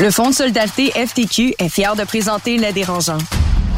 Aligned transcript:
Le 0.00 0.12
Fonds 0.12 0.30
de 0.30 0.34
solidarité 0.34 0.92
FTQ 0.92 1.56
est 1.58 1.68
fier 1.68 1.96
de 1.96 2.04
présenter 2.04 2.56
Les 2.56 2.72
Dérangeants. 2.72 3.18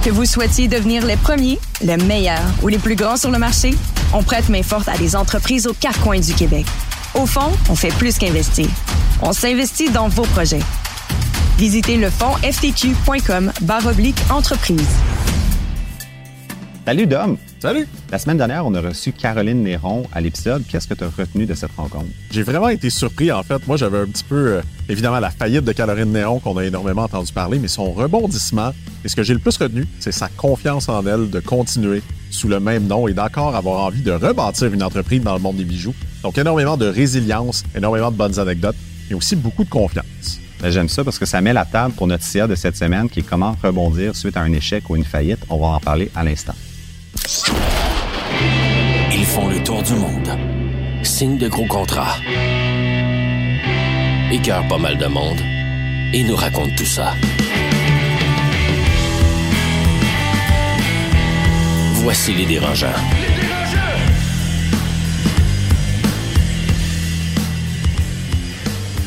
Que 0.04 0.10
vous 0.10 0.26
souhaitiez 0.26 0.68
devenir 0.68 1.06
les 1.06 1.16
premiers, 1.16 1.58
les 1.80 1.96
meilleurs 1.96 2.44
ou 2.62 2.68
les 2.68 2.78
plus 2.78 2.94
grands 2.94 3.16
sur 3.16 3.30
le 3.30 3.38
marché, 3.38 3.70
on 4.12 4.22
prête 4.22 4.50
main 4.50 4.62
forte 4.62 4.86
à 4.88 4.98
des 4.98 5.16
entreprises 5.16 5.66
aux 5.66 5.72
quatre 5.72 5.98
coins 6.00 6.20
du 6.20 6.34
Québec. 6.34 6.66
Au 7.14 7.24
fond, 7.24 7.50
on 7.70 7.74
fait 7.74 7.92
plus 7.94 8.18
qu'investir. 8.18 8.66
On 9.22 9.32
s'investit 9.32 9.88
dans 9.88 10.08
vos 10.08 10.24
projets. 10.24 10.60
Visitez 11.56 11.96
le 11.96 12.10
fonds 12.10 12.36
ftq.com 12.42 13.50
entreprise. 14.30 14.88
Salut 16.90 17.06
Dom. 17.06 17.36
Salut. 17.60 17.86
La 18.10 18.18
semaine 18.18 18.38
dernière, 18.38 18.66
on 18.66 18.74
a 18.74 18.80
reçu 18.80 19.12
Caroline 19.12 19.62
Néron 19.62 20.02
à 20.12 20.20
l'épisode. 20.20 20.64
Qu'est-ce 20.66 20.88
que 20.88 20.94
tu 20.94 21.04
as 21.04 21.08
retenu 21.08 21.46
de 21.46 21.54
cette 21.54 21.70
rencontre? 21.76 22.08
J'ai 22.32 22.42
vraiment 22.42 22.68
été 22.68 22.90
surpris, 22.90 23.30
en 23.30 23.44
fait. 23.44 23.64
Moi, 23.68 23.76
j'avais 23.76 23.98
un 23.98 24.06
petit 24.06 24.24
peu, 24.24 24.54
euh, 24.54 24.62
évidemment, 24.88 25.20
la 25.20 25.30
faillite 25.30 25.64
de 25.64 25.70
Caroline 25.70 26.10
Néron 26.10 26.40
qu'on 26.40 26.56
a 26.56 26.64
énormément 26.64 27.02
entendu 27.02 27.32
parler, 27.32 27.60
mais 27.60 27.68
son 27.68 27.92
rebondissement, 27.92 28.72
et 29.04 29.08
ce 29.08 29.14
que 29.14 29.22
j'ai 29.22 29.34
le 29.34 29.38
plus 29.38 29.56
retenu, 29.56 29.86
c'est 30.00 30.10
sa 30.10 30.26
confiance 30.30 30.88
en 30.88 31.06
elle 31.06 31.30
de 31.30 31.38
continuer 31.38 32.02
sous 32.28 32.48
le 32.48 32.58
même 32.58 32.88
nom 32.88 33.06
et 33.06 33.14
d'encore 33.14 33.54
avoir 33.54 33.84
envie 33.84 34.02
de 34.02 34.10
rebâtir 34.10 34.74
une 34.74 34.82
entreprise 34.82 35.22
dans 35.22 35.34
le 35.34 35.40
monde 35.40 35.58
des 35.58 35.64
bijoux. 35.64 35.94
Donc, 36.24 36.38
énormément 36.38 36.76
de 36.76 36.86
résilience, 36.86 37.62
énormément 37.76 38.10
de 38.10 38.16
bonnes 38.16 38.40
anecdotes, 38.40 38.74
et 39.12 39.14
aussi 39.14 39.36
beaucoup 39.36 39.62
de 39.62 39.70
confiance. 39.70 40.40
Ben, 40.60 40.72
j'aime 40.72 40.88
ça 40.88 41.04
parce 41.04 41.20
que 41.20 41.24
ça 41.24 41.40
met 41.40 41.52
la 41.52 41.66
table 41.66 41.94
pour 41.94 42.08
notre 42.08 42.24
CA 42.24 42.48
de 42.48 42.56
cette 42.56 42.76
semaine 42.76 43.08
qui 43.08 43.20
est 43.20 43.22
comment 43.22 43.56
rebondir 43.62 44.16
suite 44.16 44.36
à 44.36 44.40
un 44.40 44.52
échec 44.52 44.90
ou 44.90 44.96
une 44.96 45.04
faillite. 45.04 45.38
On 45.48 45.58
va 45.58 45.68
en 45.68 45.78
parler 45.78 46.10
à 46.16 46.24
l'instant. 46.24 46.54
Ils 49.12 49.24
font 49.24 49.46
le 49.46 49.62
tour 49.62 49.84
du 49.84 49.94
monde. 49.94 50.36
Signent 51.04 51.38
de 51.38 51.46
gros 51.46 51.66
contrats. 51.66 52.16
Écœurent 54.32 54.66
pas 54.66 54.78
mal 54.78 54.98
de 54.98 55.06
monde. 55.06 55.40
Et 56.12 56.24
nous 56.24 56.34
racontent 56.34 56.74
tout 56.76 56.84
ça. 56.84 57.14
Voici 62.02 62.32
les 62.34 62.46
dérangeants. 62.46 62.88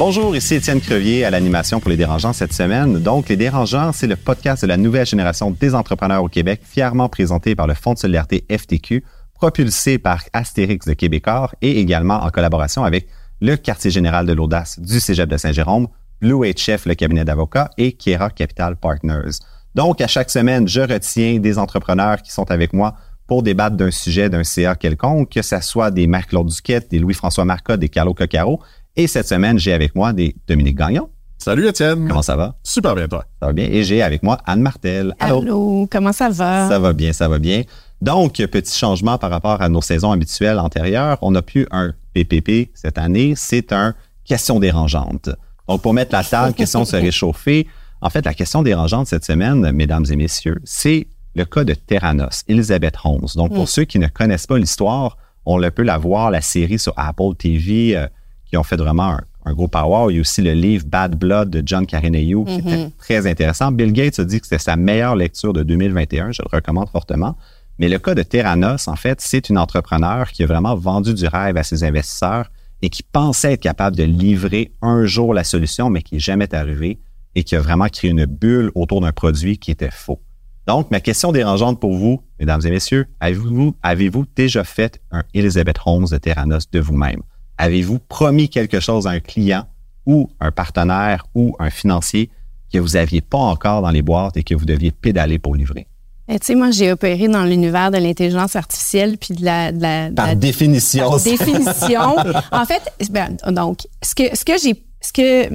Bonjour, 0.05 0.35
ici 0.35 0.55
Étienne 0.55 0.81
Crevier 0.81 1.23
à 1.23 1.29
l'animation 1.29 1.79
pour 1.79 1.89
Les 1.89 1.95
Dérangeants 1.95 2.33
cette 2.33 2.51
semaine. 2.51 2.99
Donc, 2.99 3.29
Les 3.29 3.37
Dérangeants, 3.37 3.93
c'est 3.93 4.05
le 4.05 4.17
podcast 4.17 4.61
de 4.61 4.67
la 4.67 4.75
nouvelle 4.75 5.05
génération 5.05 5.49
des 5.49 5.73
entrepreneurs 5.73 6.21
au 6.21 6.27
Québec, 6.27 6.59
fièrement 6.61 7.07
présenté 7.07 7.55
par 7.55 7.67
le 7.67 7.73
Fonds 7.73 7.93
de 7.93 7.99
solidarité 7.99 8.45
FTQ, 8.51 9.05
propulsé 9.33 9.99
par 9.99 10.21
Astérix 10.33 10.85
de 10.85 10.93
Québécois 10.93 11.51
et 11.61 11.79
également 11.79 12.15
en 12.15 12.31
collaboration 12.31 12.83
avec 12.83 13.07
le 13.39 13.55
quartier 13.55 13.91
général 13.91 14.25
de 14.25 14.33
l'audace 14.33 14.77
du 14.77 14.99
Cégep 14.99 15.29
de 15.29 15.37
Saint-Jérôme, 15.37 15.87
Blue 16.19 16.51
Chef, 16.57 16.85
le 16.85 16.95
cabinet 16.95 17.23
d'avocats, 17.23 17.69
et 17.77 17.93
Kiera 17.93 18.29
Capital 18.29 18.75
Partners. 18.75 19.39
Donc, 19.73 20.01
à 20.01 20.07
chaque 20.07 20.31
semaine, 20.31 20.67
je 20.67 20.81
retiens 20.81 21.39
des 21.39 21.57
entrepreneurs 21.57 22.21
qui 22.21 22.33
sont 22.33 22.51
avec 22.51 22.73
moi 22.73 22.95
pour 23.25 23.41
débattre 23.41 23.77
d'un 23.77 23.89
sujet, 23.89 24.29
d'un 24.29 24.43
CA 24.43 24.75
quelconque, 24.75 25.29
que 25.29 25.41
ce 25.41 25.61
soit 25.61 25.91
des 25.91 26.07
Marc-Claude 26.07 26.47
Duquette, 26.47 26.91
des 26.91 26.99
Louis-François 26.99 27.45
Marcotte, 27.45 27.79
des 27.79 27.87
Carlo 27.87 28.13
Coccaro, 28.13 28.61
et 28.95 29.07
cette 29.07 29.27
semaine, 29.27 29.57
j'ai 29.57 29.73
avec 29.73 29.95
moi 29.95 30.13
des 30.13 30.35
Dominique 30.47 30.77
Gagnon. 30.77 31.09
Salut 31.37 31.67
Étienne. 31.67 32.07
Comment 32.07 32.21
ça 32.21 32.35
va? 32.35 32.55
Super 32.63 32.95
bien, 32.95 33.07
toi. 33.07 33.25
Ça 33.41 33.47
va 33.47 33.53
bien. 33.53 33.65
Et 33.65 33.83
j'ai 33.83 34.01
avec 34.01 34.23
moi 34.23 34.37
Anne 34.45 34.61
Martel. 34.61 35.15
Allô. 35.19 35.41
Allô, 35.41 35.87
comment 35.91 36.13
ça 36.13 36.29
va? 36.29 36.69
Ça 36.69 36.79
va 36.79 36.93
bien, 36.93 37.11
ça 37.11 37.27
va 37.27 37.39
bien. 37.39 37.63
Donc, 38.01 38.33
petit 38.33 38.77
changement 38.77 39.17
par 39.17 39.31
rapport 39.31 39.61
à 39.61 39.67
nos 39.67 39.81
saisons 39.81 40.11
habituelles 40.11 40.59
antérieures. 40.59 41.17
On 41.21 41.31
n'a 41.31 41.41
plus 41.41 41.67
un 41.71 41.93
PPP 42.13 42.69
cette 42.75 42.97
année. 42.97 43.33
C'est 43.35 43.73
un 43.73 43.93
question 44.25 44.59
dérangeante. 44.59 45.29
Donc, 45.67 45.81
pour 45.81 45.93
mettre 45.93 46.13
la 46.13 46.23
table, 46.23 46.53
question 46.53 46.85
se 46.85 46.95
réchauffer. 46.97 47.67
En 47.99 48.09
fait, 48.09 48.23
la 48.25 48.33
question 48.33 48.61
dérangeante 48.61 49.07
cette 49.07 49.25
semaine, 49.25 49.71
mesdames 49.71 50.05
et 50.11 50.15
messieurs, 50.15 50.59
c'est 50.63 51.07
le 51.35 51.45
cas 51.45 51.63
de 51.63 51.73
Terranos, 51.73 52.43
Elizabeth 52.47 52.95
Holmes. 53.03 53.27
Donc, 53.35 53.53
pour 53.53 53.63
mm. 53.63 53.67
ceux 53.67 53.83
qui 53.85 53.99
ne 53.99 54.07
connaissent 54.07 54.47
pas 54.47 54.59
l'histoire, 54.59 55.17
on 55.45 55.57
le 55.57 55.71
peut 55.71 55.83
la 55.83 55.97
voir, 55.97 56.29
la 56.29 56.41
série 56.41 56.79
sur 56.79 56.93
Apple 56.95 57.35
TV. 57.37 57.97
Euh, 57.97 58.07
qui 58.53 58.57
ont 58.57 58.63
fait 58.63 58.77
vraiment 58.77 59.17
un, 59.45 59.53
gros 59.53 59.67
power. 59.67 60.11
Il 60.11 60.17
y 60.17 60.19
a 60.19 60.21
aussi 60.21 60.43
le 60.43 60.53
livre 60.53 60.85
Bad 60.85 61.15
Blood 61.15 61.49
de 61.49 61.63
John 61.65 61.87
Carnegie 61.87 62.35
qui 62.45 62.53
était 62.59 62.83
mhm. 62.83 62.91
très 62.99 63.25
intéressant. 63.25 63.71
Bill 63.71 63.91
Gates 63.91 64.19
a 64.19 64.25
dit 64.25 64.39
que 64.39 64.45
c'était 64.45 64.61
sa 64.61 64.75
meilleure 64.75 65.15
lecture 65.15 65.53
de 65.53 65.63
2021. 65.63 66.31
Je 66.33 66.43
le 66.43 66.55
recommande 66.55 66.87
fortement. 66.89 67.35
Mais 67.79 67.89
le 67.89 67.97
cas 67.97 68.13
de 68.13 68.21
Terranos, 68.21 68.87
en 68.87 68.95
fait, 68.95 69.21
c'est 69.21 69.49
une 69.49 69.57
entrepreneur 69.57 70.29
qui 70.29 70.43
a 70.43 70.45
vraiment 70.45 70.75
vendu 70.75 71.15
du 71.15 71.25
rêve 71.25 71.57
à 71.57 71.63
ses 71.63 71.83
investisseurs 71.83 72.51
et 72.83 72.91
qui 72.91 73.01
pensait 73.01 73.53
être 73.53 73.61
capable 73.61 73.95
de 73.95 74.03
livrer 74.03 74.71
un 74.83 75.03
jour 75.07 75.33
la 75.33 75.43
solution, 75.43 75.89
mais 75.89 76.03
qui 76.03 76.13
n'est 76.13 76.19
jamais 76.19 76.53
arrivé 76.53 76.99
et 77.33 77.43
qui 77.43 77.55
a 77.55 77.59
vraiment 77.59 77.87
créé 77.87 78.11
une 78.11 78.25
bulle 78.25 78.71
autour 78.75 79.01
d'un 79.01 79.13
produit 79.13 79.57
qui 79.57 79.71
était 79.71 79.89
faux. 79.89 80.21
Donc, 80.67 80.91
ma 80.91 80.99
question 80.99 81.31
dérangeante 81.31 81.79
pour 81.79 81.95
vous, 81.95 82.21
mesdames 82.39 82.61
et 82.63 82.69
messieurs, 82.69 83.07
avez-vous 83.19 83.75
avez 83.81 84.11
déjà 84.35 84.63
fait 84.63 85.01
un 85.09 85.23
Elizabeth 85.33 85.77
Holmes 85.87 86.05
de 86.11 86.17
Terranos 86.17 86.69
de 86.71 86.79
vous-même? 86.79 87.23
Avez-vous 87.57 87.99
promis 87.99 88.49
quelque 88.49 88.79
chose 88.79 89.07
à 89.07 89.11
un 89.11 89.19
client 89.19 89.65
ou 90.05 90.29
un 90.39 90.51
partenaire 90.51 91.25
ou 91.35 91.55
un 91.59 91.69
financier 91.69 92.29
que 92.71 92.79
vous 92.79 92.89
n'aviez 92.89 93.21
pas 93.21 93.37
encore 93.37 93.81
dans 93.81 93.91
les 93.91 94.01
boîtes 94.01 94.37
et 94.37 94.43
que 94.43 94.55
vous 94.55 94.65
deviez 94.65 94.91
pédaler 94.91 95.39
pour 95.39 95.55
livrer? 95.55 95.87
Eh, 96.29 96.39
tu 96.39 96.47
sais, 96.47 96.55
moi, 96.55 96.71
j'ai 96.71 96.91
opéré 96.91 97.27
dans 97.27 97.43
l'univers 97.43 97.91
de 97.91 97.97
l'intelligence 97.97 98.55
artificielle 98.55 99.17
puis 99.17 99.35
de 99.35 99.43
la... 99.43 100.09
par 100.11 100.35
définition. 100.35 101.09
Par 101.09 101.21
définition. 101.21 102.15
en 102.51 102.65
fait, 102.65 102.81
ben, 103.11 103.35
donc, 103.51 103.79
ce 104.01 104.15
que, 104.15 104.35
ce 104.35 104.45
que 104.45 104.53
j'ai... 104.57 104.83
Ce 105.01 105.11
que, 105.11 105.49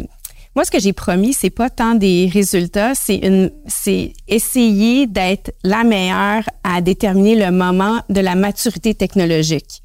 moi, 0.54 0.65
ce 0.65 0.70
que 0.70 0.78
j'ai 0.78 0.92
promis, 0.92 1.32
c'est 1.32 1.50
pas 1.50 1.70
tant 1.70 1.94
des 1.94 2.28
résultats, 2.30 2.94
c'est 2.94 3.16
une, 3.16 3.50
c'est 3.66 4.12
essayer 4.26 5.06
d'être 5.06 5.53
la 5.65 5.84
meilleure 5.84 6.42
à 6.65 6.82
déterminer 6.82 7.34
le 7.34 7.50
moment 7.50 8.03
de 8.10 8.20
la 8.20 8.34
maturité 8.34 8.94
technologique. 8.94 9.82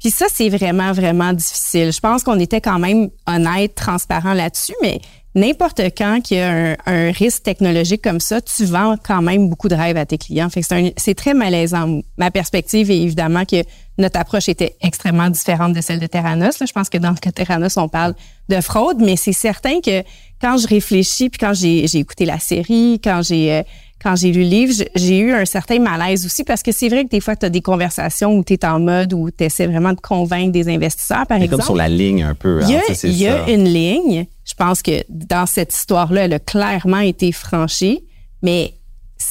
Puis 0.00 0.10
ça, 0.10 0.26
c'est 0.32 0.48
vraiment, 0.48 0.92
vraiment 0.92 1.32
difficile. 1.32 1.92
Je 1.92 2.00
pense 2.00 2.22
qu'on 2.22 2.38
était 2.38 2.60
quand 2.60 2.78
même 2.78 3.08
honnête, 3.26 3.74
transparent 3.74 4.34
là-dessus, 4.34 4.74
mais 4.82 5.00
n'importe 5.36 5.80
quand 5.96 6.20
qu'il 6.22 6.38
y 6.38 6.40
a 6.40 6.76
un, 6.86 7.12
risque 7.12 7.42
technologique 7.42 8.02
comme 8.02 8.20
ça, 8.20 8.40
tu 8.40 8.64
vends 8.64 8.96
quand 9.02 9.22
même 9.22 9.48
beaucoup 9.48 9.68
de 9.68 9.74
rêves 9.74 9.98
à 9.98 10.06
tes 10.06 10.18
clients. 10.18 10.48
Fait 10.48 10.62
que 10.62 10.92
c'est 10.96 11.14
très 11.14 11.34
malaisant. 11.34 12.00
Ma 12.16 12.30
perspective 12.30 12.90
est 12.90 12.98
évidemment 12.98 13.44
que 13.44 13.62
notre 13.98 14.18
approche 14.18 14.48
était 14.48 14.76
extrêmement 14.80 15.30
différente 15.30 15.74
de 15.74 15.80
celle 15.80 16.00
de 16.00 16.06
Terranos. 16.06 16.56
je 16.60 16.72
pense 16.72 16.88
que 16.88 16.98
dans 16.98 17.10
le 17.10 17.16
cas 17.16 17.30
de 17.30 17.34
Terranos, 17.34 17.76
on 17.76 17.88
parle 17.88 18.14
de 18.48 18.60
fraude, 18.60 18.98
mais 19.00 19.16
c'est 19.16 19.32
certain 19.32 19.80
que 19.80 20.02
quand 20.40 20.56
je 20.58 20.66
réfléchis, 20.66 21.28
puis 21.28 21.38
quand 21.38 21.54
j'ai 21.54 21.84
écouté 21.96 22.24
la 22.24 22.38
série, 22.38 23.00
quand 23.02 23.22
j'ai 23.22 23.52
euh, 23.52 23.62
quand 24.06 24.14
j'ai 24.14 24.30
lu 24.30 24.44
le 24.44 24.48
livre, 24.48 24.72
j'ai 24.94 25.18
eu 25.18 25.32
un 25.32 25.44
certain 25.44 25.80
malaise 25.80 26.24
aussi 26.24 26.44
parce 26.44 26.62
que 26.62 26.70
c'est 26.70 26.88
vrai 26.88 27.04
que 27.06 27.08
des 27.08 27.20
fois, 27.20 27.34
tu 27.34 27.44
as 27.44 27.50
des 27.50 27.60
conversations 27.60 28.36
où 28.36 28.44
tu 28.44 28.52
es 28.52 28.64
en 28.64 28.78
mode 28.78 29.12
où 29.12 29.32
tu 29.32 29.42
essaies 29.42 29.66
vraiment 29.66 29.94
de 29.94 30.00
convaincre 30.00 30.52
des 30.52 30.68
investisseurs, 30.68 31.26
par 31.26 31.38
exemple. 31.38 31.56
comme 31.56 31.62
sur 31.62 31.74
la 31.74 31.88
ligne 31.88 32.22
un 32.22 32.36
peu. 32.36 32.60
Il 32.62 32.70
y 32.70 32.76
a, 32.76 32.78
hein, 32.78 32.94
il 33.02 33.16
y 33.16 33.26
a 33.26 33.50
une 33.50 33.64
ligne. 33.64 34.26
Je 34.44 34.54
pense 34.54 34.80
que 34.80 35.02
dans 35.08 35.44
cette 35.46 35.74
histoire-là, 35.74 36.26
elle 36.26 36.34
a 36.34 36.38
clairement 36.38 37.00
été 37.00 37.32
franchie, 37.32 38.04
mais 38.42 38.74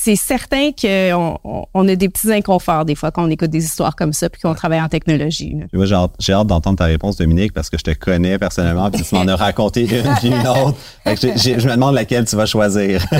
c'est 0.06 0.16
certain 0.16 0.70
qu'on 0.72 1.40
on 1.74 1.88
a 1.88 1.96
des 1.96 2.10
petits 2.10 2.32
inconforts 2.32 2.86
des 2.86 2.94
fois 2.94 3.10
quand 3.10 3.26
on 3.26 3.30
écoute 3.32 3.50
des 3.50 3.66
histoires 3.66 3.96
comme 3.96 4.14
ça 4.14 4.30
puis 4.30 4.40
qu'on 4.40 4.54
travaille 4.54 4.80
en 4.80 4.88
technologie. 4.88 5.56
j'ai 5.74 5.96
hâte, 6.34 6.48
d'entendre 6.48 6.78
ta 6.78 6.86
réponse, 6.86 7.18
Dominique, 7.18 7.54
parce 7.54 7.72
que 7.72 7.78
je 7.80 7.84
te 7.84 7.92
connais 7.92 8.38
personnellement 8.38 8.92
puis 8.92 9.02
tu 9.02 9.16
m'en 9.16 9.28
as 9.28 9.36
raconté 9.36 9.82
une 9.82 10.14
puis 10.20 10.28
une 10.28 10.48
autre. 10.48 10.78
je 11.08 11.68
me 11.68 11.72
demande 11.72 11.96
laquelle 11.96 12.26
tu 12.26 12.36
vas 12.36 12.46
choisir. 12.46 13.04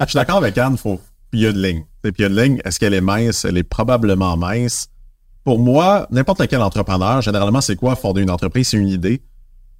je 0.00 0.06
suis 0.06 0.16
d'accord 0.16 0.36
avec 0.36 0.58
Anne, 0.58 0.76
faut, 0.76 1.00
il 1.32 1.40
y 1.40 1.46
a 1.46 1.52
de 1.52 1.62
ligne. 1.62 1.84
Puis 2.02 2.12
il 2.18 2.22
y 2.22 2.24
a 2.26 2.28
de 2.28 2.38
ligne. 2.38 2.60
Est-ce 2.62 2.78
qu'elle 2.78 2.92
est 2.92 3.00
mince? 3.00 3.46
Elle 3.46 3.56
est 3.56 3.62
probablement 3.62 4.36
mince. 4.36 4.88
Pour 5.44 5.58
moi, 5.58 6.08
n'importe 6.10 6.46
quel 6.46 6.60
entrepreneur, 6.60 7.22
généralement, 7.22 7.62
c'est 7.62 7.76
quoi 7.76 7.96
fonder 7.96 8.20
une 8.20 8.30
entreprise? 8.30 8.68
C'est 8.68 8.76
une 8.76 8.88
idée. 8.88 9.22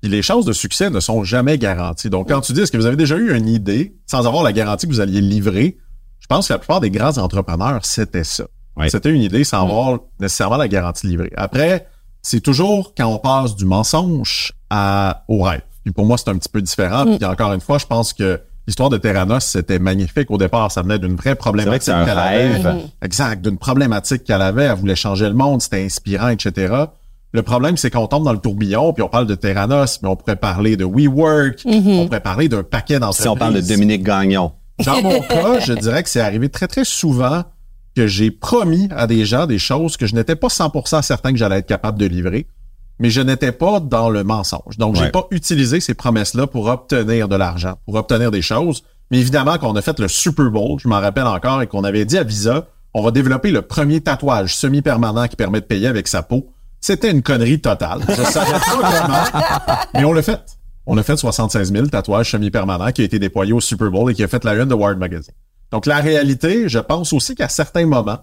Puis 0.00 0.10
les 0.10 0.22
chances 0.22 0.46
de 0.46 0.54
succès 0.54 0.88
ne 0.88 1.00
sont 1.00 1.24
jamais 1.24 1.58
garanties. 1.58 2.08
Donc, 2.08 2.28
quand 2.28 2.40
tu 2.40 2.54
dis, 2.54 2.62
est-ce 2.62 2.72
que 2.72 2.78
vous 2.78 2.86
avez 2.86 2.96
déjà 2.96 3.16
eu 3.16 3.36
une 3.36 3.48
idée 3.48 3.96
sans 4.06 4.26
avoir 4.26 4.42
la 4.44 4.54
garantie 4.54 4.86
que 4.86 4.92
vous 4.92 5.00
alliez 5.00 5.20
livrer? 5.20 5.76
Je 6.20 6.26
pense 6.26 6.48
que 6.48 6.52
la 6.52 6.58
plupart 6.58 6.80
des 6.80 6.90
grands 6.90 7.16
entrepreneurs, 7.18 7.84
c'était 7.84 8.24
ça. 8.24 8.44
C'était 8.86 9.10
une 9.10 9.22
idée 9.22 9.44
sans 9.44 9.66
mm. 9.66 9.70
avoir 9.70 9.98
nécessairement 10.20 10.56
la 10.56 10.68
garantie 10.68 11.06
livrée. 11.06 11.32
Après, 11.36 11.88
c'est 12.22 12.40
toujours 12.40 12.94
quand 12.96 13.06
on 13.06 13.18
passe 13.18 13.56
du 13.56 13.64
mensonge 13.64 14.52
à, 14.70 15.24
au 15.28 15.42
rêve. 15.42 15.62
Puis 15.84 15.92
pour 15.92 16.06
moi, 16.06 16.18
c'est 16.18 16.28
un 16.28 16.36
petit 16.36 16.48
peu 16.48 16.62
différent. 16.62 17.04
Mm. 17.04 17.16
Puis 17.16 17.26
encore 17.26 17.52
une 17.52 17.60
fois, 17.60 17.78
je 17.78 17.86
pense 17.86 18.12
que 18.12 18.40
l'histoire 18.66 18.90
de 18.90 18.98
Terranos, 18.98 19.44
c'était 19.44 19.78
magnifique. 19.78 20.30
Au 20.30 20.38
départ, 20.38 20.70
ça 20.70 20.82
venait 20.82 20.98
d'une 20.98 21.16
vraie 21.16 21.34
problématique 21.34 21.92
qu'elle 21.92 22.18
avait. 22.18 22.58
Mm. 22.58 22.80
Exact, 23.02 23.42
d'une 23.42 23.58
problématique 23.58 24.24
qu'elle 24.24 24.42
avait. 24.42 24.64
Elle 24.64 24.76
voulait 24.76 24.96
changer 24.96 25.26
le 25.28 25.34
monde, 25.34 25.62
c'était 25.62 25.84
inspirant, 25.84 26.28
etc. 26.28 26.84
Le 27.32 27.42
problème, 27.42 27.76
c'est 27.76 27.90
qu'on 27.90 28.06
tombe 28.06 28.24
dans 28.24 28.32
le 28.32 28.38
tourbillon, 28.38 28.92
puis 28.94 29.02
on 29.02 29.08
parle 29.08 29.26
de 29.26 29.34
Terranos, 29.34 30.00
mais 30.02 30.08
on 30.08 30.16
pourrait 30.16 30.36
parler 30.36 30.76
de 30.76 30.84
WeWork, 30.84 31.58
mm-hmm. 31.64 31.98
on 31.98 32.06
pourrait 32.06 32.20
parler 32.20 32.48
d'un 32.48 32.62
paquet 32.62 32.98
d'entreprises. 32.98 33.22
Si 33.22 33.28
on 33.28 33.36
parle 33.36 33.54
de 33.54 33.60
Dominique 33.60 34.02
Gagnon. 34.02 34.52
Dans 34.84 35.02
mon 35.02 35.20
cas, 35.20 35.60
je 35.60 35.72
dirais 35.72 36.02
que 36.02 36.08
c'est 36.08 36.20
arrivé 36.20 36.48
très, 36.48 36.66
très 36.68 36.84
souvent 36.84 37.44
que 37.96 38.06
j'ai 38.06 38.30
promis 38.30 38.88
à 38.94 39.06
des 39.06 39.24
gens 39.24 39.46
des 39.46 39.58
choses 39.58 39.96
que 39.96 40.06
je 40.06 40.14
n'étais 40.14 40.36
pas 40.36 40.48
100% 40.48 41.02
certain 41.02 41.32
que 41.32 41.38
j'allais 41.38 41.58
être 41.58 41.66
capable 41.66 41.98
de 41.98 42.06
livrer. 42.06 42.46
mais 43.00 43.10
je 43.10 43.20
n'étais 43.20 43.52
pas 43.52 43.78
dans 43.78 44.10
le 44.10 44.24
mensonge. 44.24 44.76
Donc, 44.76 44.96
j'ai 44.96 45.02
Ouais. 45.04 45.10
pas 45.12 45.24
utilisé 45.30 45.78
ces 45.78 45.94
promesses-là 45.94 46.48
pour 46.48 46.66
obtenir 46.66 47.28
de 47.28 47.36
l'argent, 47.36 47.74
pour 47.86 47.94
obtenir 47.94 48.32
des 48.32 48.42
choses. 48.42 48.82
Mais 49.12 49.18
évidemment, 49.20 49.56
qu'on 49.56 49.76
a 49.76 49.82
fait 49.82 49.98
le 50.00 50.08
Super 50.08 50.50
Bowl, 50.50 50.80
je 50.80 50.88
m'en 50.88 50.98
rappelle 51.00 51.26
encore, 51.28 51.62
et 51.62 51.68
qu'on 51.68 51.84
avait 51.84 52.04
dit 52.04 52.18
à 52.18 52.24
Visa, 52.24 52.66
on 52.94 53.02
va 53.04 53.12
développer 53.12 53.52
le 53.52 53.62
premier 53.62 54.00
tatouage 54.00 54.56
semi-permanent 54.56 55.28
qui 55.28 55.36
permet 55.36 55.60
de 55.60 55.66
payer 55.66 55.86
avec 55.86 56.08
sa 56.08 56.22
peau. 56.24 56.48
C'était 56.80 57.10
une 57.12 57.22
connerie 57.22 57.60
totale. 57.60 58.00
Je 58.08 58.14
savais 58.22 58.50
pas 58.52 58.60
comment, 59.40 59.78
mais 59.94 60.04
on 60.04 60.12
l'a 60.12 60.22
fait. 60.22 60.40
On 60.90 60.96
a 60.96 61.02
fait 61.02 61.16
76 61.16 61.70
000 61.72 61.86
tatouages 61.88 62.30
semi-permanents 62.32 62.92
qui 62.92 63.02
a 63.02 63.04
été 63.04 63.18
déployé 63.18 63.52
au 63.52 63.60
Super 63.60 63.90
Bowl 63.90 64.10
et 64.10 64.14
qui 64.14 64.22
a 64.24 64.28
fait 64.28 64.42
la 64.44 64.54
une 64.54 64.64
de 64.68 64.74
Wired 64.74 64.98
Magazine. 64.98 65.34
Donc, 65.70 65.84
la 65.86 65.98
réalité, 65.98 66.68
je 66.68 66.78
pense 66.78 67.12
aussi 67.12 67.34
qu'à 67.34 67.48
certains 67.50 67.84
moments, 67.86 68.20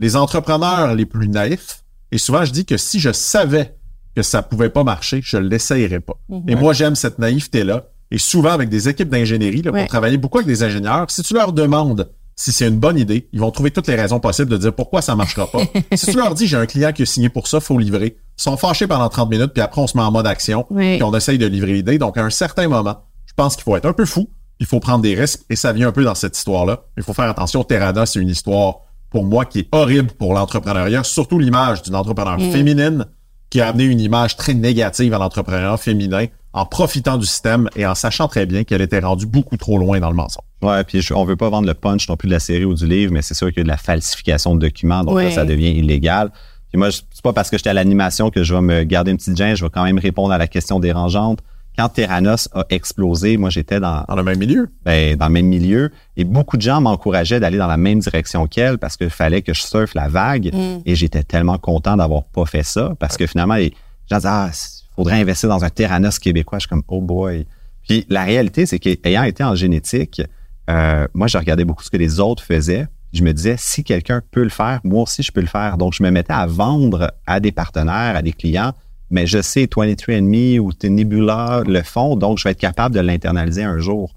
les 0.00 0.16
entrepreneurs 0.16 0.94
les 0.94 1.04
plus 1.04 1.28
naïfs, 1.28 1.84
et 2.10 2.16
souvent 2.18 2.44
je 2.46 2.52
dis 2.52 2.64
que 2.64 2.76
si 2.78 2.98
je 2.98 3.12
savais 3.12 3.74
que 4.16 4.22
ça 4.22 4.42
pouvait 4.42 4.70
pas 4.70 4.84
marcher, 4.84 5.20
je 5.22 5.36
l'essayerais 5.36 6.00
pas. 6.00 6.14
Et 6.48 6.54
moi, 6.54 6.72
j'aime 6.72 6.94
cette 6.94 7.18
naïveté-là. 7.18 7.84
Et 8.10 8.16
souvent, 8.18 8.52
avec 8.52 8.70
des 8.70 8.88
équipes 8.88 9.10
d'ingénierie, 9.10 9.60
là, 9.60 9.70
Ouais. 9.70 9.80
pour 9.82 9.88
travailler 9.90 10.16
beaucoup 10.16 10.38
avec 10.38 10.46
des 10.48 10.62
ingénieurs, 10.62 11.10
si 11.10 11.22
tu 11.22 11.34
leur 11.34 11.52
demandes 11.52 12.08
si 12.40 12.52
c'est 12.52 12.68
une 12.68 12.78
bonne 12.78 12.96
idée, 12.96 13.28
ils 13.32 13.40
vont 13.40 13.50
trouver 13.50 13.72
toutes 13.72 13.88
les 13.88 13.96
raisons 13.96 14.20
possibles 14.20 14.48
de 14.48 14.56
dire 14.56 14.72
pourquoi 14.72 15.02
ça 15.02 15.16
marchera 15.16 15.48
pas. 15.50 15.58
si 15.96 16.06
tu 16.12 16.16
leur 16.16 16.34
dis, 16.34 16.46
j'ai 16.46 16.56
un 16.56 16.66
client 16.66 16.92
qui 16.92 17.02
a 17.02 17.06
signé 17.06 17.28
pour 17.28 17.48
ça, 17.48 17.58
faut 17.58 17.76
livrer, 17.76 18.16
ils 18.38 18.42
sont 18.42 18.56
fâchés 18.56 18.86
pendant 18.86 19.08
30 19.08 19.28
minutes, 19.28 19.52
puis 19.52 19.60
après, 19.60 19.80
on 19.80 19.88
se 19.88 19.96
met 19.96 20.04
en 20.04 20.12
mode 20.12 20.26
action, 20.28 20.64
Oui. 20.70 20.94
puis 20.94 21.02
on 21.02 21.12
essaye 21.16 21.36
de 21.36 21.46
livrer 21.46 21.72
l'idée. 21.72 21.98
Donc, 21.98 22.16
à 22.16 22.22
un 22.22 22.30
certain 22.30 22.68
moment, 22.68 22.98
je 23.26 23.32
pense 23.34 23.56
qu'il 23.56 23.64
faut 23.64 23.76
être 23.76 23.86
un 23.86 23.92
peu 23.92 24.04
fou, 24.04 24.30
il 24.60 24.66
faut 24.66 24.78
prendre 24.78 25.02
des 25.02 25.16
risques, 25.16 25.40
et 25.50 25.56
ça 25.56 25.72
vient 25.72 25.88
un 25.88 25.92
peu 25.92 26.04
dans 26.04 26.14
cette 26.14 26.38
histoire-là. 26.38 26.82
Il 26.96 27.02
faut 27.02 27.12
faire 27.12 27.28
attention. 27.28 27.64
Terrada, 27.64 28.06
c'est 28.06 28.20
une 28.20 28.28
histoire, 28.28 28.82
pour 29.10 29.24
moi, 29.24 29.44
qui 29.44 29.58
est 29.58 29.68
horrible 29.72 30.12
pour 30.12 30.32
l'entrepreneuriat, 30.32 31.02
surtout 31.02 31.40
l'image 31.40 31.82
d'une 31.82 31.96
entrepreneur 31.96 32.40
féminine 32.52 33.04
qui 33.50 33.60
a 33.60 33.68
amené 33.68 33.84
une 33.84 34.00
image 34.00 34.36
très 34.36 34.54
négative 34.54 35.12
à 35.12 35.18
l'entrepreneuriat 35.18 35.76
féminin 35.76 36.26
en 36.52 36.64
profitant 36.66 37.18
du 37.18 37.26
système 37.26 37.68
et 37.76 37.86
en 37.86 37.94
sachant 37.94 38.26
très 38.28 38.46
bien 38.46 38.64
qu'elle 38.64 38.80
était 38.80 39.00
rendue 39.00 39.26
beaucoup 39.26 39.56
trop 39.56 39.78
loin 39.78 40.00
dans 40.00 40.10
le 40.10 40.16
mensonge. 40.16 40.42
Ouais, 40.62 40.82
puis 40.84 41.02
je- 41.02 41.12
on 41.14 41.24
veut 41.24 41.36
pas 41.36 41.50
vendre 41.50 41.66
le 41.68 41.74
punch 41.74 42.08
non 42.08 42.16
plus 42.16 42.26
de 42.28 42.32
la 42.32 42.40
série 42.40 42.64
ou 42.64 42.74
du 42.74 42.86
livre, 42.86 43.12
mais 43.12 43.22
c'est 43.22 43.34
sûr 43.34 43.48
qu'il 43.48 43.58
y 43.58 43.60
a 43.60 43.64
de 43.64 43.68
la 43.68 43.76
falsification 43.76 44.54
de 44.54 44.60
documents, 44.60 45.04
donc 45.04 45.14
Ouais. 45.16 45.24
là, 45.26 45.30
ça 45.30 45.44
devient 45.44 45.70
illégal. 45.70 46.30
Puis 46.70 46.78
moi, 46.78 46.90
c'est 46.90 47.22
pas 47.22 47.32
parce 47.32 47.48
que 47.50 47.56
j'étais 47.58 47.70
à 47.70 47.74
l'animation 47.74 48.30
que 48.30 48.42
je 48.42 48.54
vais 48.54 48.60
me 48.60 48.82
garder 48.84 49.10
une 49.10 49.16
petite 49.18 49.36
gêne, 49.36 49.56
je 49.56 49.64
vais 49.64 49.70
quand 49.70 49.84
même 49.84 49.98
répondre 49.98 50.32
à 50.32 50.38
la 50.38 50.46
question 50.48 50.80
dérangeante. 50.80 51.40
Quand 51.78 51.88
Terranos 51.90 52.48
a 52.54 52.64
explosé, 52.70 53.36
moi 53.36 53.50
j'étais 53.50 53.78
dans, 53.78 54.04
Dans 54.08 54.16
le 54.16 54.24
même 54.24 54.38
milieu. 54.38 54.68
ben, 54.84 55.14
dans 55.16 55.26
le 55.28 55.32
même 55.32 55.46
milieu 55.46 55.92
et 56.16 56.24
beaucoup 56.24 56.56
de 56.56 56.62
gens 56.62 56.80
m'encourageaient 56.80 57.38
d'aller 57.38 57.56
dans 57.58 57.68
la 57.68 57.76
même 57.76 58.00
direction 58.00 58.48
qu'elle 58.48 58.78
parce 58.78 58.96
qu'il 58.96 59.10
fallait 59.10 59.42
que 59.42 59.54
je 59.54 59.62
surfe 59.62 59.94
la 59.94 60.08
vague 60.08 60.50
et 60.84 60.94
j'étais 60.96 61.22
tellement 61.22 61.56
content 61.56 61.96
d'avoir 61.96 62.24
pas 62.24 62.46
fait 62.46 62.64
ça 62.64 62.94
parce 62.98 63.16
que 63.16 63.26
finalement 63.28 63.54
les 63.54 63.72
gens 64.10 64.16
disaient 64.16 64.28
ah 64.28 64.50
faudrait 64.98 65.20
investir 65.20 65.48
dans 65.48 65.64
un 65.64 65.70
Terranos 65.70 66.18
québécois. 66.18 66.58
Je 66.58 66.62
suis 66.62 66.68
comme 66.68 66.82
oh 66.88 67.00
boy. 67.00 67.46
Puis 67.86 68.04
la 68.08 68.24
réalité 68.24 68.66
c'est 68.66 68.80
qu'ayant 68.80 69.22
été 69.22 69.44
en 69.44 69.54
génétique 69.54 70.20
euh, 70.68 71.06
moi 71.14 71.28
je 71.28 71.38
regardais 71.38 71.64
beaucoup 71.64 71.84
ce 71.84 71.90
que 71.90 71.96
les 71.96 72.18
autres 72.18 72.42
faisaient. 72.42 72.88
Je 73.12 73.22
me 73.22 73.32
disais 73.32 73.54
si 73.56 73.84
quelqu'un 73.84 74.22
peut 74.32 74.42
le 74.42 74.48
faire 74.48 74.80
moi 74.82 75.02
aussi 75.04 75.22
je 75.22 75.30
peux 75.30 75.40
le 75.40 75.46
faire. 75.46 75.78
Donc 75.78 75.92
je 75.92 76.02
me 76.02 76.10
mettais 76.10 76.32
à 76.32 76.46
vendre 76.46 77.12
à 77.26 77.38
des 77.38 77.52
partenaires 77.52 78.16
à 78.16 78.22
des 78.22 78.32
clients. 78.32 78.72
Mais 79.10 79.28
je 79.28 79.40
sais 79.40 79.66
23andMe 79.66 80.58
ou 80.58 80.72
Nebula 80.82 81.62
le 81.64 81.82
font. 81.82 82.16
Donc 82.16 82.38
je 82.38 82.44
vais 82.44 82.50
être 82.50 82.58
capable 82.58 82.92
de 82.92 83.00
l'internaliser 83.00 83.62
un 83.62 83.78
jour 83.78 84.14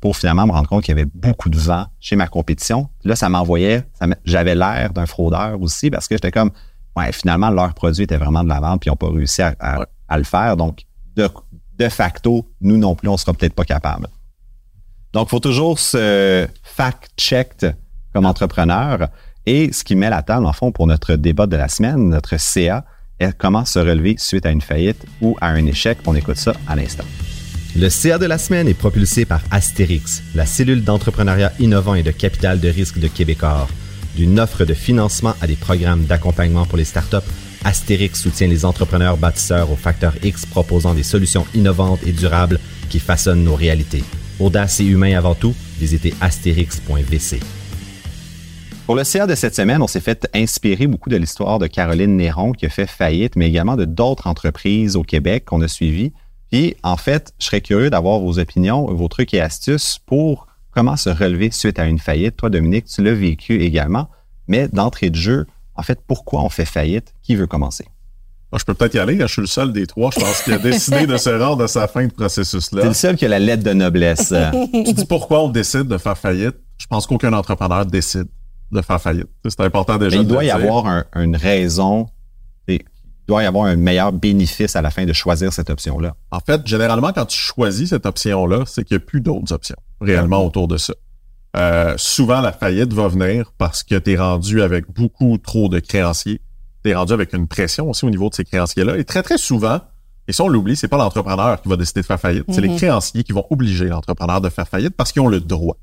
pour 0.00 0.16
finalement 0.16 0.48
me 0.48 0.52
rendre 0.52 0.68
compte 0.68 0.82
qu'il 0.82 0.96
y 0.96 1.00
avait 1.00 1.08
beaucoup 1.14 1.48
de 1.48 1.56
vent 1.56 1.86
chez 2.00 2.16
ma 2.16 2.26
compétition. 2.26 2.88
Là, 3.04 3.14
ça 3.14 3.28
m'envoyait, 3.28 3.84
j'avais 4.24 4.56
l'air 4.56 4.92
d'un 4.92 5.06
fraudeur 5.06 5.62
aussi 5.62 5.88
parce 5.88 6.08
que 6.08 6.16
j'étais 6.16 6.32
comme, 6.32 6.50
ouais, 6.96 7.12
finalement, 7.12 7.50
leur 7.50 7.74
produit 7.74 8.04
était 8.04 8.16
vraiment 8.16 8.44
de 8.44 8.48
la 8.48 8.60
vente 8.60 8.80
puis 8.80 8.88
ils 8.88 8.92
n'ont 8.92 8.96
pas 8.96 9.10
réussi 9.10 9.42
à, 9.42 9.54
à- 9.58 9.78
Ouais. 9.80 9.86
à 10.08 10.18
le 10.18 10.24
faire. 10.24 10.56
Donc, 10.56 10.82
de, 11.16 11.28
de 11.78 11.88
facto, 11.88 12.48
nous 12.60 12.76
non 12.76 12.94
plus, 12.94 13.08
on 13.08 13.16
sera 13.16 13.32
peut-être 13.32 13.54
pas 13.54 13.64
capable. 13.64 14.06
Donc, 15.12 15.28
il 15.28 15.30
faut 15.30 15.40
toujours 15.40 15.78
se 15.78 16.46
fact-check 16.62 17.66
comme 18.12 18.26
entrepreneur. 18.26 19.08
Et 19.46 19.72
ce 19.72 19.84
qui 19.84 19.94
met 19.96 20.10
la 20.10 20.22
table, 20.22 20.46
en 20.46 20.52
fond, 20.52 20.72
pour 20.72 20.86
notre 20.86 21.14
débat 21.16 21.46
de 21.46 21.56
la 21.56 21.68
semaine, 21.68 22.08
notre 22.08 22.38
CA, 22.38 22.84
est 23.20 23.36
comment 23.36 23.64
se 23.64 23.78
relever 23.78 24.16
suite 24.18 24.46
à 24.46 24.50
une 24.50 24.60
faillite 24.60 25.04
ou 25.20 25.36
à 25.40 25.48
un 25.48 25.66
échec. 25.66 25.98
On 26.06 26.14
écoute 26.14 26.36
ça 26.36 26.52
à 26.66 26.74
l'instant. 26.76 27.04
Le 27.76 27.88
CA 27.88 28.18
de 28.18 28.26
la 28.26 28.38
semaine 28.38 28.68
est 28.68 28.74
propulsé 28.74 29.24
par 29.24 29.40
Astérix, 29.50 30.22
la 30.34 30.46
cellule 30.46 30.82
d'entrepreneuriat 30.84 31.52
innovant 31.58 31.94
et 31.94 32.02
de 32.02 32.10
capital 32.12 32.58
de 32.60 32.68
risque 32.68 32.98
de 32.98 33.08
Québecor. 33.08 33.68
D'une 34.16 34.38
offre 34.38 34.64
de 34.64 34.74
financement 34.74 35.34
à 35.40 35.46
des 35.46 35.56
programmes 35.56 36.04
d'accompagnement 36.04 36.66
pour 36.66 36.78
les 36.78 36.84
startups, 36.84 37.16
Astérix 37.64 38.20
soutient 38.20 38.46
les 38.46 38.64
entrepreneurs 38.64 39.16
bâtisseurs 39.16 39.72
au 39.72 39.76
facteur 39.76 40.14
X 40.22 40.46
proposant 40.46 40.94
des 40.94 41.02
solutions 41.02 41.46
innovantes 41.54 42.00
et 42.06 42.12
durables 42.12 42.60
qui 42.90 43.00
façonnent 43.00 43.42
nos 43.42 43.56
réalités. 43.56 44.04
Audace 44.38 44.80
et 44.80 44.84
humain 44.84 45.16
avant 45.16 45.34
tout, 45.34 45.54
visitez 45.78 46.14
astérix.vc. 46.20 47.40
Pour 48.86 48.96
le 48.96 49.04
CA 49.04 49.26
de 49.26 49.34
cette 49.34 49.54
semaine, 49.54 49.80
on 49.80 49.86
s'est 49.86 50.00
fait 50.00 50.28
inspirer 50.34 50.86
beaucoup 50.86 51.08
de 51.08 51.16
l'histoire 51.16 51.58
de 51.58 51.66
Caroline 51.66 52.16
Néron 52.16 52.52
qui 52.52 52.66
a 52.66 52.68
fait 52.68 52.86
faillite, 52.86 53.34
mais 53.34 53.48
également 53.48 53.76
de 53.76 53.86
d'autres 53.86 54.26
entreprises 54.26 54.94
au 54.94 55.02
Québec 55.02 55.46
qu'on 55.46 55.62
a 55.62 55.68
suivies. 55.68 56.12
Puis, 56.52 56.76
en 56.82 56.98
fait, 56.98 57.32
je 57.38 57.46
serais 57.46 57.62
curieux 57.62 57.88
d'avoir 57.88 58.20
vos 58.20 58.38
opinions, 58.38 58.84
vos 58.84 59.08
trucs 59.08 59.32
et 59.32 59.40
astuces 59.40 59.98
pour 60.04 60.46
comment 60.74 60.96
se 60.96 61.10
relever 61.10 61.50
suite 61.50 61.78
à 61.78 61.86
une 61.86 61.98
faillite. 61.98 62.36
Toi, 62.36 62.50
Dominique, 62.50 62.86
tu 62.86 63.02
l'as 63.02 63.14
vécu 63.14 63.62
également, 63.62 64.08
mais 64.48 64.68
d'entrée 64.68 65.10
de 65.10 65.16
jeu, 65.16 65.46
en 65.74 65.82
fait, 65.82 66.00
pourquoi 66.06 66.42
on 66.42 66.48
fait 66.48 66.64
faillite? 66.64 67.14
Qui 67.22 67.36
veut 67.36 67.46
commencer? 67.46 67.84
Moi, 68.52 68.58
je 68.60 68.64
peux 68.64 68.74
peut-être 68.74 68.94
y 68.94 68.98
aller. 68.98 69.18
Je 69.18 69.26
suis 69.26 69.40
le 69.40 69.46
seul 69.48 69.72
des 69.72 69.86
trois, 69.86 70.10
je 70.14 70.20
pense, 70.20 70.42
qui 70.42 70.52
a 70.52 70.58
décidé 70.58 71.06
de 71.06 71.16
se 71.16 71.30
rendre 71.30 71.64
à 71.64 71.68
sa 71.68 71.88
fin 71.88 72.04
de 72.04 72.08
C'est 72.10 72.14
processus-là. 72.16 72.84
le 72.84 72.94
seul 72.94 73.16
qui 73.16 73.24
a 73.24 73.28
la 73.28 73.38
lettre 73.40 73.64
de 73.64 73.72
noblesse. 73.72 74.32
Tu 74.72 74.92
dis 74.92 75.06
pourquoi 75.06 75.42
on 75.42 75.48
décide 75.48 75.84
de 75.88 75.98
faire 75.98 76.16
faillite? 76.16 76.54
Je 76.78 76.86
pense 76.86 77.06
qu'aucun 77.06 77.32
entrepreneur 77.32 77.84
décide 77.86 78.26
de 78.70 78.80
faire 78.82 79.00
faillite. 79.00 79.26
C'est 79.48 79.60
important 79.60 79.96
déjà 79.98 80.16
Mais 80.16 80.22
il 80.22 80.26
de 80.26 80.32
doit 80.32 80.44
y 80.44 80.46
dire. 80.46 80.56
avoir 80.56 80.86
un- 80.86 81.04
une 81.16 81.34
raison, 81.36 82.06
il 82.68 82.80
doit 83.26 83.42
y 83.42 83.46
avoir 83.46 83.64
un 83.66 83.76
meilleur 83.76 84.12
bénéfice 84.12 84.76
à 84.76 84.82
la 84.82 84.90
fin 84.90 85.04
de 85.04 85.12
choisir 85.12 85.52
cette 85.52 85.70
option-là. 85.70 86.14
En 86.30 86.40
fait, 86.40 86.64
généralement, 86.66 87.12
quand 87.12 87.26
tu 87.26 87.38
choisis 87.38 87.90
cette 87.90 88.06
option-là, 88.06 88.64
c'est 88.66 88.84
qu'il 88.84 88.96
n'y 88.96 89.02
a 89.02 89.06
plus 89.06 89.20
d'autres 89.20 89.52
options 89.52 89.76
réellement 90.00 90.44
autour 90.44 90.68
de 90.68 90.76
ça. 90.76 90.94
Euh, 91.56 91.94
souvent, 91.96 92.40
la 92.40 92.52
faillite 92.52 92.92
va 92.92 93.08
venir 93.08 93.52
parce 93.58 93.82
que 93.82 93.94
tu 93.96 94.12
es 94.12 94.16
rendu 94.16 94.62
avec 94.62 94.90
beaucoup 94.92 95.38
trop 95.38 95.68
de 95.68 95.78
créanciers. 95.78 96.40
Tu 96.84 96.90
es 96.90 96.94
rendu 96.94 97.12
avec 97.12 97.32
une 97.32 97.46
pression 97.46 97.88
aussi 97.90 98.04
au 98.04 98.10
niveau 98.10 98.28
de 98.28 98.34
ces 98.34 98.44
créanciers-là. 98.44 98.98
Et 98.98 99.04
très, 99.04 99.22
très 99.22 99.38
souvent, 99.38 99.80
et 100.26 100.32
ça, 100.32 100.44
on 100.44 100.48
l'oublie, 100.48 100.76
c'est 100.76 100.88
pas 100.88 100.96
l'entrepreneur 100.96 101.60
qui 101.60 101.68
va 101.68 101.76
décider 101.76 102.00
de 102.00 102.06
faire 102.06 102.18
faillite. 102.18 102.44
C'est 102.48 102.60
les 102.60 102.74
créanciers 102.76 103.24
qui 103.24 103.32
vont 103.32 103.46
obliger 103.50 103.86
l'entrepreneur 103.86 104.40
de 104.40 104.48
faire 104.48 104.66
faillite 104.66 104.94
parce 104.96 105.12
qu'ils 105.12 105.22
ont 105.22 105.28
le 105.28 105.40
droit. 105.40 105.76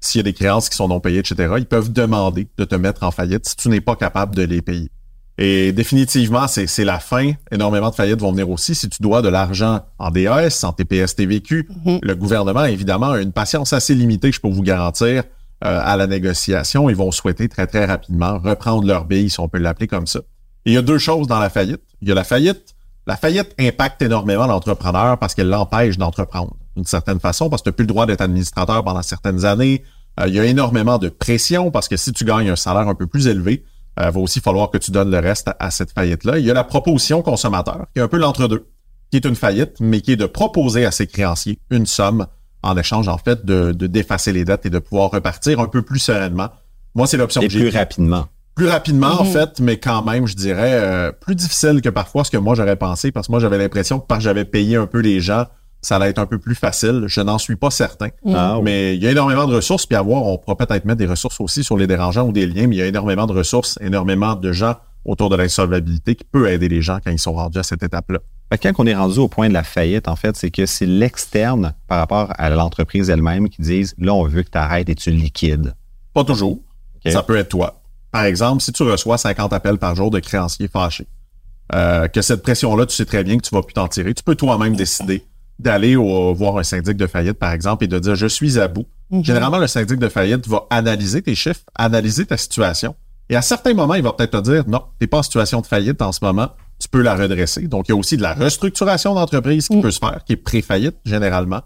S'il 0.00 0.18
y 0.18 0.20
a 0.20 0.24
des 0.24 0.34
créances 0.34 0.68
qui 0.68 0.76
sont 0.76 0.88
non 0.88 1.00
payées, 1.00 1.20
etc., 1.20 1.54
ils 1.58 1.66
peuvent 1.66 1.92
demander 1.92 2.48
de 2.58 2.64
te 2.64 2.74
mettre 2.74 3.04
en 3.04 3.10
faillite 3.10 3.46
si 3.46 3.56
tu 3.56 3.68
n'es 3.68 3.80
pas 3.80 3.96
capable 3.96 4.34
de 4.34 4.42
les 4.42 4.60
payer. 4.60 4.90
Et 5.36 5.72
définitivement, 5.72 6.46
c'est 6.46 6.84
la 6.84 7.00
fin. 7.00 7.32
Énormément 7.50 7.90
de 7.90 7.94
faillites 7.94 8.20
vont 8.20 8.30
venir 8.30 8.48
aussi 8.50 8.74
si 8.74 8.88
tu 8.88 9.02
dois 9.02 9.20
de 9.20 9.28
l'argent 9.28 9.80
en 9.98 10.10
DAS, 10.10 10.62
en 10.62 10.72
TPS, 10.72 11.16
TVQ. 11.16 11.68
Le 12.02 12.14
gouvernement, 12.14 12.64
évidemment, 12.64 13.10
a 13.10 13.20
une 13.20 13.32
patience 13.32 13.72
assez 13.72 13.94
limitée, 13.94 14.30
je 14.30 14.40
peux 14.40 14.48
vous 14.48 14.62
garantir, 14.62 15.24
euh, 15.64 15.80
à 15.82 15.96
la 15.96 16.06
négociation. 16.06 16.88
Ils 16.88 16.96
vont 16.96 17.10
souhaiter 17.10 17.48
très, 17.48 17.66
très 17.66 17.84
rapidement 17.84 18.38
reprendre 18.38 18.86
leur 18.86 19.06
bille, 19.06 19.28
si 19.28 19.40
on 19.40 19.48
peut 19.48 19.58
l'appeler 19.58 19.88
comme 19.88 20.06
ça. 20.06 20.20
Et 20.66 20.70
il 20.70 20.74
y 20.74 20.78
a 20.78 20.82
deux 20.82 20.98
choses 20.98 21.26
dans 21.26 21.40
la 21.40 21.50
faillite. 21.50 21.82
Il 22.00 22.08
y 22.08 22.12
a 22.12 22.14
la 22.14 22.24
faillite. 22.24 22.74
La 23.06 23.16
faillite 23.16 23.54
impacte 23.58 24.02
énormément 24.02 24.46
l'entrepreneur 24.46 25.18
parce 25.18 25.34
qu'elle 25.34 25.48
l'empêche 25.48 25.98
d'entreprendre 25.98 26.56
d'une 26.74 26.86
certaine 26.86 27.20
façon, 27.20 27.50
parce 27.50 27.62
que 27.62 27.64
tu 27.64 27.70
n'as 27.70 27.76
plus 27.76 27.82
le 27.84 27.88
droit 27.88 28.06
d'être 28.06 28.20
administrateur 28.20 28.82
pendant 28.82 29.02
certaines 29.02 29.44
années. 29.44 29.84
Euh, 30.20 30.28
il 30.28 30.34
y 30.34 30.40
a 30.40 30.44
énormément 30.44 30.98
de 30.98 31.08
pression 31.08 31.70
parce 31.70 31.88
que 31.88 31.96
si 31.96 32.12
tu 32.12 32.24
gagnes 32.24 32.50
un 32.50 32.56
salaire 32.56 32.88
un 32.88 32.94
peu 32.94 33.06
plus 33.06 33.26
élevé, 33.26 33.64
euh, 34.00 34.10
va 34.10 34.20
aussi 34.20 34.40
falloir 34.40 34.70
que 34.70 34.78
tu 34.78 34.90
donnes 34.90 35.10
le 35.10 35.18
reste 35.18 35.48
à, 35.48 35.56
à 35.58 35.70
cette 35.70 35.92
faillite-là. 35.92 36.38
Il 36.38 36.44
y 36.44 36.50
a 36.50 36.54
la 36.54 36.64
proposition 36.64 37.22
consommateur, 37.22 37.86
qui 37.94 38.00
est 38.00 38.02
un 38.02 38.08
peu 38.08 38.18
l'entre-deux, 38.18 38.66
qui 39.10 39.16
est 39.18 39.26
une 39.26 39.36
faillite, 39.36 39.76
mais 39.80 40.00
qui 40.00 40.12
est 40.12 40.16
de 40.16 40.26
proposer 40.26 40.84
à 40.84 40.90
ses 40.90 41.06
créanciers 41.06 41.58
une 41.70 41.86
somme 41.86 42.26
en 42.62 42.76
échange, 42.76 43.08
en 43.08 43.18
fait, 43.18 43.44
de, 43.44 43.72
de 43.72 43.86
d'effacer 43.86 44.32
les 44.32 44.44
dettes 44.44 44.64
et 44.66 44.70
de 44.70 44.78
pouvoir 44.78 45.10
repartir 45.10 45.60
un 45.60 45.66
peu 45.66 45.82
plus 45.82 45.98
sereinement. 45.98 46.48
Moi, 46.94 47.06
c'est 47.06 47.16
l'option 47.16 47.42
Et 47.42 47.46
que 47.48 47.52
j'ai 47.52 47.68
plus 47.68 47.76
rapidement. 47.76 48.26
Plus 48.54 48.68
rapidement, 48.68 49.20
en 49.20 49.24
fait, 49.24 49.60
mais 49.60 49.78
quand 49.78 50.02
même, 50.04 50.26
je 50.26 50.34
dirais, 50.34 50.74
euh, 50.74 51.12
plus 51.12 51.34
difficile 51.34 51.82
que 51.82 51.88
parfois 51.88 52.24
ce 52.24 52.30
que 52.30 52.36
moi 52.36 52.54
j'aurais 52.54 52.76
pensé, 52.76 53.10
parce 53.10 53.26
que 53.26 53.32
moi, 53.32 53.40
j'avais 53.40 53.58
l'impression 53.58 53.98
que 53.98 54.06
parce 54.06 54.20
que 54.20 54.24
j'avais 54.24 54.44
payé 54.44 54.76
un 54.76 54.86
peu 54.86 55.00
les 55.00 55.20
gens, 55.20 55.46
ça 55.84 55.96
allait 55.96 56.10
être 56.10 56.18
un 56.18 56.26
peu 56.26 56.38
plus 56.38 56.54
facile. 56.54 57.04
Je 57.06 57.20
n'en 57.20 57.38
suis 57.38 57.56
pas 57.56 57.70
certain. 57.70 58.08
Ah, 58.32 58.56
oui. 58.58 58.64
Mais 58.64 58.96
il 58.96 59.02
y 59.02 59.06
a 59.06 59.10
énormément 59.10 59.46
de 59.46 59.54
ressources, 59.54 59.86
puis 59.86 59.96
à 59.96 60.02
voir, 60.02 60.24
on 60.24 60.38
pourra 60.38 60.56
peut-être 60.56 60.84
mettre 60.84 60.98
des 60.98 61.06
ressources 61.06 61.40
aussi 61.40 61.62
sur 61.62 61.76
les 61.76 61.86
dérangeants 61.86 62.26
ou 62.26 62.32
des 62.32 62.46
liens, 62.46 62.66
mais 62.66 62.76
il 62.76 62.78
y 62.78 62.82
a 62.82 62.86
énormément 62.86 63.26
de 63.26 63.32
ressources, 63.32 63.78
énormément 63.80 64.34
de 64.34 64.52
gens 64.52 64.76
autour 65.04 65.28
de 65.28 65.36
l'insolvabilité 65.36 66.14
qui 66.14 66.24
peut 66.24 66.48
aider 66.48 66.68
les 66.68 66.80
gens 66.80 66.98
quand 67.04 67.10
ils 67.10 67.18
sont 67.18 67.34
rendus 67.34 67.58
à 67.58 67.62
cette 67.62 67.82
étape-là. 67.82 68.20
Quand 68.62 68.72
on 68.78 68.86
est 68.86 68.94
rendu 68.94 69.18
au 69.18 69.28
point 69.28 69.48
de 69.48 69.52
la 69.52 69.64
faillite, 69.64 70.08
en 70.08 70.16
fait, 70.16 70.36
c'est 70.36 70.50
que 70.50 70.64
c'est 70.64 70.86
l'externe 70.86 71.74
par 71.88 71.98
rapport 71.98 72.32
à 72.38 72.48
l'entreprise 72.50 73.10
elle-même 73.10 73.48
qui 73.48 73.62
disent 73.62 73.94
là, 73.98 74.14
on 74.14 74.24
veut 74.24 74.42
que 74.42 74.50
tu 74.50 74.58
arrêtes 74.58 74.88
et 74.88 74.94
tu 74.94 75.10
liquides. 75.10 75.74
Pas 76.14 76.24
toujours. 76.24 76.60
Ça 77.04 77.22
peut 77.22 77.36
être 77.36 77.48
toi. 77.48 77.82
Par 78.12 78.24
exemple, 78.24 78.62
si 78.62 78.72
tu 78.72 78.84
reçois 78.84 79.18
50 79.18 79.52
appels 79.52 79.78
par 79.78 79.94
jour 79.96 80.10
de 80.10 80.20
créanciers 80.20 80.68
fâchés, 80.68 81.08
euh, 81.74 82.06
que 82.08 82.22
cette 82.22 82.42
pression-là, 82.42 82.86
tu 82.86 82.94
sais 82.94 83.04
très 83.04 83.24
bien 83.24 83.36
que 83.36 83.42
tu 83.42 83.54
vas 83.54 83.62
plus 83.62 83.74
t'en 83.74 83.88
tirer. 83.88 84.14
Tu 84.14 84.22
peux 84.22 84.36
toi-même 84.36 84.76
décider 84.76 85.24
d'aller 85.58 85.96
voir 85.96 86.58
un 86.58 86.62
syndic 86.62 86.96
de 86.96 87.06
faillite, 87.06 87.38
par 87.38 87.52
exemple, 87.52 87.84
et 87.84 87.86
de 87.88 87.98
dire 87.98 88.14
je 88.14 88.26
suis 88.26 88.58
à 88.58 88.68
bout. 88.68 88.86
Mhm. 89.10 89.24
Généralement, 89.24 89.58
le 89.58 89.66
syndic 89.66 89.98
de 89.98 90.08
faillite 90.08 90.46
va 90.48 90.66
analyser 90.70 91.22
tes 91.22 91.34
chiffres, 91.34 91.60
analyser 91.74 92.26
ta 92.26 92.36
situation. 92.36 92.94
Et 93.30 93.36
à 93.36 93.42
certains 93.42 93.72
moments, 93.74 93.94
il 93.94 94.02
va 94.02 94.12
peut-être 94.12 94.40
te 94.42 94.50
dire 94.50 94.64
non, 94.66 94.82
t'es 94.98 95.06
pas 95.06 95.18
en 95.18 95.22
situation 95.22 95.60
de 95.60 95.66
faillite 95.66 96.02
en 96.02 96.12
ce 96.12 96.22
moment, 96.22 96.50
tu 96.78 96.88
peux 96.88 97.00
la 97.02 97.14
redresser. 97.14 97.68
Donc, 97.68 97.88
il 97.88 97.92
y 97.92 97.94
a 97.94 97.96
aussi 97.96 98.16
de 98.16 98.22
la 98.22 98.34
restructuration 98.34 99.14
d'entreprise 99.14 99.68
qui 99.68 99.76
Mm. 99.76 99.82
peut 99.82 99.90
se 99.90 99.98
faire, 99.98 100.22
qui 100.26 100.32
est 100.34 100.36
pré-faillite 100.36 100.96
généralement. 101.04 101.62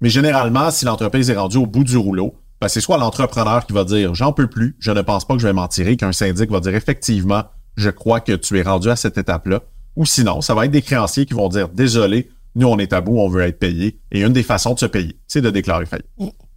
Mais 0.00 0.08
généralement, 0.08 0.70
si 0.70 0.84
l'entreprise 0.84 1.28
est 1.30 1.36
rendue 1.36 1.56
au 1.58 1.66
bout 1.66 1.84
du 1.84 1.96
rouleau, 1.96 2.34
ben, 2.60 2.68
c'est 2.68 2.80
soit 2.80 2.98
l'entrepreneur 2.98 3.66
qui 3.66 3.72
va 3.72 3.84
dire 3.84 4.14
j'en 4.14 4.32
peux 4.32 4.46
plus, 4.46 4.76
je 4.78 4.90
ne 4.90 5.00
pense 5.00 5.24
pas 5.26 5.34
que 5.34 5.40
je 5.40 5.46
vais 5.46 5.52
m'en 5.52 5.66
tirer, 5.68 5.96
qu'un 5.96 6.12
syndic 6.12 6.50
va 6.50 6.60
dire 6.60 6.74
effectivement, 6.74 7.44
je 7.76 7.90
crois 7.90 8.20
que 8.20 8.32
tu 8.32 8.58
es 8.58 8.62
rendu 8.62 8.90
à 8.90 8.96
cette 8.96 9.16
étape-là. 9.18 9.60
Ou 9.96 10.04
sinon, 10.06 10.40
ça 10.40 10.54
va 10.54 10.66
être 10.66 10.70
des 10.70 10.82
créanciers 10.82 11.26
qui 11.26 11.34
vont 11.34 11.48
dire 11.48 11.68
désolé, 11.68 12.30
nous 12.54 12.66
on 12.66 12.78
est 12.78 12.92
à 12.92 13.00
bout, 13.00 13.18
on 13.18 13.28
veut 13.28 13.42
être 13.42 13.58
payé. 13.58 13.98
Et 14.10 14.22
une 14.22 14.32
des 14.32 14.42
façons 14.42 14.74
de 14.74 14.78
se 14.78 14.86
payer, 14.86 15.16
c'est 15.26 15.40
de 15.40 15.50
déclarer 15.50 15.86
faillite. 15.86 16.06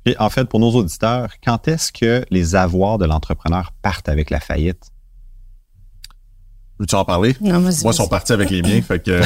Et 0.06 0.18
en 0.20 0.30
fait, 0.30 0.46
pour 0.46 0.60
nos 0.60 0.72
auditeurs, 0.72 1.30
quand 1.44 1.68
est-ce 1.68 1.92
que 1.92 2.26
les 2.30 2.56
avoirs 2.56 2.98
de 2.98 3.06
l'entrepreneur 3.06 3.72
partent 3.82 4.10
avec 4.10 4.30
la 4.30 4.40
faillite? 4.40 4.90
Veux-tu 6.80 6.96
en 6.96 7.06
parler? 7.06 7.36
Non, 7.40 7.62
Moi, 7.62 7.72
ils 7.72 7.94
sont 7.94 8.08
partis 8.08 8.34
avec 8.34 8.50
les 8.50 8.62
miens, 8.62 8.82
fait 8.82 9.00
que 9.00 9.20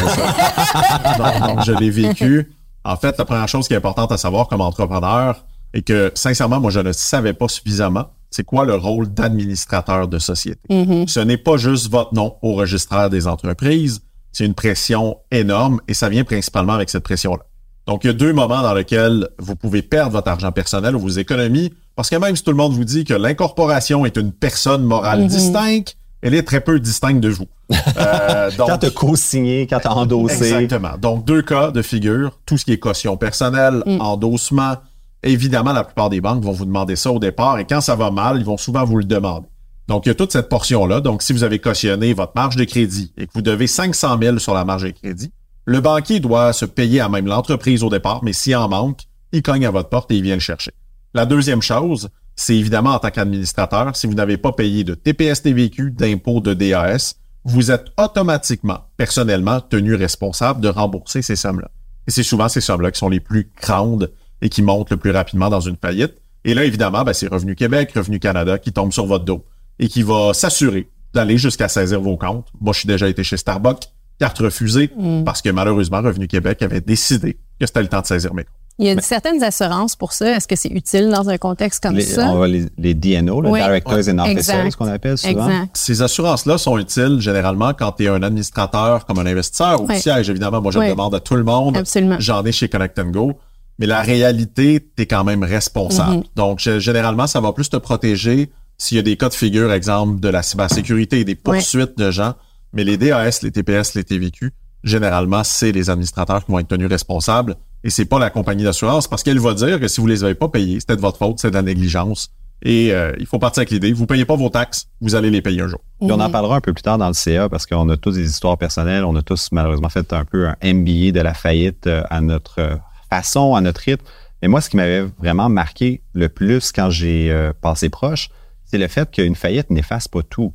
donc, 1.48 1.64
je 1.66 1.72
l'ai 1.72 1.90
vécu. 1.90 2.52
En 2.84 2.96
fait, 2.98 3.18
la 3.18 3.26
première 3.26 3.48
chose 3.48 3.68
qui 3.68 3.74
est 3.74 3.78
importante 3.78 4.12
à 4.12 4.18
savoir 4.18 4.48
comme 4.48 4.62
entrepreneur 4.62 5.44
et 5.74 5.82
que, 5.82 6.12
sincèrement, 6.14 6.60
moi, 6.60 6.72
je 6.72 6.80
ne 6.80 6.92
savais 6.92 7.34
pas 7.34 7.48
suffisamment, 7.48 8.06
c'est 8.30 8.44
quoi 8.44 8.66
le 8.66 8.76
rôle 8.76 9.08
d'administrateur 9.14 10.08
de 10.08 10.20
société? 10.20 10.62
Mhm. 10.70 11.08
Ce 11.08 11.20
n'est 11.20 11.38
pas 11.38 11.58
juste 11.58 11.90
votre 11.90 12.14
nom 12.14 12.36
au 12.42 12.54
registraire 12.54 13.10
des 13.10 13.28
entreprises, 13.28 14.02
c'est 14.38 14.46
une 14.46 14.54
pression 14.54 15.18
énorme 15.32 15.82
et 15.88 15.96
ça 15.96 16.10
vient 16.10 16.24
principalement 16.24 16.74
avec 16.74 16.92
cette 16.92 17.04
pression-là. 17.04 17.44
Donc, 17.88 18.04
il 18.04 18.08
y 18.08 18.10
a 18.12 18.14
deux 18.14 18.34
moments 18.34 18.62
dans 18.62 18.74
lesquels 18.76 19.28
vous 19.40 19.56
pouvez 19.56 19.82
perdre 19.82 20.12
votre 20.12 20.28
argent 20.30 20.52
personnel 20.52 20.96
ou 20.96 21.00
vos 21.00 21.08
économies, 21.10 21.74
parce 21.96 22.10
que 22.12 22.18
même 22.18 22.36
si 22.36 22.44
tout 22.44 22.52
le 22.52 22.58
monde 22.58 22.74
vous 22.74 22.84
dit 22.84 23.04
que 23.04 23.16
l'incorporation 23.16 24.06
est 24.06 24.16
une 24.18 24.32
personne 24.32 24.84
morale 24.84 25.22
Mhm. 25.22 25.28
distincte, 25.28 25.98
elle 26.22 26.36
est 26.36 26.44
très 26.44 26.62
peu 26.62 26.80
distincte 26.80 27.20
de 27.22 27.30
vous. 27.30 27.46
Euh, 27.98 28.52
donc- 28.58 28.70
Quand 28.70 28.78
tu 28.78 28.86
as 28.86 28.90
co-signé, 28.92 29.66
quand 29.68 29.80
tu 29.80 29.88
as 29.88 29.94
endossé. 29.96 30.54
Exactement. 30.54 30.98
Donc, 31.02 31.26
deux 31.26 31.42
cas 31.42 31.72
de 31.72 31.82
figure, 31.82 32.38
tout 32.46 32.58
ce 32.60 32.66
qui 32.66 32.74
est 32.74 32.78
caution 32.80 33.18
personnelle, 33.18 33.82
endossement. 34.00 34.76
Évidemment, 35.24 35.74
la 35.74 35.84
plupart 35.84 36.10
des 36.12 36.22
banques 36.22 36.44
vont 36.44 36.52
vous 36.52 36.66
demander 36.66 36.96
ça 36.96 37.12
au 37.12 37.18
départ 37.20 37.58
et 37.58 37.66
quand 37.66 37.82
ça 37.82 37.96
va 37.96 38.12
mal, 38.12 38.38
ils 38.38 38.46
vont 38.46 38.58
souvent 38.58 38.86
vous 38.86 38.98
le 38.98 39.04
demander. 39.04 39.48
Donc, 39.88 40.06
il 40.06 40.10
y 40.10 40.12
a 40.12 40.16
toute 40.16 40.32
cette 40.32 40.50
portion-là. 40.50 41.00
Donc, 41.00 41.22
si 41.22 41.32
vous 41.32 41.44
avez 41.44 41.60
cautionné 41.60 42.14
votre 42.14 42.34
marge 42.36 42.58
de 42.58 42.66
crédit 42.66 43.14
et 43.18 43.26
que 43.26 43.32
vous 43.34 43.42
devez 43.42 43.68
500 43.68 44.18
000 44.22 44.40
sur 44.40 44.54
la 44.54 44.66
marge 44.66 44.84
de 44.84 44.90
crédit, 44.90 45.32
le 45.66 45.80
banquier 45.80 46.20
doit 46.20 46.54
se 46.54 46.66
payer 46.66 47.00
à 47.00 47.10
même 47.10 47.28
l'entreprise 47.28 47.84
au 47.84 47.90
départ, 47.90 48.24
mais 48.24 48.34
s'il 48.34 48.56
en 48.56 48.68
manque, 48.68 49.02
il 49.32 49.42
cogne 49.42 49.66
à 49.66 49.72
votre 49.72 49.90
porte 49.90 50.12
et 50.12 50.16
il 50.16 50.24
vient 50.24 50.36
le 50.36 50.42
chercher. 50.42 50.72
La 51.14 51.26
deuxième 51.26 51.62
chose, 51.62 52.10
c'est 52.36 52.56
évidemment 52.56 52.92
en 52.92 53.00
tant 53.00 53.12
qu'administrateur, 53.12 53.96
si 53.96 54.08
vous 54.08 54.14
n'avez 54.14 54.38
pas 54.38 54.52
payé 54.52 54.84
de 54.84 54.94
TPS 54.94 55.42
TVQ, 55.42 55.92
d'impôts, 55.92 56.42
de 56.42 56.54
DAS, 56.54 57.16
vous 57.44 57.72
êtes 57.72 57.88
automatiquement, 57.98 58.82
personnellement, 58.98 59.62
tenu 59.62 59.96
responsable 59.96 60.60
de 60.60 60.68
rembourser 60.68 61.22
ces 61.22 61.38
sommes-là. 61.38 61.70
Et 62.08 62.12
c'est 62.12 62.24
souvent 62.24 62.50
ces 62.50 62.62
sommes-là 62.62 62.92
qui 62.92 63.00
sont 63.00 63.10
les 63.10 63.20
plus 63.20 63.50
grandes 63.62 64.12
et 64.42 64.50
qui 64.50 64.62
montent 64.62 64.92
le 64.92 64.98
plus 64.98 65.12
rapidement 65.12 65.50
dans 65.50 65.62
une 65.62 65.78
faillite. 65.78 66.16
Et 66.46 66.54
là, 66.54 66.66
évidemment, 66.66 67.04
ben, 67.04 67.14
c'est 67.14 67.28
Revenu 67.28 67.56
Québec, 67.56 67.92
Revenu 67.96 68.20
Canada 68.20 68.58
qui 68.58 68.72
tombe 68.72 68.94
sur 68.94 69.06
votre 69.06 69.26
dos 69.26 69.46
et 69.80 69.88
qui 69.88 70.04
va 70.04 70.34
s'assurer 70.34 70.90
d'aller 71.14 71.38
jusqu'à 71.38 71.68
saisir 71.68 72.02
vos 72.02 72.18
comptes. 72.18 72.48
Moi, 72.60 72.74
je 72.74 72.80
suis 72.80 72.88
déjà 72.88 73.08
été 73.08 73.24
chez 73.24 73.38
Starbucks, 73.38 73.84
carte 74.20 74.38
refusée, 74.40 74.92
parce 75.26 75.42
que 75.42 75.50
malheureusement, 75.50 76.02
Revenu 76.02 76.28
Québec 76.28 76.62
avait 76.62 76.82
décidé 76.82 77.38
que 77.60 77.66
c'était 77.66 77.82
le 77.82 77.88
temps 77.88 78.02
de 78.02 78.06
saisir 78.06 78.34
mes 78.34 78.44
comptes. 78.44 78.54
Il 78.80 78.86
y 78.86 78.92
a 78.92 79.02
certaines 79.02 79.42
assurances 79.44 79.96
pour 79.96 80.14
ça. 80.14 80.36
Est-ce 80.38 80.48
que 80.48 80.56
c'est 80.56 80.70
utile 80.70 81.10
dans 81.10 81.28
un 81.30 81.40
contexte 81.40 81.82
comme 81.82 81.96
Les, 81.96 82.04
ça? 82.04 82.30
on 82.30 82.38
va 82.38 82.48
les, 82.48 82.68
les 82.78 82.94
DNO, 82.94 83.42
le 83.42 83.50
Oui. 83.50 83.60
Directors 83.60 84.08
and 84.08 84.20
Officers, 84.20 84.38
Exact. 84.38 84.76
qu'on 84.76 84.86
appelle 84.86 85.18
souvent. 85.18 85.48
Exact. 85.50 85.70
Ces 85.76 86.02
assurances-là 86.04 86.60
sont 86.60 86.78
utiles 86.78 87.18
généralement 87.20 87.74
quand 87.74 87.94
tu 87.94 88.04
es 88.04 88.08
un 88.08 88.22
administrateur 88.22 89.08
comme 89.08 89.18
un 89.18 89.26
investisseur 89.26 89.82
ou 89.82 89.92
siège. 89.92 90.30
Évidemment, 90.30 90.62
moi, 90.62 90.72
je 90.72 90.78
demande 90.78 91.16
à 91.16 91.20
tout 91.20 91.34
le 91.36 91.44
monde. 91.44 91.76
Absolument. 91.76 92.18
J'en 92.20 92.46
ai 92.46 92.52
chez 92.52 92.70
Connect 92.70 93.00
and 93.00 93.10
Go. 93.10 93.40
Mais 93.80 93.88
la 93.88 94.02
réalité, 94.04 94.88
tu 94.96 95.04
es 95.04 95.06
quand 95.08 95.24
même 95.24 95.44
responsable. 95.44 96.18
Mhm. 96.18 96.24
Donc, 96.36 96.60
généralement, 96.60 97.26
ça 97.26 97.40
va 97.42 97.54
plus 97.54 97.70
te 97.70 97.78
protéger 97.78 98.52
s'il 98.78 98.98
y 98.98 99.00
a 99.00 99.04
des 99.04 99.18
cas 99.18 99.30
de 99.30 99.34
figure, 99.34 99.72
exemple, 99.72 100.20
de 100.20 100.30
la 100.30 100.44
cybersécurité 100.44 101.20
et 101.20 101.26
des 101.26 101.36
poursuites 101.36 101.98
de 101.98 102.12
gens. 102.12 102.36
Mais 102.74 102.84
les 102.84 102.98
DAS, 102.98 103.40
les 103.42 103.52
TPS, 103.52 103.96
les 103.96 104.04
TVQ, 104.04 104.52
généralement, 104.84 105.44
c'est 105.44 105.72
les 105.72 105.90
administrateurs 105.90 106.46
qui 106.46 106.52
vont 106.52 106.60
être 106.60 106.68
tenus 106.68 106.90
responsables 106.90 107.56
et 107.84 107.90
c'est 107.90 108.06
pas 108.06 108.20
la 108.20 108.30
compagnie 108.30 108.64
d'assurance 108.64 109.08
parce 109.08 109.24
qu'elle 109.24 109.40
va 109.40 109.54
dire 109.54 109.80
que 109.80 109.88
si 109.88 110.02
vous 110.02 110.08
les 110.08 110.24
avez 110.24 110.36
pas 110.36 110.50
payés, 110.50 110.80
c'était 110.80 110.96
de 110.96 111.02
votre 111.02 111.18
faute, 111.18 111.40
c'est 111.40 111.50
de 111.50 111.56
la 111.56 111.62
négligence. 111.62 112.30
Et 112.64 112.92
euh, 112.92 113.14
il 113.20 113.28
faut 113.28 113.38
partir 113.38 113.62
avec 113.62 113.70
l'idée, 113.70 113.94
vous 113.94 114.08
payez 114.08 114.26
pas 114.26 114.36
vos 114.36 114.50
taxes, 114.50 114.88
vous 115.00 115.14
allez 115.14 115.30
les 115.30 115.44
payer 115.44 115.62
un 115.62 115.68
jour. 115.68 115.80
Puis 116.00 116.12
on 116.12 116.20
en 116.20 116.30
parlera 116.32 116.56
un 116.56 116.62
peu 116.62 116.74
plus 116.74 116.82
tard 116.82 116.98
dans 116.98 117.08
le 117.08 117.14
CA 117.14 117.50
parce 117.50 117.68
qu'on 117.68 117.88
a 117.90 117.98
tous 117.98 118.14
des 118.14 118.28
histoires 118.28 118.58
personnelles. 118.58 119.06
On 119.06 119.16
a 119.16 119.22
tous 119.22 119.50
malheureusement 119.52 119.90
fait 119.90 120.12
un 120.12 120.26
peu 120.26 120.48
un 120.48 120.56
MBA 120.64 121.12
de 121.12 121.22
la 121.22 121.36
faillite 121.36 121.86
euh, 121.86 122.04
à 122.10 122.20
notre 122.20 122.80
façon, 123.12 123.54
à 123.54 123.62
notre 123.62 123.82
rythme. 123.82 124.04
Mais 124.42 124.48
moi, 124.48 124.62
ce 124.62 124.70
qui 124.70 124.78
m'avait 124.78 125.06
vraiment 125.20 125.50
marqué 125.50 126.02
le 126.14 126.30
plus 126.30 126.72
quand 126.72 126.90
j'ai 126.90 127.32
euh, 127.32 127.54
passé 127.60 127.90
proche, 127.90 128.30
c'est 128.70 128.78
le 128.78 128.88
fait 128.88 129.10
qu'une 129.10 129.36
faillite 129.36 129.70
n'efface 129.72 130.08
pas 130.08 130.22
tout. 130.24 130.54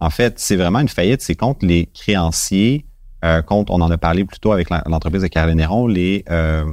En 0.00 0.10
fait, 0.10 0.34
c'est 0.38 0.56
vraiment 0.56 0.80
une 0.80 0.88
faillite, 0.88 1.22
c'est 1.22 1.34
contre 1.34 1.64
les 1.66 1.86
créanciers, 1.86 2.84
euh, 3.24 3.42
contre, 3.42 3.72
on 3.72 3.80
en 3.80 3.90
a 3.90 3.96
parlé 3.98 4.24
plus 4.24 4.38
tôt 4.38 4.52
avec 4.52 4.68
l'entreprise 4.70 5.22
de 5.22 5.28
Caroline 5.28 5.56
Néron, 5.58 5.86
les 5.86 6.24
euh, 6.30 6.64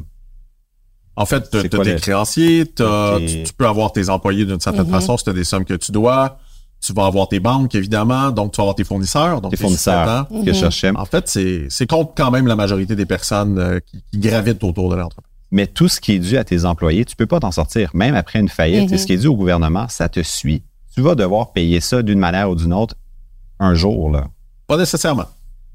En 1.15 1.25
fait, 1.25 1.49
tu 1.49 1.57
as 1.57 1.69
quoi 1.69 1.83
tes 1.85 1.93
le- 1.93 1.99
créanciers, 1.99 2.65
Tes- 2.65 3.25
tu, 3.27 3.43
tu 3.43 3.53
peux 3.53 3.67
avoir 3.67 3.91
tes 3.93 4.09
employés 4.09 4.45
d'une 4.45 4.59
certaine 4.59 4.85
Mhm. 4.85 4.91
façon 4.91 5.17
si 5.17 5.23
tu 5.23 5.29
as 5.29 5.33
des 5.33 5.43
sommes 5.43 5.65
que 5.65 5.73
tu 5.75 5.91
dois. 5.91 6.37
Tu 6.83 6.93
vas 6.93 7.05
avoir 7.05 7.27
tes 7.27 7.39
banques, 7.39 7.75
évidemment. 7.75 8.31
Donc, 8.31 8.53
tu 8.53 8.57
vas 8.57 8.63
avoir 8.63 8.75
tes 8.75 8.83
fournisseurs. 8.83 9.39
Donc 9.39 9.51
des 9.51 9.57
fournisseurs 9.57 10.27
que 10.31 10.51
je 10.51 10.57
cherchais. 10.59 10.89
En 10.95 11.05
fait, 11.05 11.27
c'est 11.27 11.67
c'est 11.69 11.85
contre 11.85 12.13
quand 12.15 12.31
même 12.31 12.47
la 12.47 12.55
majorité 12.55 12.95
des 12.95 13.05
personnes 13.05 13.59
euh, 13.59 13.79
qui, 13.85 14.01
qui 14.11 14.17
gravitent 14.17 14.63
autour 14.63 14.89
de 14.89 14.95
l'entreprise. 14.95 15.31
Mais 15.51 15.67
tout 15.67 15.87
ce 15.87 16.01
qui 16.01 16.13
est 16.13 16.19
dû 16.19 16.37
à 16.37 16.43
tes 16.43 16.65
employés, 16.65 17.05
tu 17.05 17.15
peux 17.15 17.27
pas 17.27 17.39
t'en 17.39 17.51
sortir, 17.51 17.91
même 17.93 18.15
après 18.15 18.39
une 18.39 18.49
faillite. 18.49 18.91
Et 18.91 18.97
ce 18.97 19.05
qui 19.05 19.13
est 19.13 19.17
dû 19.17 19.27
au 19.27 19.35
gouvernement, 19.35 19.87
ça 19.89 20.09
te 20.09 20.21
suit. 20.23 20.63
Tu 20.93 21.01
vas 21.01 21.15
devoir 21.15 21.53
payer 21.53 21.79
ça 21.79 22.01
d'une 22.01 22.19
manière 22.19 22.49
ou 22.49 22.55
d'une 22.55 22.73
autre 22.73 22.95
un 23.59 23.73
jour. 23.75 24.11
Là. 24.11 24.27
Pas 24.67 24.77
nécessairement. 24.77 25.27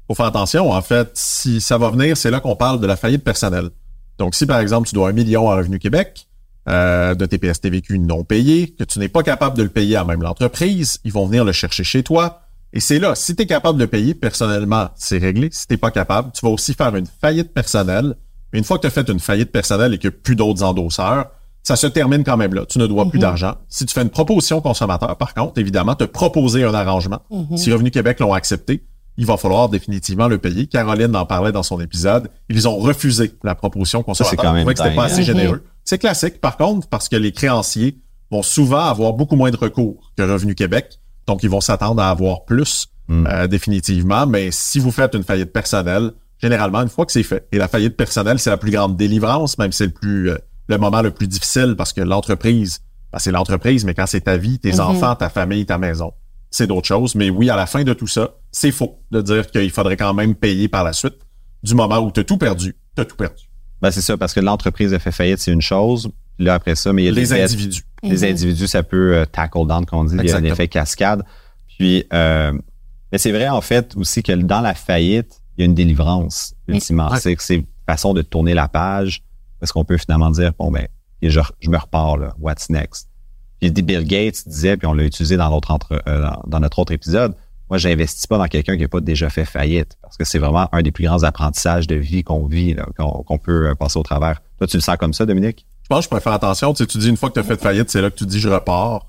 Faut 0.07 0.15
faire 0.15 0.27
attention. 0.27 0.71
En 0.71 0.81
fait, 0.81 1.09
si 1.13 1.59
ça 1.59 1.77
va 1.77 1.89
venir, 1.89 2.15
c'est 2.15 2.31
là 2.31 2.39
qu'on 2.39 2.55
parle 2.55 2.79
de 2.79 2.87
la 2.87 2.95
faillite 2.95 3.23
personnelle. 3.23 3.69
Donc, 4.17 4.35
si 4.35 4.45
par 4.45 4.59
exemple, 4.59 4.87
tu 4.87 4.95
dois 4.95 5.09
un 5.09 5.13
million 5.13 5.49
à 5.49 5.55
Revenu 5.55 5.79
Québec 5.79 6.27
euh, 6.69 7.15
de 7.15 7.25
TPS 7.25 7.61
TVQ 7.61 7.99
non 7.99 8.23
payé, 8.23 8.69
que 8.71 8.83
tu 8.83 8.99
n'es 8.99 9.09
pas 9.09 9.23
capable 9.23 9.57
de 9.57 9.63
le 9.63 9.69
payer 9.69 9.95
à 9.95 10.03
même 10.03 10.21
l'entreprise, 10.21 10.99
ils 11.03 11.11
vont 11.11 11.25
venir 11.25 11.45
le 11.45 11.51
chercher 11.51 11.83
chez 11.83 12.03
toi. 12.03 12.41
Et 12.73 12.79
c'est 12.79 12.99
là, 12.99 13.15
si 13.15 13.35
tu 13.35 13.43
es 13.43 13.45
capable 13.45 13.79
de 13.79 13.85
payer 13.85 14.13
personnellement, 14.13 14.89
c'est 14.95 15.17
réglé. 15.17 15.49
Si 15.51 15.67
tu 15.67 15.77
pas 15.77 15.91
capable, 15.91 16.31
tu 16.33 16.45
vas 16.45 16.51
aussi 16.51 16.73
faire 16.73 16.95
une 16.95 17.07
faillite 17.21 17.53
personnelle. 17.53 18.15
Une 18.53 18.63
fois 18.63 18.77
que 18.77 18.81
tu 18.81 18.87
as 18.87 18.91
fait 18.91 19.07
une 19.09 19.19
faillite 19.19 19.51
personnelle 19.51 19.93
et 19.93 19.97
qu'il 19.97 20.09
n'y 20.09 20.15
a 20.15 20.19
plus 20.21 20.35
d'autres 20.35 20.63
endosseurs, 20.63 21.27
ça 21.67 21.75
se 21.75 21.87
termine 21.87 22.23
quand 22.23 22.37
même 22.37 22.53
là. 22.53 22.65
Tu 22.65 22.79
ne 22.79 22.87
dois 22.87 23.09
plus 23.09 23.19
d'argent. 23.19 23.55
Si 23.67 23.85
tu 23.85 23.93
fais 23.93 24.01
une 24.01 24.09
proposition 24.09 24.61
consommateur, 24.61 25.17
par 25.17 25.33
contre, 25.33 25.59
évidemment, 25.59 25.95
te 25.95 26.05
proposer 26.05 26.63
un 26.63 26.73
arrangement. 26.73 27.19
Si 27.57 27.73
Revenu 27.73 27.91
Québec 27.91 28.21
l'ont 28.21 28.31
accepté, 28.31 28.85
il 29.17 29.25
va 29.25 29.35
falloir 29.35 29.67
définitivement 29.67 30.29
le 30.29 30.37
payer. 30.37 30.67
Caroline 30.67 31.13
en 31.13 31.25
parlait 31.25 31.51
dans 31.51 31.63
son 31.63 31.81
épisode. 31.81 32.29
Ils 32.47 32.69
ont 32.69 32.77
refusé 32.77 33.33
la 33.43 33.53
proposition 33.53 34.01
consommateur. 34.01 34.45
quand 34.45 34.53
même 34.53 34.65
que 34.65 34.77
c'était 34.77 34.95
pas 34.95 35.05
assez 35.05 35.19
hein. 35.19 35.23
généreux. 35.23 35.61
C'est 35.83 35.97
classique, 35.97 36.39
par 36.39 36.55
contre, 36.55 36.87
parce 36.87 37.09
que 37.09 37.17
les 37.17 37.33
créanciers 37.33 37.97
vont 38.31 38.43
souvent 38.43 38.85
avoir 38.85 39.11
beaucoup 39.11 39.35
moins 39.35 39.51
de 39.51 39.57
recours 39.57 40.13
que 40.15 40.23
Revenu 40.23 40.55
Québec. 40.55 40.99
Donc, 41.25 41.43
ils 41.43 41.49
vont 41.49 41.59
s'attendre 41.59 42.01
à 42.01 42.09
avoir 42.09 42.45
plus, 42.45 42.87
euh, 43.09 43.47
définitivement. 43.47 44.25
Mais 44.25 44.51
si 44.51 44.79
vous 44.79 44.91
faites 44.91 45.15
une 45.15 45.23
faillite 45.23 45.51
personnelle, 45.51 46.11
généralement, 46.41 46.81
une 46.81 46.89
fois 46.89 47.05
que 47.05 47.11
c'est 47.11 47.23
fait, 47.23 47.45
et 47.51 47.57
la 47.57 47.67
faillite 47.67 47.97
personnelle, 47.97 48.39
c'est 48.39 48.51
la 48.51 48.57
plus 48.57 48.71
grande 48.71 48.95
délivrance, 48.95 49.57
même 49.57 49.73
si 49.73 49.79
c'est 49.79 49.87
le 49.87 49.91
plus, 49.91 50.29
euh, 50.29 50.37
le 50.67 50.77
moment 50.77 51.01
le 51.01 51.11
plus 51.11 51.27
difficile 51.27 51.75
parce 51.77 51.93
que 51.93 52.01
l'entreprise, 52.01 52.79
ben, 53.11 53.19
c'est 53.19 53.31
l'entreprise, 53.31 53.85
mais 53.85 53.93
quand 53.93 54.05
c'est 54.05 54.21
ta 54.21 54.37
vie, 54.37 54.59
tes 54.59 54.79
enfants, 54.79 55.15
ta 55.15 55.29
famille, 55.29 55.65
ta 55.65 55.77
maison, 55.77 56.13
c'est 56.49 56.67
d'autres 56.67 56.87
choses. 56.87 57.15
Mais 57.15 57.29
oui, 57.29 57.49
à 57.49 57.55
la 57.55 57.65
fin 57.65 57.83
de 57.83 57.93
tout 57.93 58.07
ça, 58.07 58.35
c'est 58.51 58.71
faux 58.71 58.99
de 59.11 59.21
dire 59.21 59.49
qu'il 59.49 59.71
faudrait 59.71 59.97
quand 59.97 60.13
même 60.13 60.35
payer 60.35 60.67
par 60.67 60.83
la 60.83 60.93
suite. 60.93 61.15
Du 61.63 61.73
moment 61.73 61.99
où 61.99 62.11
tu 62.11 62.19
as 62.19 62.23
tout 62.23 62.37
perdu, 62.37 62.75
tu 62.95 63.01
as 63.01 63.05
tout 63.05 63.15
perdu. 63.15 63.45
Ben, 63.81 63.91
c'est 63.91 64.01
ça, 64.01 64.17
parce 64.17 64.33
que 64.33 64.39
l'entreprise 64.39 64.93
a 64.93 64.99
fait 64.99 65.11
faillite, 65.11 65.39
c'est 65.39 65.51
une 65.51 65.61
chose. 65.61 66.09
Puis 66.35 66.45
là, 66.45 66.55
après 66.55 66.75
ça, 66.75 66.93
mais 66.93 67.03
il 67.03 67.05
y 67.05 67.09
a 67.09 67.11
Les 67.11 67.21
des 67.21 67.33
individus. 67.33 67.83
Les 68.03 68.23
individus, 68.23 68.67
ça 68.67 68.83
peut 68.83 69.15
euh, 69.15 69.25
tackle 69.25 69.65
down, 69.67 69.85
comme 69.85 69.99
on 69.99 70.03
dit. 70.03 70.13
Il 70.13 70.17
y 70.17 70.19
a 70.19 70.23
Exactement. 70.23 70.49
l'effet 70.49 70.67
cascade. 70.67 71.23
Puis, 71.67 72.05
euh, 72.13 72.53
mais 73.11 73.17
c'est 73.17 73.31
vrai, 73.31 73.47
en 73.49 73.61
fait, 73.61 73.95
aussi 73.95 74.21
que 74.23 74.33
dans 74.33 74.61
la 74.61 74.73
faillite, 74.73 75.41
il 75.57 75.61
y 75.61 75.63
a 75.63 75.65
une 75.65 75.73
délivrance, 75.73 76.53
ultimement. 76.67 77.09
Que 77.09 77.35
c'est 77.39 77.55
une 77.55 77.65
façon 77.87 78.13
de 78.13 78.21
tourner 78.21 78.53
la 78.53 78.67
page 78.67 79.23
parce 79.59 79.71
qu'on 79.71 79.83
peut 79.83 79.97
finalement 79.97 80.31
dire, 80.31 80.51
bon, 80.57 80.71
ben, 80.71 80.87
je, 81.21 81.39
je 81.59 81.69
me 81.69 81.77
repars, 81.77 82.17
là. 82.17 82.33
What's 82.39 82.69
next? 82.69 83.09
Puis 83.59 83.71
Bill 83.71 84.03
Gates 84.03 84.47
disait, 84.47 84.77
puis 84.77 84.87
on 84.87 84.93
l'a 84.93 85.03
utilisé 85.03 85.35
dans 85.37 85.49
l'autre 85.49 85.71
entre, 85.71 86.01
euh, 86.07 86.21
dans, 86.21 86.43
dans 86.45 86.59
notre 86.59 86.79
autre 86.79 86.91
épisode, 86.91 87.33
moi, 87.69 87.77
j'investis 87.77 88.27
pas 88.27 88.37
dans 88.37 88.47
quelqu'un 88.47 88.75
qui 88.75 88.83
n'a 88.83 88.87
pas 88.87 89.01
déjà 89.01 89.29
fait 89.29 89.43
faillite 89.43 89.97
parce 90.01 90.15
que 90.15 90.23
c'est 90.23 90.39
vraiment 90.39 90.69
un 90.71 90.81
des 90.81 90.91
plus 90.91 91.03
grands 91.03 91.23
apprentissages 91.23 91.85
de 91.87 91.95
vie 91.95 92.23
qu'on 92.23 92.45
vit, 92.45 92.73
là, 92.73 92.85
qu'on, 92.97 93.23
qu'on 93.23 93.37
peut 93.37 93.69
euh, 93.69 93.75
passer 93.75 93.99
au 93.99 94.03
travers. 94.03 94.41
Toi, 94.57 94.67
tu 94.67 94.77
le 94.77 94.81
sens 94.81 94.95
comme 94.97 95.13
ça, 95.13 95.25
Dominique? 95.25 95.65
Je 95.83 95.89
pense 95.89 95.99
que 95.99 96.03
je 96.03 96.09
pourrais 96.09 96.21
faire 96.21 96.33
attention. 96.33 96.73
Tu, 96.73 96.83
sais, 96.83 96.87
tu 96.87 96.97
dis 96.97 97.09
une 97.09 97.17
fois 97.17 97.29
que 97.29 97.33
tu 97.33 97.39
as 97.39 97.43
fait 97.43 97.59
faillite, 97.59 97.89
c'est 97.89 98.01
là 98.01 98.09
que 98.09 98.15
tu 98.15 98.25
dis 98.25 98.39
je 98.39 98.49
repars. 98.49 99.07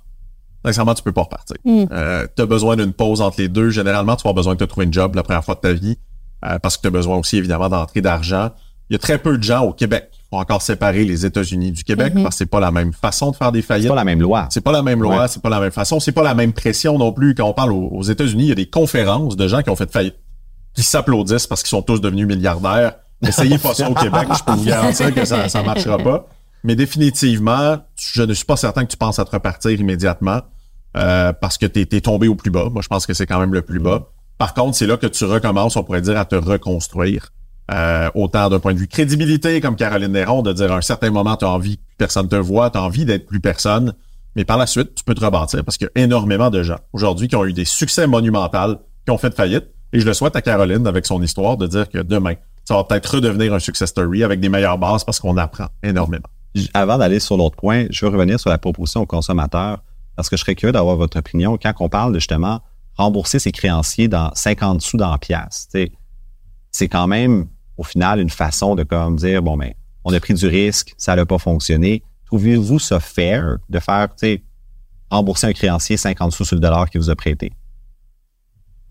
Sincèrement, 0.65 0.95
tu 0.95 1.03
peux 1.05 1.13
pas 1.13 1.23
repartir. 1.23 1.57
Mm. 1.65 1.85
Euh, 1.93 2.27
tu 2.35 2.43
as 2.43 2.47
besoin 2.47 2.75
d'une 2.75 2.93
pause 2.93 3.21
entre 3.21 3.41
les 3.41 3.49
deux. 3.49 3.71
Généralement, 3.71 4.17
tu 4.17 4.23
vas 4.23 4.31
avoir 4.31 4.35
besoin 4.35 4.55
de 4.55 4.59
te 4.59 4.65
trouver 4.65 4.87
une 4.87 4.93
job 4.93 5.15
la 5.15 5.23
première 5.23 5.45
fois 5.45 5.55
de 5.55 5.61
ta 5.61 5.73
vie 5.73 5.99
euh, 6.45 6.59
parce 6.59 6.77
que 6.77 6.83
tu 6.83 6.89
as 6.89 6.91
besoin 6.91 7.17
aussi, 7.17 7.37
évidemment, 7.37 7.69
d'entrer 7.69 8.01
d'argent. 8.01 8.51
Il 8.91 8.95
y 8.95 8.97
a 8.97 8.99
très 8.99 9.19
peu 9.19 9.39
de 9.39 9.43
gens 9.43 9.63
au 9.63 9.73
Québec 9.73 10.11
vont 10.31 10.39
encore 10.39 10.61
séparer 10.63 11.05
les 11.05 11.25
États-Unis 11.25 11.73
du 11.73 11.85
Québec 11.85 12.15
Mhm. 12.15 12.23
parce 12.23 12.35
que 12.35 12.39
c'est 12.39 12.47
pas 12.51 12.61
la 12.61 12.71
même 12.71 12.93
façon 12.93 13.31
de 13.31 13.37
faire 13.37 13.51
des 13.53 13.61
C'est 13.63 13.67
faillites. 13.69 13.89
pas 13.89 13.95
la 13.95 14.05
même 14.05 14.21
loi. 14.21 14.47
C'est 14.51 14.61
pas 14.61 14.73
la 14.73 14.83
même 14.83 15.03
loi, 15.03 15.23
Ouais. 15.23 15.29
c'est 15.29 15.41
pas 15.43 15.49
la 15.49 15.61
même 15.61 15.71
façon, 15.73 16.01
c'est 16.01 16.13
pas 16.13 16.23
la 16.23 16.35
même 16.35 16.53
pression 16.53 16.99
non 16.99 17.13
plus. 17.13 17.35
Quand 17.35 17.45
on 17.49 17.55
parle 17.55 17.73
aux, 17.73 17.89
aux 17.93 18.03
États-Unis, 18.03 18.45
il 18.45 18.49
y 18.49 18.53
a 18.53 18.57
des 18.57 18.69
conférences 18.69 19.37
de 19.37 19.49
gens 19.49 19.63
qui 19.63 19.71
ont 19.71 19.77
fait 19.77 19.91
faillite, 19.91 20.17
qui 20.75 20.83
s'applaudissent 20.83 21.47
parce 21.47 21.63
qu'ils 21.63 21.71
sont 21.71 21.83
tous 21.83 22.01
devenus 22.01 22.27
milliardaires. 22.27 22.95
Essayez 23.27 23.59
pas 23.59 23.75
ça 23.75 23.91
au 23.91 23.95
Québec, 23.95 24.29
je 24.37 24.45
peux 24.45 24.53
vous 24.53 24.65
garantir 24.65 25.13
que 25.15 25.25
ça, 25.25 25.49
ça 25.49 25.63
marchera 25.63 25.99
pas. 25.99 26.27
Mais 26.63 26.77
définitivement, 26.77 27.79
je 27.97 28.23
ne 28.23 28.35
suis 28.35 28.45
pas 28.45 28.57
certain 28.57 28.85
que 28.85 28.91
tu 28.91 28.97
penses 28.97 29.19
à 29.19 29.25
te 29.25 29.31
repartir 29.31 29.71
immédiatement 29.73 30.41
euh, 30.97 31.33
parce 31.33 31.57
que 31.59 31.67
tu 31.67 31.81
es, 31.81 32.01
tombé 32.01 32.29
au 32.29 32.35
plus 32.35 32.51
bas. 32.51 32.69
Moi, 32.71 32.83
je 32.83 32.89
pense 32.89 33.07
que 33.07 33.15
c'est 33.15 33.27
quand 33.27 33.39
même 33.41 33.55
le 33.55 33.63
plus 33.63 33.79
bas. 33.81 34.09
Par 34.39 34.55
contre, 34.55 34.77
c'est 34.77 34.87
là 34.87 34.97
que 34.97 35.07
tu 35.07 35.25
recommences, 35.25 35.77
on 35.77 35.83
pourrait 35.85 36.01
dire, 36.01 36.19
à 36.19 36.25
te 36.25 36.35
reconstruire. 36.37 37.31
Euh, 37.71 38.09
autant 38.15 38.49
d'un 38.49 38.61
point 38.61 38.73
de 38.73 38.79
vue 38.79 38.89
crédibilité, 38.89 39.61
comme 39.61 39.77
Caroline 39.77 40.13
Néron, 40.13 40.43
de 40.43 40.53
dire 40.53 40.73
à 40.73 40.77
un 40.77 40.81
certain 40.81 41.11
moment, 41.11 41.37
tu 41.37 41.45
as 41.45 41.51
envie 41.51 41.77
que 41.77 41.83
personne 41.99 42.29
te 42.29 42.37
voit, 42.37 42.71
tu 42.71 42.79
as 42.79 42.83
envie 42.83 43.05
d'être 43.05 43.27
plus 43.27 43.41
personne. 43.41 43.93
Mais 44.37 44.45
par 44.45 44.57
la 44.57 44.67
suite, 44.67 44.95
tu 44.95 45.05
peux 45.05 45.15
te 45.15 45.25
rebâtir 45.25 45.65
parce 45.65 45.77
qu'il 45.77 45.89
y 45.95 46.01
a 46.01 46.03
énormément 46.03 46.49
de 46.49 46.63
gens 46.63 46.79
aujourd'hui 46.93 47.29
qui 47.29 47.37
ont 47.37 47.45
eu 47.45 47.53
des 47.53 47.65
succès 47.65 48.07
monumentaux, 48.07 48.79
qui 49.05 49.11
ont 49.11 49.19
fait 49.19 49.35
faillite. 49.35 49.67
Et 49.93 50.01
je 50.01 50.07
le 50.07 50.15
souhaite 50.15 50.37
à 50.37 50.43
Caroline 50.43 50.87
avec 50.87 51.07
son 51.07 51.23
histoire 51.23 51.57
de 51.57 51.67
dire 51.67 51.89
que 51.89 51.99
demain, 51.99 52.35
ça 52.65 52.75
va 52.75 52.85
peut-être 52.85 53.15
redevenir 53.15 53.53
un 53.55 53.59
success 53.59 53.91
story 53.91 54.23
avec 54.23 54.41
des 54.41 54.49
meilleures 54.49 54.79
bases 54.79 55.05
parce 55.05 55.21
qu'on 55.21 55.37
apprend 55.37 55.69
énormément. 55.83 56.29
Avant 56.75 56.99
d'aller 56.99 57.21
sur 57.21 57.37
l'autre 57.37 57.57
point, 57.57 57.87
je 57.91 58.05
veux 58.05 58.13
revenir 58.13 58.39
sur 58.39 58.51
la 58.51 58.59
proposition 58.59 59.03
aux 59.03 59.07
consommateurs 59.07 59.83
parce 60.17 60.29
que 60.29 60.37
je 60.37 60.43
serais 60.43 60.55
curieux 60.55 60.73
d'avoir 60.73 60.97
votre 60.97 61.19
opinion 61.19 61.57
quand 61.57 61.73
on 61.81 61.89
parle 61.89 62.13
de 62.13 62.19
justement 62.19 62.61
rembourser 62.97 63.39
ses 63.39 63.53
créanciers 63.53 64.09
dans 64.09 64.31
50 64.35 64.83
sous 64.83 64.97
dans 64.97 65.11
la 65.11 65.19
pièce. 65.19 65.69
tu 65.73 65.81
sais, 65.81 65.93
C'est 66.71 66.89
quand 66.89 67.07
même, 67.07 67.47
au 67.79 67.85
final, 67.85 68.21
une 68.21 68.29
façon 68.29 68.75
de 68.75 68.83
comme 68.83 69.17
dire, 69.17 69.43
bon, 69.43 69.57
ben, 69.57 69.73
on 70.05 70.13
a 70.13 70.21
pris 70.21 70.35
du 70.35 70.47
risque, 70.47 70.95
ça 70.99 71.17
n'a 71.17 71.25
pas 71.25 71.39
fonctionné. 71.39 72.03
Trouvez-vous 72.27 72.79
ça 72.79 73.01
fair 73.01 73.57
de 73.71 73.79
faire, 73.79 74.09
tu 74.11 74.27
sais, 74.27 74.43
rembourser 75.11 75.47
un 75.47 75.53
créancier 75.53 75.97
50 75.97 76.33
sous 76.33 76.45
sur 76.45 76.57
le 76.57 76.61
dollar 76.61 76.91
qu'il 76.91 77.01
vous 77.01 77.09
a 77.09 77.17
prêté? 77.17 77.53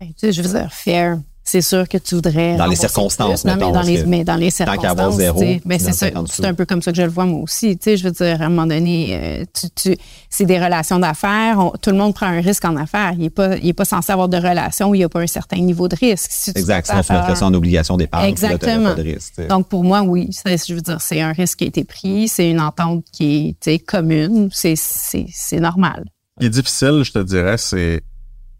Ben, 0.00 0.10
je 0.20 0.42
veux 0.42 0.58
dire, 0.58 0.72
fair. 0.72 1.18
C'est 1.50 1.62
sûr 1.62 1.88
que 1.88 1.96
tu 1.96 2.14
voudrais. 2.16 2.56
Dans 2.56 2.66
les 2.66 2.76
circonstances, 2.76 3.42
plus. 3.42 3.48
Non, 3.50 3.56
mais 3.56 3.72
dans 3.72 3.80
les, 3.80 4.04
mais 4.04 4.22
dans 4.22 4.36
les 4.36 4.50
qu'à 4.50 4.64
avoir 4.64 4.76
circonstances. 5.12 5.16
zéro, 5.16 5.40
ben, 5.64 5.78
c'est 5.78 5.84
donnes 5.86 5.92
ça. 5.94 6.06
50 6.08 6.28
C'est 6.28 6.44
un 6.44 6.52
peu 6.52 6.66
comme 6.66 6.82
ça 6.82 6.90
que 6.92 6.98
je 6.98 7.02
le 7.02 7.08
vois, 7.08 7.24
moi 7.24 7.40
aussi. 7.40 7.78
Tu 7.78 7.84
sais, 7.84 7.96
je 7.96 8.04
veux 8.04 8.10
dire, 8.10 8.42
à 8.42 8.44
un 8.44 8.48
moment 8.50 8.66
donné, 8.66 9.08
euh, 9.12 9.44
tu, 9.58 9.70
tu, 9.70 9.96
c'est 10.28 10.44
des 10.44 10.62
relations 10.62 10.98
d'affaires. 10.98 11.58
Tout 11.80 11.88
le 11.90 11.96
monde 11.96 12.12
prend 12.14 12.26
un 12.26 12.42
risque 12.42 12.66
en 12.66 12.76
affaires. 12.76 13.12
Il 13.14 13.20
n'est 13.20 13.30
pas, 13.30 13.56
il 13.56 13.66
est 13.66 13.72
pas 13.72 13.86
censé 13.86 14.12
avoir 14.12 14.28
de 14.28 14.36
relation 14.36 14.90
où 14.90 14.94
il 14.94 14.98
n'y 14.98 15.04
a 15.04 15.08
pas 15.08 15.20
un 15.20 15.26
certain 15.26 15.56
niveau 15.56 15.88
de 15.88 15.96
risque. 15.96 16.30
Si 16.30 16.52
tu 16.52 16.58
Exact. 16.60 16.86
Sinon, 16.86 17.02
tu 17.02 17.12
mettrais 17.14 17.36
ça 17.36 17.46
en 17.46 17.54
obligation 17.54 17.96
d'épargne. 17.96 18.34
puis 18.34 18.42
là, 18.42 18.52
Exactement. 18.52 18.90
pas 18.90 18.94
de 18.94 19.02
risque, 19.02 19.32
tu 19.36 19.42
sais. 19.42 19.48
Donc, 19.48 19.68
pour 19.68 19.84
moi, 19.84 20.02
oui, 20.02 20.28
je 20.44 20.74
veux 20.74 20.82
dire, 20.82 21.00
c'est 21.00 21.22
un 21.22 21.32
risque 21.32 21.60
qui 21.60 21.64
a 21.64 21.68
été 21.68 21.84
pris, 21.84 22.28
c'est 22.28 22.50
une 22.50 22.60
entente 22.60 23.04
qui 23.10 23.48
est 23.48 23.52
tu 23.52 23.70
sais, 23.72 23.78
commune, 23.78 24.50
c'est, 24.52 24.74
normal. 25.60 26.04
Ce 26.36 26.40
qui 26.40 26.46
est 26.46 26.50
difficile, 26.50 27.00
je 27.04 27.12
te 27.12 27.18
dirais, 27.20 27.56
c'est 27.56 28.02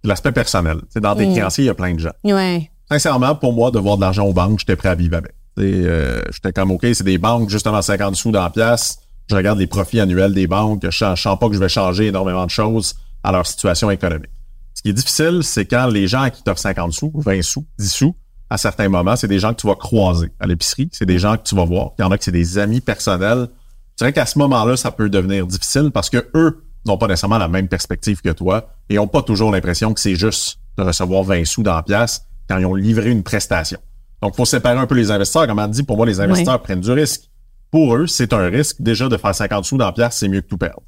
l'aspect 0.04 0.32
personnel. 0.32 0.78
Dans 0.96 1.14
des 1.14 1.26
Mm. 1.26 1.32
créanciers, 1.34 1.64
il 1.64 1.66
y 1.66 1.70
a 1.70 1.74
plein 1.74 1.92
de 1.92 2.00
gens. 2.00 2.12
Ouais. 2.24 2.70
Sincèrement, 2.90 3.34
pour 3.34 3.52
moi, 3.52 3.70
de 3.70 3.78
voir 3.78 3.96
de 3.96 4.02
l'argent 4.02 4.24
aux 4.24 4.32
banques, 4.32 4.60
j'étais 4.60 4.76
prêt 4.76 4.88
à 4.88 4.94
vivre 4.94 5.16
avec. 5.16 5.32
Tu 5.56 5.64
euh, 5.64 6.22
j'étais 6.30 6.52
comme, 6.52 6.70
OK, 6.70 6.86
c'est 6.92 7.04
des 7.04 7.18
banques, 7.18 7.50
justement, 7.50 7.82
50 7.82 8.16
sous 8.16 8.30
dans 8.30 8.42
la 8.42 8.50
pièce. 8.50 8.98
Je 9.28 9.36
regarde 9.36 9.58
les 9.58 9.66
profits 9.66 10.00
annuels 10.00 10.32
des 10.32 10.46
banques. 10.46 10.82
Je 10.88 11.04
ne 11.04 11.16
sens 11.16 11.38
pas 11.38 11.48
que 11.48 11.54
je 11.54 11.58
vais 11.58 11.68
changer 11.68 12.06
énormément 12.06 12.46
de 12.46 12.50
choses 12.50 12.94
à 13.22 13.32
leur 13.32 13.46
situation 13.46 13.90
économique. 13.90 14.30
Ce 14.72 14.82
qui 14.82 14.88
est 14.88 14.94
difficile, 14.94 15.40
c'est 15.42 15.66
quand 15.66 15.88
les 15.88 16.06
gens 16.06 16.30
qui 16.30 16.42
t'offrent 16.42 16.60
50 16.60 16.92
sous, 16.92 17.12
20 17.14 17.42
sous, 17.42 17.66
10 17.78 17.92
sous, 17.92 18.14
à 18.48 18.56
certains 18.56 18.88
moments, 18.88 19.16
c'est 19.16 19.28
des 19.28 19.38
gens 19.38 19.52
que 19.52 19.60
tu 19.60 19.66
vas 19.66 19.74
croiser 19.74 20.30
à 20.40 20.46
l'épicerie. 20.46 20.88
C'est 20.92 21.04
des 21.04 21.18
gens 21.18 21.36
que 21.36 21.42
tu 21.42 21.54
vas 21.54 21.64
voir. 21.64 21.90
Il 21.98 22.02
y 22.02 22.04
en 22.04 22.10
a 22.10 22.16
que 22.16 22.24
c'est 22.24 22.32
des 22.32 22.56
amis 22.56 22.80
personnels. 22.80 23.48
Je 23.92 23.96
dirais 23.98 24.12
qu'à 24.12 24.24
ce 24.24 24.38
moment-là, 24.38 24.76
ça 24.76 24.90
peut 24.90 25.10
devenir 25.10 25.46
difficile 25.46 25.90
parce 25.92 26.08
que 26.08 26.30
eux 26.34 26.64
n'ont 26.86 26.96
pas 26.96 27.08
nécessairement 27.08 27.38
la 27.38 27.48
même 27.48 27.68
perspective 27.68 28.22
que 28.22 28.30
toi 28.30 28.70
et 28.88 28.94
n'ont 28.94 29.08
pas 29.08 29.22
toujours 29.22 29.50
l'impression 29.50 29.92
que 29.92 30.00
c'est 30.00 30.14
juste 30.14 30.60
de 30.78 30.84
recevoir 30.84 31.24
20 31.24 31.44
sous 31.44 31.62
dans 31.62 31.74
la 31.74 31.82
pièce 31.82 32.22
quand 32.48 32.58
ils 32.58 32.66
ont 32.66 32.74
livré 32.74 33.10
une 33.10 33.22
prestation. 33.22 33.78
Donc, 34.22 34.34
faut 34.36 34.44
séparer 34.44 34.78
un 34.78 34.86
peu 34.86 34.94
les 34.94 35.10
investisseurs. 35.10 35.46
Comme 35.46 35.58
on 35.58 35.68
dit, 35.68 35.82
pour 35.82 35.96
moi, 35.96 36.06
les 36.06 36.20
investisseurs 36.20 36.60
prennent 36.62 36.80
du 36.80 36.90
risque. 36.90 37.22
Pour 37.70 37.94
eux, 37.96 38.06
c'est 38.06 38.32
un 38.32 38.46
risque. 38.48 38.76
Déjà, 38.80 39.08
de 39.08 39.16
faire 39.16 39.34
50 39.34 39.64
sous 39.64 39.76
dans 39.76 39.86
la 39.86 39.92
pièce, 39.92 40.16
c'est 40.16 40.28
mieux 40.28 40.40
que 40.40 40.48
tout 40.48 40.56
perdre. 40.58 40.82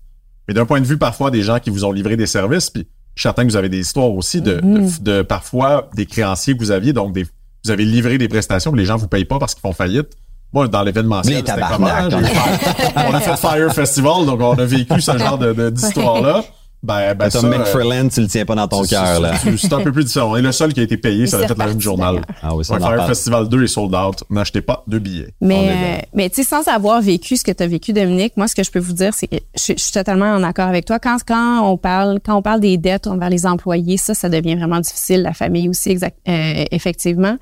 Mais 0.49 0.55
d'un 0.55 0.67
point 0.67 0.81
de 0.81 0.87
vue, 0.87 0.97
parfois, 0.99 1.31
des 1.31 1.43
gens 1.43 1.59
qui 1.61 1.71
vous 1.71 1.85
ont 1.85 1.93
livré 1.93 2.17
des 2.17 2.27
services, 2.27 2.71
puis 2.71 2.89
je 3.15 3.21
suis 3.21 3.29
certain 3.29 3.45
que 3.45 3.51
vous 3.51 3.57
avez 3.57 3.69
des 3.69 3.79
histoires 3.81 4.11
aussi 4.11 4.41
de, 4.41 4.55
de, 4.61 5.03
de 5.03 5.23
parfois 5.23 5.91
des 5.95 6.07
créanciers 6.07 6.55
que 6.55 6.59
vous 6.59 6.71
aviez, 6.71 6.93
donc 6.93 7.13
des, 7.13 7.25
vous 7.65 7.71
avez 7.71 7.85
livré 7.85 8.19
des 8.19 8.29
prestations 8.29 8.73
que 8.73 8.77
les 8.77 8.87
gens 8.87 8.97
vous 8.97 9.09
payent 9.09 9.25
pas 9.27 9.39
parce 9.39 9.55
qu'ils 9.55 9.61
font 9.61 9.73
faillite. 9.73 10.09
Moi, 10.53 10.67
dans 10.67 10.83
l'événementiel, 10.83 11.37
c'était 11.55 11.61
comment? 11.77 11.87
Fait- 12.11 12.93
on 13.09 13.15
a 13.15 13.21
fait 13.21 13.37
Fire 13.37 13.73
Festival, 13.73 14.27
donc 14.27 14.41
on 14.41 14.59
a 14.59 14.65
vécu 14.65 15.01
ce 15.01 15.17
genre 15.17 15.39
de, 15.39 15.53
de- 15.53 15.71
d'histoire-là. 15.71 16.43
Ben, 16.83 17.13
ben, 17.15 17.29
Tom 17.29 17.45
euh, 17.45 17.59
McFarlane, 17.59 18.09
tu 18.09 18.23
le 18.23 18.27
tiens 18.27 18.47
pas 18.47 18.55
dans 18.55 18.67
ton 18.67 18.83
cœur, 18.85 19.21
là. 19.21 19.35
c'est- 19.37 19.73
un 19.73 19.83
peu 19.83 19.93
plus 19.93 20.05
différent. 20.05 20.31
On 20.33 20.37
est 20.37 20.43
le 20.43 20.51
seul 20.53 20.73
qui 20.73 20.81
a 20.81 20.83
été 20.83 20.97
payé, 20.97 21.27
ça 21.27 21.37
a 21.37 21.41
fait 21.41 21.49
la 21.49 21.65
reparti, 21.65 21.81
journal. 21.81 22.23
Ah 22.43 22.55
oui, 22.55 22.65
ça. 22.65 22.77
Festival 23.07 23.49
2 23.49 23.65
est 23.65 23.67
sold 23.67 23.95
out. 23.95 24.25
N'achetez 24.31 24.63
pas 24.63 24.83
deux 24.87 24.99
billets. 24.99 25.29
Mais, 25.43 25.69
euh, 25.69 26.07
mais 26.15 26.31
tu 26.31 26.37
sais, 26.43 26.49
sans 26.49 26.67
avoir 26.69 27.03
vécu 27.03 27.37
ce 27.37 27.45
que 27.45 27.53
tu 27.53 27.63
as 27.63 27.67
vécu, 27.67 27.93
Dominique, 27.93 28.33
moi, 28.37 28.49
ce 28.49 28.55
que 28.55 28.63
je 28.65 28.71
peux 28.71 28.79
vous 28.79 28.95
dire, 28.95 29.13
c'est 29.13 29.27
que 29.27 29.37
je, 29.55 29.75
je 29.77 29.83
suis 29.83 29.93
totalement 29.93 30.33
en 30.33 30.43
accord 30.43 30.69
avec 30.69 30.87
toi. 30.87 30.99
Quand, 30.99 31.19
quand 31.27 31.71
on 31.71 31.77
parle, 31.77 32.19
quand 32.25 32.35
on 32.37 32.43
parle 32.43 32.61
des 32.61 32.79
dettes 32.79 33.07
envers 33.07 33.29
les 33.31 33.45
employés, 33.47 33.99
ça, 33.99 34.15
ça 34.15 34.29
devient 34.31 34.55
vraiment 34.55 34.81
difficile. 34.81 35.23
La 35.23 35.35
famille 35.35 35.69
aussi, 35.69 35.91
exact, 35.91 36.17
euh, 36.29 36.65
effectivement. 36.71 37.37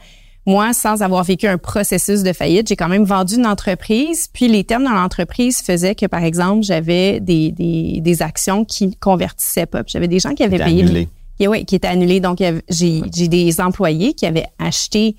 Moi, 0.49 0.73
sans 0.73 1.03
avoir 1.03 1.25
vécu 1.25 1.47
un 1.47 1.59
processus 1.59 2.23
de 2.23 2.33
faillite, 2.33 2.69
j'ai 2.69 2.77
quand 2.77 2.89
même 2.89 3.05
vendu 3.05 3.35
une 3.35 3.47
entreprise. 3.47 4.29
Puis 4.33 4.49
les 4.49 4.65
termes 4.65 4.85
dans 4.85 4.95
l'entreprise 4.95 5.59
faisaient 5.61 5.95
que, 5.95 6.07
par 6.07 6.25
exemple, 6.25 6.63
j'avais 6.63 7.21
des, 7.21 7.53
des, 7.53 8.01
des 8.01 8.23
actions 8.23 8.65
qui 8.65 8.87
ne 8.87 8.93
convertissaient 8.99 9.67
pas. 9.67 9.83
J'avais 9.87 10.09
des 10.09 10.21
gens 10.21 10.33
qui 10.33 10.43
avaient 10.43 10.57
payé. 10.57 10.85
annulé. 10.85 11.09
qui, 11.39 11.47
ouais, 11.49 11.65
qui 11.65 11.75
étaient 11.75 11.89
annulés. 11.89 12.21
Donc, 12.21 12.39
j'ai 12.71 13.29
des 13.29 13.61
employés 13.61 14.15
qui 14.15 14.25
avaient 14.25 14.47
acheté 14.59 15.17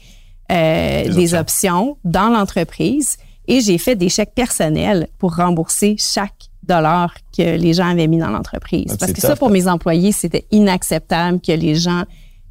euh, 0.51 1.03
Des 1.03 1.13
des, 1.13 1.33
options. 1.35 1.97
dans 2.03 2.29
l'entreprise 2.29 3.17
et 3.47 3.61
j'ai 3.61 3.77
fait 3.77 3.95
des 3.95 4.09
chèques 4.09 4.33
personnels 4.33 5.09
pour 5.19 5.35
rembourser 5.35 5.95
chaque 5.99 6.49
dollar 6.63 7.13
que 7.37 7.55
les 7.55 7.73
gens 7.73 7.87
avaient 7.87 8.07
mis 8.07 8.17
dans 8.17 8.31
l'entreprise. 8.31 8.87
Ah, 8.89 8.95
Parce 8.99 9.13
que 9.13 9.21
ça, 9.21 9.35
pour 9.35 9.49
hein. 9.49 9.51
mes 9.51 9.67
employés, 9.67 10.11
c'était 10.11 10.45
inacceptable 10.49 11.39
que 11.39 11.51
les 11.51 11.75
gens 11.75 12.05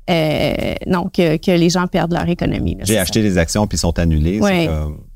euh, 0.09 0.75
non 0.87 1.05
que, 1.12 1.37
que 1.37 1.51
les 1.51 1.71
gens 1.71 1.87
perdent 1.87 2.12
leur 2.12 2.29
économie. 2.29 2.77
J'ai 2.83 2.99
acheté 2.99 3.23
des 3.23 3.37
actions 3.38 3.66
puis 3.66 3.77
ils 3.77 3.81
sont 3.81 3.99
annulées. 3.99 4.40
Ouais. 4.40 4.68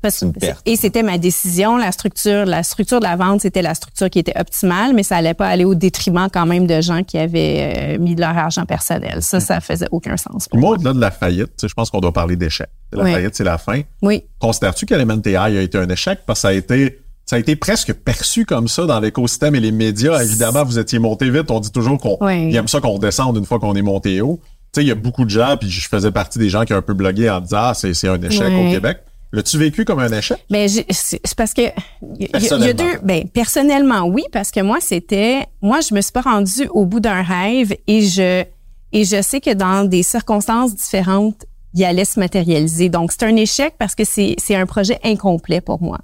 C'est 0.09 0.25
une 0.25 0.33
perte. 0.33 0.61
Et 0.65 0.75
c'était 0.75 1.01
ma 1.03 1.17
décision, 1.17 1.77
la 1.77 1.91
structure, 1.91 2.45
la 2.45 2.61
structure 2.63 2.99
de 2.99 3.05
la 3.05 3.15
vente, 3.15 3.41
c'était 3.41 3.61
la 3.61 3.73
structure 3.73 4.09
qui 4.09 4.19
était 4.19 4.37
optimale, 4.37 4.93
mais 4.93 5.03
ça 5.03 5.15
allait 5.17 5.33
pas 5.33 5.47
aller 5.47 5.63
au 5.65 5.75
détriment 5.75 6.27
quand 6.31 6.45
même 6.45 6.67
de 6.67 6.81
gens 6.81 7.03
qui 7.03 7.17
avaient 7.17 7.95
euh, 7.95 7.99
mis 7.99 8.13
de 8.15 8.21
leur 8.21 8.37
argent 8.37 8.65
personnel. 8.65 9.21
Ça, 9.21 9.39
ça 9.39 9.61
faisait 9.61 9.87
aucun 9.91 10.17
sens. 10.17 10.47
Pour 10.49 10.59
Moi, 10.59 10.71
au-delà 10.71 10.93
de 10.93 10.99
la 10.99 11.11
faillite, 11.11 11.65
je 11.65 11.73
pense 11.73 11.89
qu'on 11.89 12.01
doit 12.01 12.11
parler 12.13 12.35
d'échec. 12.35 12.67
La 12.91 13.03
Oui. 13.03 13.11
faillite, 13.13 13.33
c'est 13.35 13.43
la 13.45 13.57
fin. 13.57 13.81
Oui. 14.01 14.23
Considères-tu 14.39 14.85
qu'Element 14.85 15.17
AI 15.25 15.35
a 15.37 15.61
été 15.61 15.77
un 15.77 15.87
échec? 15.89 16.19
Parce 16.25 16.39
que 16.39 16.41
ça 16.41 16.47
a 16.49 16.53
été, 16.53 16.99
ça 17.25 17.37
a 17.37 17.39
été 17.39 17.55
presque 17.55 17.93
perçu 17.93 18.45
comme 18.45 18.67
ça 18.67 18.85
dans 18.85 18.99
l'écosystème 18.99 19.55
et 19.55 19.59
les 19.61 19.71
médias. 19.71 20.21
Évidemment, 20.21 20.63
vous 20.65 20.77
étiez 20.79 20.99
monté 20.99 21.29
vite. 21.29 21.49
On 21.49 21.59
dit 21.61 21.71
toujours 21.71 21.97
qu'on 21.97 22.17
Oui. 22.21 22.53
aime 22.55 22.67
ça 22.67 22.81
qu'on 22.81 22.99
descende 22.99 23.37
une 23.37 23.45
fois 23.45 23.59
qu'on 23.59 23.73
est 23.75 23.81
monté 23.81 24.19
haut. 24.21 24.39
Tu 24.73 24.79
sais, 24.79 24.85
il 24.85 24.87
y 24.87 24.91
a 24.91 24.95
beaucoup 24.95 25.23
de 25.23 25.29
gens, 25.29 25.55
puis 25.55 25.69
je 25.69 25.87
faisais 25.87 26.11
partie 26.11 26.39
des 26.39 26.49
gens 26.49 26.65
qui 26.65 26.73
ont 26.73 26.77
un 26.77 26.81
peu 26.81 26.95
blogué 26.95 27.29
en 27.29 27.39
disant 27.41 27.57
ah, 27.59 27.73
c'est, 27.75 27.93
c'est 27.93 28.07
un 28.07 28.19
échec 28.21 28.51
au 28.51 28.71
Québec. 28.71 28.99
L'as-tu 29.31 29.57
vécu 29.57 29.85
comme 29.85 29.99
un 29.99 30.11
échec? 30.11 30.37
Ben, 30.49 30.67
c'est 30.67 31.35
parce 31.35 31.53
que 31.53 31.61
il 32.19 32.27
y, 32.41 32.69
a- 32.69 32.73
deux. 32.73 32.99
Ben, 33.03 33.27
personnellement, 33.27 34.03
oui, 34.05 34.23
parce 34.31 34.51
que 34.51 34.59
moi, 34.61 34.77
c'était, 34.79 35.45
moi, 35.61 35.79
je 35.81 35.93
me 35.93 36.01
suis 36.01 36.11
pas 36.11 36.21
rendue 36.21 36.67
au 36.71 36.85
bout 36.85 36.99
d'un 36.99 37.21
rêve 37.23 37.75
et 37.87 38.01
je 38.01 38.43
et 38.91 39.05
je 39.05 39.21
sais 39.23 39.41
que 39.41 39.53
dans 39.53 39.87
des 39.87 40.03
circonstances 40.03 40.75
différentes, 40.75 41.45
il 41.73 41.83
allait 41.83 42.05
se 42.05 42.19
matérialiser. 42.19 42.89
Donc, 42.89 43.11
c'est 43.11 43.23
un 43.23 43.35
échec 43.35 43.73
parce 43.79 43.95
que 43.95 44.03
c'est 44.05 44.35
c'est 44.37 44.55
un 44.55 44.65
projet 44.67 44.99
incomplet 45.03 45.61
pour 45.61 45.81
moi. 45.81 45.99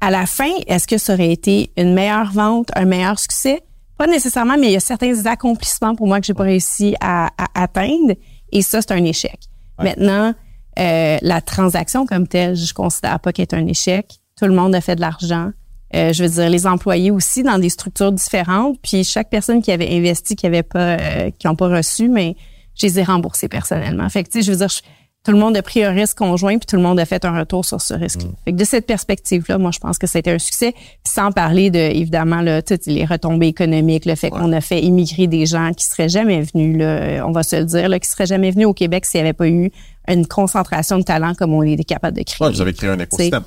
À 0.00 0.10
la 0.10 0.26
fin, 0.26 0.50
est-ce 0.66 0.86
que 0.86 0.98
ça 0.98 1.14
aurait 1.14 1.32
été 1.32 1.70
une 1.76 1.94
meilleure 1.94 2.30
vente, 2.32 2.68
un 2.76 2.84
meilleur 2.84 3.18
succès? 3.18 3.62
Pas 3.98 4.06
nécessairement, 4.06 4.56
mais 4.58 4.66
il 4.68 4.72
y 4.72 4.76
a 4.76 4.80
certains 4.80 5.24
accomplissements 5.26 5.94
pour 5.94 6.06
moi 6.06 6.20
que 6.20 6.26
j'ai 6.26 6.34
pas 6.34 6.44
réussi 6.44 6.94
à, 7.00 7.28
à 7.38 7.62
atteindre 7.62 8.14
et 8.52 8.62
ça, 8.62 8.80
c'est 8.82 8.92
un 8.92 9.04
échec. 9.04 9.38
Maintenant, 9.82 10.34
euh, 10.78 11.18
la 11.22 11.40
transaction 11.40 12.06
comme 12.06 12.26
telle, 12.28 12.54
je 12.56 12.72
considère 12.74 13.18
pas 13.20 13.32
qu'elle 13.32 13.44
est 13.44 13.54
un 13.54 13.66
échec. 13.66 14.06
Tout 14.38 14.46
le 14.46 14.54
monde 14.54 14.74
a 14.74 14.80
fait 14.80 14.96
de 14.96 15.00
l'argent. 15.00 15.50
Euh, 15.94 16.12
je 16.12 16.22
veux 16.24 16.28
dire, 16.30 16.50
les 16.50 16.66
employés 16.66 17.10
aussi 17.10 17.42
dans 17.42 17.58
des 17.58 17.68
structures 17.70 18.12
différentes. 18.12 18.78
Puis 18.82 19.04
chaque 19.04 19.30
personne 19.30 19.62
qui 19.62 19.72
avait 19.72 19.88
investi, 19.94 20.36
qui 20.36 20.46
avait 20.46 20.62
pas, 20.62 20.96
euh, 20.98 21.30
qui 21.38 21.46
n'ont 21.46 21.56
pas 21.56 21.68
reçu, 21.68 22.08
mais 22.08 22.36
je 22.78 22.86
les 22.86 22.98
ai 23.00 23.02
remboursés 23.04 23.48
personnellement. 23.48 24.08
Fait 24.10 24.24
que, 24.24 24.28
tu 24.30 24.38
sais, 24.40 24.46
je 24.46 24.52
veux 24.52 24.58
dire, 24.58 24.68
je- 24.68 24.82
tout 25.26 25.32
le 25.32 25.38
monde 25.38 25.56
a 25.56 25.62
pris 25.62 25.82
un 25.82 25.90
risque 25.90 26.18
conjoint, 26.18 26.56
puis 26.56 26.66
tout 26.66 26.76
le 26.76 26.82
monde 26.82 27.00
a 27.00 27.04
fait 27.04 27.24
un 27.24 27.36
retour 27.36 27.64
sur 27.64 27.80
ce 27.80 27.94
risque. 27.94 28.20
Fait 28.44 28.52
que 28.52 28.56
de 28.56 28.64
cette 28.64 28.86
perspective-là, 28.86 29.58
moi, 29.58 29.72
je 29.72 29.80
pense 29.80 29.98
que 29.98 30.06
c'était 30.06 30.30
un 30.30 30.38
succès. 30.38 30.72
Sans 31.02 31.32
parler 31.32 31.68
de, 31.68 31.80
évidemment, 31.80 32.42
là, 32.42 32.62
toutes 32.62 32.86
les 32.86 33.04
retombées 33.04 33.48
économiques, 33.48 34.04
le 34.04 34.14
fait 34.14 34.30
qu'on 34.30 34.52
a 34.52 34.60
fait 34.60 34.80
immigrer 34.80 35.26
des 35.26 35.44
gens 35.44 35.72
qui 35.72 35.84
seraient 35.84 36.08
jamais 36.08 36.42
venus, 36.42 36.78
là, 36.78 37.26
on 37.26 37.32
va 37.32 37.42
se 37.42 37.56
le 37.56 37.64
dire, 37.64 37.88
là, 37.88 37.98
qui 37.98 38.08
seraient 38.08 38.26
jamais 38.26 38.52
venus 38.52 38.68
au 38.68 38.72
Québec 38.72 39.04
s'il 39.04 39.18
n'y 39.18 39.26
avait 39.26 39.32
pas 39.32 39.48
eu 39.48 39.72
une 40.06 40.28
concentration 40.28 40.98
de 40.98 41.02
talent 41.02 41.34
comme 41.34 41.52
on 41.52 41.64
est 41.64 41.82
capable 41.82 42.16
de 42.16 42.22
créer. 42.22 42.46
Ouais, 42.46 42.52
vous 42.52 42.60
avez 42.60 42.72
créé 42.72 42.90
un 42.90 43.00
écosystème. 43.00 43.42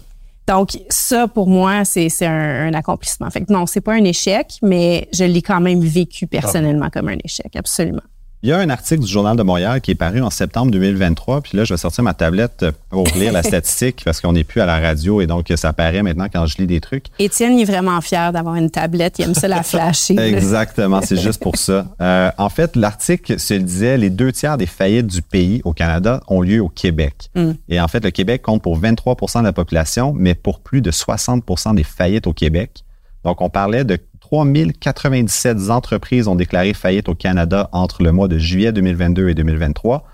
Donc, 0.48 0.78
ça, 0.90 1.30
pour 1.30 1.48
moi, 1.48 1.86
c'est 1.86 2.10
un 2.26 2.74
accomplissement. 2.74 3.30
Fait 3.30 3.40
que 3.40 3.54
non, 3.54 3.68
c'est 3.68 3.80
pas 3.80 3.94
un 3.94 4.04
échec, 4.04 4.58
mais 4.62 5.08
je 5.14 5.24
l'ai 5.24 5.42
quand 5.42 5.62
même 5.62 5.80
vécu 5.80 6.28
personnellement 6.28 6.90
comme 6.90 7.08
un 7.08 7.18
échec, 7.24 7.56
absolument. 7.56 8.02
Il 8.42 8.48
y 8.48 8.54
a 8.54 8.58
un 8.58 8.70
article 8.70 9.02
du 9.02 9.12
Journal 9.12 9.36
de 9.36 9.44
Montréal 9.44 9.82
qui 9.82 9.92
est 9.92 9.96
paru 9.96 10.22
en 10.22 10.30
septembre 10.30 10.72
2023. 10.72 11.42
Puis 11.42 11.58
là, 11.58 11.66
je 11.66 11.74
vais 11.74 11.78
sortir 11.78 12.06
ma 12.06 12.14
tablette 12.14 12.68
pour 12.90 13.06
lire 13.18 13.34
la 13.34 13.44
statistique 13.44 14.02
parce 14.06 14.22
qu'on 14.22 14.32
n'est 14.32 14.46
plus 14.46 14.62
à 14.62 14.66
la 14.66 14.80
radio 14.80 15.20
et 15.20 15.28
donc 15.28 15.52
ça 15.58 15.74
paraît 15.74 16.04
maintenant 16.04 16.28
quand 16.32 16.46
je 16.46 16.56
lis 16.58 16.66
des 16.66 16.80
trucs. 16.80 17.08
Étienne, 17.20 17.58
il 17.58 17.64
est 17.64 17.66
vraiment 17.66 18.00
fier 18.00 18.32
d'avoir 18.32 18.56
une 18.56 18.72
tablette. 18.72 19.20
Il 19.20 19.26
aime 19.26 19.34
ça 19.34 19.50
la 19.50 19.62
flasher. 19.62 20.18
Exactement, 20.20 21.02
c'est 21.02 21.18
juste 21.18 21.42
pour 21.42 21.58
ça. 21.58 21.88
Euh, 22.00 22.32
en 22.38 22.48
fait, 22.48 22.78
l'article 22.78 23.38
se 23.38 23.56
disait, 23.56 23.98
les 23.98 24.10
deux 24.10 24.32
tiers 24.32 24.58
des 24.58 24.68
faillites 24.68 25.08
du 25.08 25.22
pays 25.22 25.60
au 25.66 25.74
Canada 25.74 26.22
ont 26.30 26.42
lieu 26.42 26.62
au 26.62 26.70
Québec. 26.70 27.30
Et 27.68 27.82
en 27.82 27.90
fait, 27.90 28.02
le 28.06 28.12
Québec 28.12 28.42
compte 28.42 28.62
pour 28.62 28.80
23% 28.80 29.40
de 29.40 29.44
la 29.44 29.54
population, 29.54 30.14
mais 30.16 30.34
pour 30.34 30.62
plus 30.62 30.82
de 30.82 30.92
60% 30.92 31.76
des 31.76 31.84
faillites 31.84 32.26
au 32.26 32.34
Québec. 32.34 32.86
Donc, 33.26 33.42
on 33.42 33.50
parlait 33.50 33.84
de 33.84 34.00
3097 34.32 35.70
entreprises 35.70 36.28
ont 36.28 36.36
déclaré 36.36 36.74
faillite 36.74 37.10
au 37.10 37.16
Canada 37.16 37.70
entre 37.72 38.04
le 38.04 38.12
mois 38.12 38.28
de 38.28 38.38
juillet 38.38 38.72
2022 38.72 39.30
et 39.30 39.34
2023. 39.34 40.06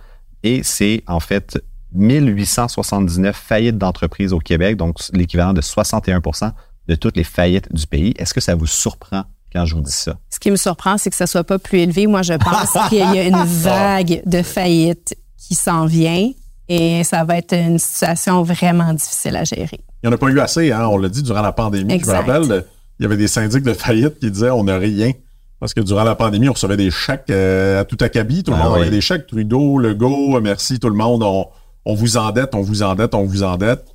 Et 0.43 0.63
c'est 0.63 1.04
en 1.08 1.19
fait 1.19 1.62
1879 1.93 3.36
faillites 3.36 3.78
d'entreprises 3.78 4.32
au 4.32 4.39
Québec, 4.39 4.78
donc 4.78 4.99
l'équivalent 5.13 5.54
de 5.54 5.62
61% 5.62 6.51
de 6.88 6.95
toutes 6.95 7.17
les 7.17 7.23
faillites 7.23 7.73
du 7.73 7.88
pays. 7.88 8.13
Est-ce 8.17 8.34
que 8.34 8.41
ça 8.41 8.56
vous 8.56 8.67
surprend 8.67 9.23
quand 9.51 9.65
je 9.65 9.75
vous 9.75 9.82
dis 9.82 9.91
ça? 9.91 10.17
Ce 10.30 10.39
qui 10.39 10.51
me 10.51 10.56
surprend, 10.56 10.97
c'est 10.97 11.10
que 11.10 11.15
ça 11.15 11.28
soit 11.28 11.43
pas 11.43 11.60
plus 11.60 11.80
élevé. 11.80 12.08
Moi, 12.08 12.21
je 12.21 12.34
pense 12.34 12.78
qu'il 12.89 12.99
y 12.99 13.01
a 13.01 13.23
une 13.23 13.43
vague 13.43 14.21
de 14.25 14.41
faillite 14.41 15.17
qui 15.38 15.56
s'en 15.56 15.86
vient 15.86 16.30
et 16.67 17.04
ça 17.04 17.23
va 17.23 17.38
être 17.38 17.54
une 17.54 17.80
situation 17.80 18.43
vraiment 18.43 18.93
difficile 18.93 19.36
à 19.36 19.43
gérer. 19.43 19.84
Il 20.04 20.08
n'y 20.08 20.10
en 20.10 20.15
a 20.15 20.17
pas 20.17 20.28
eu 20.28 20.39
assez, 20.39 20.71
hein? 20.71 20.88
on 20.88 20.97
l'a 20.97 21.10
dit 21.10 21.23
durant 21.23 21.41
la 21.41 21.51
pandémie. 21.51 21.93
Exact. 21.93 22.21
Je 22.25 22.28
me 22.28 22.34
rappelle, 22.34 22.65
il 22.99 23.03
y 23.03 23.05
avait 23.05 23.17
des 23.17 23.27
syndics 23.27 23.63
de 23.63 23.73
faillite 23.73 24.19
qui 24.19 24.31
disaient 24.31 24.51
on 24.51 24.63
n'a 24.63 24.77
rien. 24.77 25.12
Parce 25.60 25.73
que 25.73 25.81
durant 25.81 26.03
la 26.03 26.15
pandémie, 26.15 26.49
on 26.49 26.53
recevait 26.53 26.77
des 26.77 26.91
chèques 26.91 27.29
euh, 27.29 27.81
à 27.81 27.86
tout 27.86 27.97
acabit. 28.01 28.43
Tout 28.43 28.51
le 28.51 28.58
Ah 28.60 28.63
monde 28.65 28.73
oui. 28.75 28.81
avait 28.81 28.89
des 28.91 29.01
chèques. 29.01 29.25
Trudeau, 29.27 29.77
Legault, 29.79 30.36
euh, 30.38 30.41
merci 30.41 30.79
tout 30.79 30.89
le 30.89 30.95
monde. 30.95 31.23
On, 31.23 31.47
on 31.86 31.93
vous 31.95 32.17
endette, 32.17 32.53
on 32.53 32.62
vous 32.62 32.84
endette, 32.84 33.15
on 33.15 33.23
vous 33.23 33.43
endette. 33.43 33.86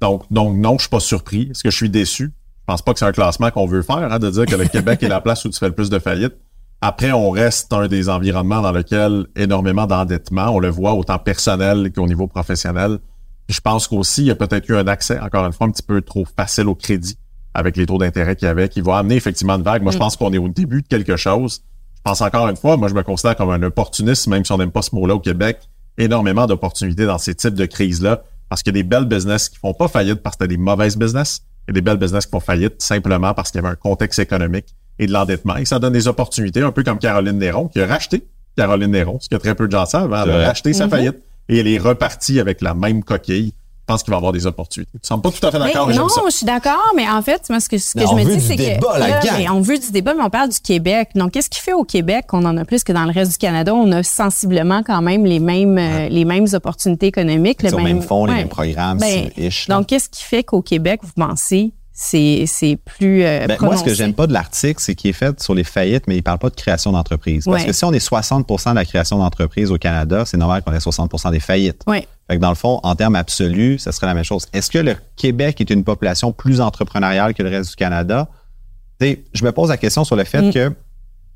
Donc, 0.00 0.22
donc 0.30 0.56
non, 0.56 0.74
je 0.76 0.82
suis 0.82 0.90
pas 0.90 1.00
surpris. 1.00 1.48
Est-ce 1.50 1.62
que 1.64 1.70
je 1.70 1.76
suis 1.76 1.90
déçu? 1.90 2.32
Je 2.60 2.64
pense 2.72 2.82
pas 2.82 2.92
que 2.92 2.98
c'est 3.00 3.04
un 3.04 3.12
classement 3.12 3.50
qu'on 3.50 3.66
veut 3.66 3.82
faire, 3.82 4.12
hein, 4.12 4.18
de 4.18 4.30
dire 4.30 4.46
que 4.46 4.54
le 4.54 4.66
Québec 4.66 5.02
est 5.02 5.08
la 5.08 5.20
place 5.20 5.44
où 5.44 5.48
tu 5.48 5.58
fais 5.58 5.66
le 5.68 5.74
plus 5.74 5.90
de 5.90 5.98
faillites. 5.98 6.36
Après, 6.80 7.10
on 7.10 7.30
reste 7.30 7.72
un 7.72 7.88
des 7.88 8.08
environnements 8.08 8.60
dans 8.60 8.70
lequel 8.72 9.26
énormément 9.34 9.86
d'endettement. 9.86 10.50
On 10.50 10.60
le 10.60 10.68
voit 10.68 10.94
autant 10.94 11.18
personnel 11.18 11.90
qu'au 11.92 12.06
niveau 12.06 12.28
professionnel. 12.28 12.98
Puis 13.48 13.56
je 13.56 13.60
pense 13.60 13.88
qu'aussi, 13.88 14.20
il 14.22 14.26
y 14.26 14.30
a 14.30 14.34
peut-être 14.36 14.68
eu 14.68 14.76
un 14.76 14.86
accès, 14.86 15.18
encore 15.18 15.44
une 15.46 15.52
fois, 15.52 15.66
un 15.66 15.70
petit 15.70 15.82
peu 15.82 16.00
trop 16.02 16.24
facile 16.36 16.68
au 16.68 16.74
crédit 16.76 17.18
avec 17.58 17.76
les 17.76 17.86
taux 17.86 17.98
d'intérêt 17.98 18.36
qu'il 18.36 18.46
y 18.46 18.50
avait, 18.50 18.68
qui 18.68 18.80
va 18.80 18.98
amener 18.98 19.16
effectivement 19.16 19.54
une 19.56 19.62
vague. 19.62 19.82
Moi, 19.82 19.92
je 19.92 19.98
pense 19.98 20.16
qu'on 20.16 20.32
est 20.32 20.38
au 20.38 20.48
début 20.48 20.82
de 20.82 20.86
quelque 20.86 21.16
chose. 21.16 21.62
Je 21.96 22.02
pense 22.04 22.20
encore 22.20 22.48
une 22.48 22.56
fois, 22.56 22.76
moi, 22.76 22.88
je 22.88 22.94
me 22.94 23.02
considère 23.02 23.36
comme 23.36 23.50
un 23.50 23.62
opportuniste, 23.62 24.28
même 24.28 24.44
si 24.44 24.52
on 24.52 24.58
n'aime 24.58 24.70
pas 24.70 24.82
ce 24.82 24.94
mot-là 24.94 25.14
au 25.16 25.20
Québec, 25.20 25.58
énormément 25.98 26.46
d'opportunités 26.46 27.04
dans 27.06 27.18
ces 27.18 27.34
types 27.34 27.54
de 27.54 27.66
crises-là, 27.66 28.22
parce 28.48 28.62
qu'il 28.62 28.74
y 28.74 28.78
a 28.78 28.82
des 28.82 28.88
belles 28.88 29.04
business 29.04 29.48
qui 29.48 29.58
font 29.58 29.74
pas 29.74 29.88
faillite 29.88 30.22
parce 30.22 30.36
que 30.36 30.44
des 30.44 30.56
mauvaises 30.56 30.96
business, 30.96 31.42
et 31.68 31.72
des 31.72 31.82
belles 31.82 31.98
business 31.98 32.24
qui 32.24 32.30
font 32.30 32.40
faillite 32.40 32.80
simplement 32.80 33.34
parce 33.34 33.50
qu'il 33.50 33.60
y 33.60 33.64
avait 33.64 33.72
un 33.72 33.76
contexte 33.76 34.18
économique 34.20 34.74
et 34.98 35.06
de 35.06 35.12
l'endettement. 35.12 35.56
Et 35.56 35.64
ça 35.66 35.78
donne 35.78 35.92
des 35.92 36.08
opportunités, 36.08 36.62
un 36.62 36.72
peu 36.72 36.82
comme 36.82 36.98
Caroline 36.98 37.36
Néron, 37.38 37.68
qui 37.68 37.80
a 37.80 37.86
racheté 37.86 38.26
Caroline 38.56 38.90
Néron, 38.92 39.18
ce 39.20 39.28
que 39.28 39.36
très 39.36 39.54
peu 39.54 39.66
de 39.66 39.72
gens 39.72 39.84
savent. 39.84 40.12
hein. 40.14 40.22
Elle 40.24 40.30
a 40.30 40.46
racheté 40.46 40.72
sa 40.72 40.88
faillite 40.88 41.16
et 41.48 41.58
elle 41.58 41.66
est 41.68 41.78
repartie 41.78 42.40
avec 42.40 42.62
la 42.62 42.74
même 42.74 43.04
coquille. 43.04 43.52
Je 43.88 43.94
pense 43.94 44.02
qu'il 44.02 44.10
va 44.10 44.16
y 44.16 44.18
avoir 44.18 44.32
des 44.32 44.46
opportunités. 44.46 44.90
Tu 44.92 45.08
sembles 45.08 45.22
pas 45.22 45.30
tout 45.30 45.46
à 45.46 45.50
fait 45.50 45.58
d'accord, 45.58 45.88
non, 45.88 46.10
ça. 46.10 46.20
je 46.26 46.36
suis 46.36 46.44
d'accord, 46.44 46.92
mais 46.94 47.08
en 47.08 47.22
fait, 47.22 47.48
moi, 47.48 47.58
ce 47.58 47.70
que, 47.70 47.78
ce 47.78 47.94
que 47.94 48.06
je 48.06 48.12
me 48.14 48.22
dis, 48.22 48.38
c'est 48.38 48.56
que. 48.56 48.98
là, 48.98 49.20
mais 49.38 49.48
on 49.48 49.62
veut 49.62 49.78
du 49.78 49.90
débat, 49.90 50.12
mais 50.12 50.22
on 50.22 50.28
parle 50.28 50.50
du 50.50 50.60
Québec. 50.60 51.08
Donc, 51.14 51.32
qu'est-ce 51.32 51.48
qui 51.48 51.60
fait 51.60 51.72
au 51.72 51.84
Québec 51.84 52.26
qu'on 52.28 52.44
en 52.44 52.58
a 52.58 52.66
plus 52.66 52.84
que 52.84 52.92
dans 52.92 53.04
le 53.04 53.12
reste 53.12 53.32
du 53.32 53.38
Canada? 53.38 53.74
On 53.74 53.90
a 53.92 54.02
sensiblement 54.02 54.82
quand 54.82 55.00
même 55.00 55.24
les 55.24 55.38
mêmes, 55.38 55.78
euh, 55.78 56.10
les 56.10 56.26
mêmes 56.26 56.46
opportunités 56.52 57.06
économiques. 57.06 57.62
Le 57.62 57.74
même 57.78 58.02
fond, 58.02 58.26
les 58.26 58.32
ouais. 58.32 58.38
mêmes 58.40 58.48
programmes, 58.48 58.98
Ben, 58.98 59.30
c'est 59.34 59.42
ish, 59.42 59.68
donc, 59.68 59.86
qu'est-ce 59.86 60.10
qui 60.10 60.22
fait 60.22 60.44
qu'au 60.44 60.60
Québec, 60.60 61.00
vous 61.02 61.12
pensez, 61.16 61.72
c'est, 62.00 62.78
plus. 62.84 63.24
euh, 63.24 63.46
Ben, 63.48 63.58
moi, 63.60 63.76
ce 63.76 63.82
que 63.82 63.92
j'aime 63.92 64.14
pas 64.14 64.28
de 64.28 64.32
l'article, 64.32 64.80
c'est 64.80 64.94
qu'il 64.94 65.10
est 65.10 65.14
fait 65.14 65.40
sur 65.42 65.52
les 65.54 65.64
faillites, 65.64 66.04
mais 66.06 66.16
il 66.16 66.22
parle 66.22 66.38
pas 66.38 66.48
de 66.48 66.54
création 66.54 66.92
d'entreprise. 66.92 67.44
Parce 67.44 67.62
Ouais. 67.62 67.66
que 67.66 67.72
si 67.72 67.84
on 67.84 67.92
est 67.92 67.98
60% 67.98 68.70
de 68.70 68.74
la 68.76 68.84
création 68.84 69.18
d'entreprise 69.18 69.72
au 69.72 69.78
Canada, 69.78 70.22
c'est 70.24 70.36
normal 70.36 70.62
qu'on 70.62 70.72
ait 70.72 70.78
60% 70.78 71.32
des 71.32 71.40
faillites. 71.40 71.82
Ouais. 71.88 72.06
Fait 72.30 72.36
que 72.36 72.40
dans 72.40 72.50
le 72.50 72.54
fond, 72.54 72.78
en 72.84 72.94
termes 72.94 73.16
absolus, 73.16 73.78
ça 73.80 73.90
serait 73.90 74.06
la 74.06 74.14
même 74.14 74.22
chose. 74.24 74.46
Est-ce 74.52 74.70
que 74.70 74.78
le 74.78 74.94
Québec 75.16 75.60
est 75.60 75.70
une 75.70 75.82
population 75.82 76.30
plus 76.30 76.60
entrepreneuriale 76.60 77.34
que 77.34 77.42
le 77.42 77.48
reste 77.50 77.70
du 77.70 77.76
Canada? 77.76 78.28
Je 79.00 79.44
me 79.44 79.50
pose 79.50 79.68
la 79.70 79.76
question 79.76 80.04
sur 80.04 80.14
le 80.16 80.24
fait 80.24 80.42
Mm. 80.42 80.52
que 80.52 80.72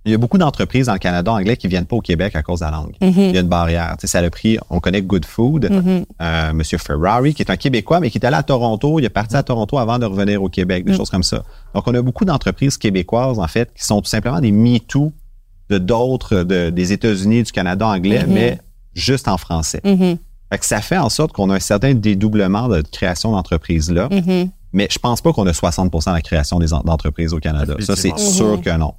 il 0.05 0.11
y 0.11 0.15
a 0.15 0.19
beaucoup 0.19 0.39
d'entreprises 0.39 0.87
dans 0.87 0.93
le 0.95 0.99
Canada 0.99 1.33
anglais 1.33 1.57
qui 1.57 1.69
viennent 1.69 1.85
pas 1.87 1.95
au 1.97 2.01
Québec 2.01 2.35
à 2.35 2.43
cause 2.43 2.61
de 2.61 2.65
la 2.65 2.71
langue. 2.73 2.95
Mm-hmm. 3.01 3.13
Il 3.29 3.35
y 3.35 3.39
a 3.39 3.41
une 3.41 3.49
barrière. 3.49 3.95
Tu 3.99 4.03
sais, 4.03 4.19
ça 4.19 4.19
a 4.19 4.31
pris, 4.31 4.59
on 4.69 4.81
connaît 4.81 5.01
Good 5.03 5.25
Food, 5.25 5.69
euh, 6.21 6.53
Monsieur 6.53 6.79
Ferrari, 6.79 7.35
qui 7.35 7.43
est 7.43 7.51
un 7.51 7.57
Québécois, 7.57 8.01
mais 8.01 8.11
qui 8.11 8.19
est 8.19 8.27
allé 8.27 8.37
à 8.37 8.43
Toronto. 8.43 8.99
Il 8.99 9.05
est 9.05 9.09
parti 9.11 9.37
à 9.37 9.43
Toronto 9.43 9.79
avant 9.79 9.99
de 10.01 10.05
revenir 10.07 10.43
au 10.43 10.49
Québec, 10.49 10.85
Mm. 10.85 10.91
des 10.91 10.97
choses 10.97 11.11
comme 11.11 11.23
ça. 11.23 11.45
Donc, 11.75 11.85
on 11.87 11.95
a 11.95 12.03
beaucoup 12.03 12.25
d'entreprises 12.25 12.77
québécoises, 12.79 13.39
en 13.39 13.47
fait, 13.47 13.73
qui 13.77 13.85
sont 13.85 14.01
tout 14.03 14.09
simplement 14.09 14.41
des 14.41 14.51
MeToo 14.53 15.13
de 15.71 15.79
d'autres, 15.79 16.43
de- 16.43 16.71
des 16.71 16.93
États-Unis, 16.93 17.45
du 17.45 17.53
Canada 17.53 17.87
anglais, 17.87 18.25
mais 18.29 18.59
juste 18.95 19.29
en 19.29 19.39
français. 19.39 19.81
Fait 20.51 20.59
que 20.59 20.67
ça 20.67 20.81
fait 20.83 20.99
en 20.99 21.09
sorte 21.09 21.33
qu'on 21.33 21.49
a 21.49 21.55
un 21.55 21.61
certain 21.61 21.95
dédoublement 21.95 22.69
de 22.69 22.83
création 22.83 23.33
d'entreprises 23.33 23.91
là. 23.91 24.09
Mhm. 24.11 24.51
Mais 24.75 24.89
je 24.91 24.99
pense 24.99 25.21
pas 25.23 25.33
qu'on 25.33 25.47
a 25.47 25.53
60% 25.53 26.11
de 26.11 26.17
la 26.17 26.23
création 26.23 26.59
d'entreprises 26.59 27.33
au 27.33 27.39
Canada. 27.39 27.75
Ça, 27.81 27.95
c'est 27.97 28.19
sûr 28.19 28.61
que 28.61 28.77
non. 28.77 28.93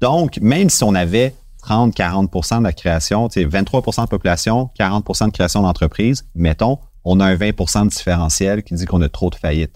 Donc, 0.00 0.38
même 0.40 0.70
si 0.70 0.82
on 0.84 0.94
avait 0.94 1.34
30-40% 1.66 2.58
de 2.58 2.64
la 2.64 2.72
création, 2.72 3.28
tu 3.28 3.40
sais, 3.42 3.46
23% 3.46 4.04
de 4.04 4.08
population, 4.08 4.70
40% 4.78 5.26
de 5.26 5.30
création 5.32 5.62
d'entreprise, 5.62 6.24
mettons, 6.34 6.78
on 7.04 7.20
a 7.20 7.26
un 7.26 7.34
20% 7.36 7.84
de 7.84 7.88
différentiel 7.90 8.62
qui 8.62 8.74
dit 8.74 8.86
qu'on 8.86 9.02
a 9.02 9.08
trop 9.08 9.30
de 9.30 9.34
faillites. 9.34 9.74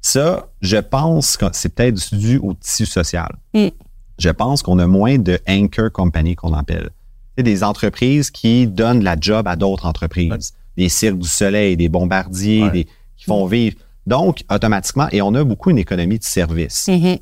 Ça, 0.00 0.48
je 0.60 0.76
pense 0.76 1.36
que 1.36 1.46
c'est 1.52 1.70
peut-être 1.74 2.14
dû 2.14 2.38
au 2.38 2.54
tissu 2.54 2.86
social. 2.86 3.28
Mm. 3.54 3.68
Je 4.18 4.30
pense 4.30 4.62
qu'on 4.62 4.78
a 4.78 4.86
moins 4.86 5.18
de 5.18 5.38
anchor 5.48 5.90
company 5.92 6.36
qu'on 6.36 6.54
appelle. 6.54 6.90
C'est 7.36 7.42
des 7.42 7.62
entreprises 7.62 8.30
qui 8.30 8.66
donnent 8.66 9.04
la 9.04 9.16
job 9.20 9.46
à 9.46 9.56
d'autres 9.56 9.84
entreprises. 9.84 10.52
Des 10.76 10.88
cirques 10.88 11.18
du 11.18 11.28
soleil, 11.28 11.76
des 11.76 11.88
bombardiers, 11.88 12.62
Ouais. 12.64 12.70
des, 12.70 12.84
qui 13.16 13.24
font 13.24 13.46
vivre. 13.46 13.76
Donc, 14.06 14.44
automatiquement, 14.50 15.08
et 15.10 15.20
on 15.20 15.34
a 15.34 15.42
beaucoup 15.44 15.70
une 15.70 15.78
économie 15.78 16.18
de 16.18 16.24
service. 16.24 16.86
Mhm. 16.88 17.18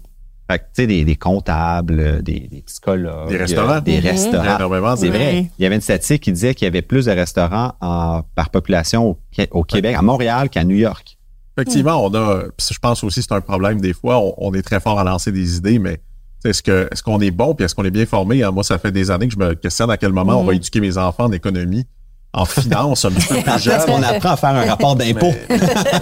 Fait 0.50 0.58
que, 0.58 0.64
tu 0.64 0.68
sais, 0.82 0.86
des, 0.86 1.04
des 1.04 1.16
comptables, 1.16 1.98
euh, 2.00 2.20
des, 2.22 2.40
des 2.50 2.62
psychologues. 2.66 3.28
Des 3.30 3.38
restaurants. 3.38 3.76
euh, 3.76 3.80
Des 3.80 3.96
Mhm. 3.98 4.06
restaurants. 4.06 4.96
C'est 4.96 5.08
vrai. 5.08 5.50
Il 5.58 5.62
y 5.62 5.66
avait 5.66 5.76
une 5.76 5.80
statistique 5.80 6.22
qui 6.22 6.32
disait 6.32 6.54
qu'il 6.54 6.66
y 6.66 6.68
avait 6.68 6.82
plus 6.82 7.06
de 7.06 7.12
restaurants 7.12 7.72
en- 7.80 8.22
par 8.34 8.50
population 8.50 9.06
au, 9.10 9.18
Qué- 9.32 9.48
au 9.52 9.64
Québec, 9.64 9.96
à 9.96 10.02
Montréal 10.02 10.50
qu'à 10.50 10.64
New 10.64 10.76
York. 10.76 11.16
Effectivement, 11.56 12.04
on 12.04 12.12
a. 12.14 12.42
puis 12.56 12.66
Je 12.72 12.78
pense 12.78 13.02
aussi 13.04 13.20
que 13.20 13.26
c'est 13.28 13.34
un 13.34 13.40
problème 13.40 13.80
des 13.80 13.94
fois. 13.94 14.18
On, 14.18 14.34
on 14.38 14.54
est 14.54 14.62
très 14.62 14.80
fort 14.80 14.98
à 14.98 15.04
lancer 15.04 15.32
des 15.32 15.56
idées, 15.56 15.78
mais 15.78 15.98
est-ce 16.44 16.62
que 16.62 16.88
est-ce 16.92 17.02
qu'on 17.02 17.20
est 17.20 17.30
bon 17.30 17.54
puis 17.54 17.64
est-ce 17.64 17.74
qu'on 17.74 17.84
est 17.84 17.90
bien 17.90 18.04
formé? 18.06 18.42
Hein, 18.42 18.50
Moi, 18.50 18.64
ça 18.64 18.76
fait 18.78 18.92
des 18.92 19.10
années 19.10 19.28
que 19.28 19.34
je 19.34 19.38
me 19.38 19.54
questionne 19.54 19.90
à 19.90 19.96
quel 19.96 20.12
moment 20.12 20.40
on 20.40 20.44
va 20.44 20.52
éduquer 20.54 20.80
mes 20.80 20.98
enfants 20.98 21.24
en 21.24 21.32
économie, 21.32 21.86
en 22.34 22.44
finance, 22.44 23.04
un 23.04 23.10
petit 23.12 23.26
peu 23.28 23.34
plus 23.42 23.50
Est-ce 23.52 23.62
jeune. 23.64 23.80
qu'on 23.86 24.02
apprend 24.02 24.30
à 24.30 24.36
faire 24.36 24.50
un 24.50 24.64
rapport 24.66 24.96
d'impôt? 24.96 25.32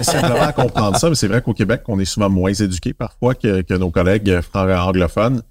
simplement 0.01 0.41
à 0.41 0.51
comprendre 0.53 0.97
ça. 0.97 1.09
Mais 1.09 1.15
c'est 1.15 1.27
vrai 1.27 1.41
qu'au 1.41 1.53
Québec, 1.53 1.83
on 1.87 1.99
est 1.99 2.05
souvent 2.05 2.29
moins 2.29 2.53
éduqués 2.53 2.93
parfois 2.93 3.35
que, 3.35 3.61
que 3.61 3.73
nos 3.73 3.91
collègues 3.91 4.39
anglophones. 4.55 5.41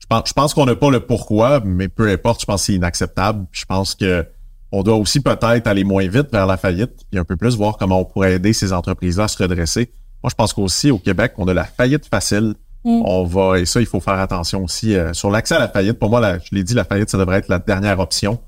Je 0.00 0.06
pense, 0.06 0.28
je 0.28 0.32
pense 0.34 0.52
qu'on 0.54 0.66
n'a 0.66 0.74
pas 0.76 0.90
le 0.90 1.00
pourquoi, 1.00 1.60
mais 1.64 1.88
peu 1.88 2.08
importe, 2.10 2.40
je 2.42 2.46
pense 2.46 2.60
que 2.62 2.66
c'est 2.66 2.74
inacceptable. 2.74 3.46
Je 3.52 3.64
pense 3.64 3.94
que 3.94 4.26
on 4.72 4.82
doit 4.82 4.96
aussi 4.96 5.20
peut-être 5.20 5.66
aller 5.66 5.84
moins 5.84 6.06
vite 6.08 6.28
vers 6.32 6.46
la 6.46 6.56
faillite, 6.56 6.90
puis 7.10 7.18
un 7.20 7.24
peu 7.24 7.36
plus 7.36 7.56
voir 7.56 7.76
comment 7.76 8.00
on 8.00 8.04
pourrait 8.04 8.34
aider 8.34 8.52
ces 8.52 8.72
entreprises-là 8.72 9.24
à 9.24 9.28
se 9.28 9.40
redresser. 9.40 9.92
Moi, 10.22 10.30
je 10.30 10.34
pense 10.34 10.52
qu'aussi 10.52 10.90
au 10.90 10.98
Québec, 10.98 11.32
on 11.38 11.46
a 11.48 11.54
la 11.54 11.64
faillite 11.64 12.06
facile. 12.06 12.54
On 12.86 13.24
va, 13.24 13.58
et 13.60 13.64
ça, 13.64 13.80
il 13.80 13.86
faut 13.86 14.00
faire 14.00 14.14
attention 14.20 14.62
aussi. 14.64 14.94
euh, 14.94 15.14
sur 15.14 15.30
l'accès 15.30 15.54
à 15.54 15.58
la 15.58 15.68
faillite, 15.68 15.98
pour 15.98 16.10
moi, 16.10 16.20
la- 16.20 16.38
je 16.38 16.48
l'ai 16.52 16.64
dit, 16.64 16.74
la 16.74 16.84
faillite, 16.84 17.08
ça 17.08 17.16
devrait 17.16 17.38
être 17.38 17.48
la 17.48 17.58
dernière 17.58 17.98
option. 17.98 18.38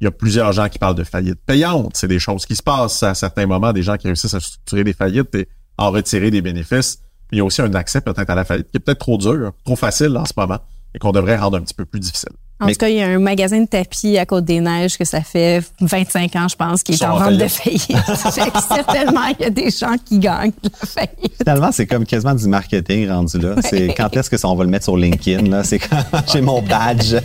Il 0.00 0.04
y 0.04 0.06
a 0.06 0.10
plusieurs 0.10 0.52
gens 0.52 0.68
qui 0.68 0.78
parlent 0.78 0.94
de 0.94 1.04
faillite 1.04 1.38
payante. 1.46 1.92
C'est 1.96 2.08
des 2.08 2.18
choses 2.18 2.44
qui 2.44 2.54
se 2.54 2.62
passent 2.62 3.02
à 3.02 3.14
certains 3.14 3.46
moments, 3.46 3.72
des 3.72 3.82
gens 3.82 3.96
qui 3.96 4.06
réussissent 4.06 4.34
à 4.34 4.40
structurer 4.40 4.84
des 4.84 4.92
faillites 4.92 5.34
et 5.34 5.48
en 5.78 5.90
retirer 5.90 6.30
des 6.30 6.42
bénéfices. 6.42 6.98
Mais 7.30 7.36
il 7.36 7.38
y 7.38 7.40
a 7.40 7.44
aussi 7.44 7.62
un 7.62 7.72
accès 7.74 8.00
peut-être 8.00 8.28
à 8.30 8.34
la 8.34 8.44
faillite 8.44 8.70
qui 8.70 8.76
est 8.76 8.80
peut-être 8.80 8.98
trop 9.00 9.16
dur, 9.18 9.52
trop 9.64 9.76
facile 9.76 10.16
en 10.16 10.24
ce 10.24 10.32
moment 10.36 10.58
et 10.94 10.98
qu'on 10.98 11.12
devrait 11.12 11.36
rendre 11.36 11.56
un 11.58 11.60
petit 11.62 11.74
peu 11.74 11.84
plus 11.84 12.00
difficile. 12.00 12.30
En 12.58 12.66
Mais- 12.66 12.72
tout 12.72 12.78
cas, 12.78 12.88
il 12.88 12.96
y 12.96 13.02
a 13.02 13.06
un 13.06 13.18
magasin 13.18 13.60
de 13.60 13.66
tapis 13.66 14.16
à 14.16 14.24
Côte-des-Neiges 14.24 14.96
que 14.96 15.04
ça 15.04 15.20
fait 15.20 15.62
25 15.82 16.34
ans, 16.36 16.48
je 16.48 16.56
pense, 16.56 16.82
qui 16.82 16.92
est 16.92 17.04
en 17.04 17.16
en 17.16 17.18
vente 17.18 17.36
de 17.36 17.48
faillite. 17.48 17.82
certainement, 18.68 19.26
il 19.38 19.42
y 19.42 19.44
a 19.44 19.50
des 19.50 19.68
gens 19.70 19.96
qui 20.02 20.18
gagnent 20.18 20.52
de 20.62 20.70
la 20.80 20.86
faillite. 20.86 21.34
Finalement, 21.36 21.70
c'est 21.70 21.86
comme 21.86 22.06
quasiment 22.06 22.34
du 22.34 22.48
marketing 22.48 23.10
rendu 23.10 23.38
là. 23.38 23.56
C'est 23.62 23.88
quand 23.94 24.16
est-ce 24.16 24.30
que 24.30 24.38
ça, 24.38 24.48
on 24.48 24.54
va 24.54 24.64
le 24.64 24.70
mettre 24.70 24.84
sur 24.84 24.96
LinkedIn, 24.96 25.50
là? 25.50 25.64
C'est 25.64 25.78
quand 25.78 26.02
j'ai 26.32 26.40
mon 26.40 26.62
badge. 26.62 27.16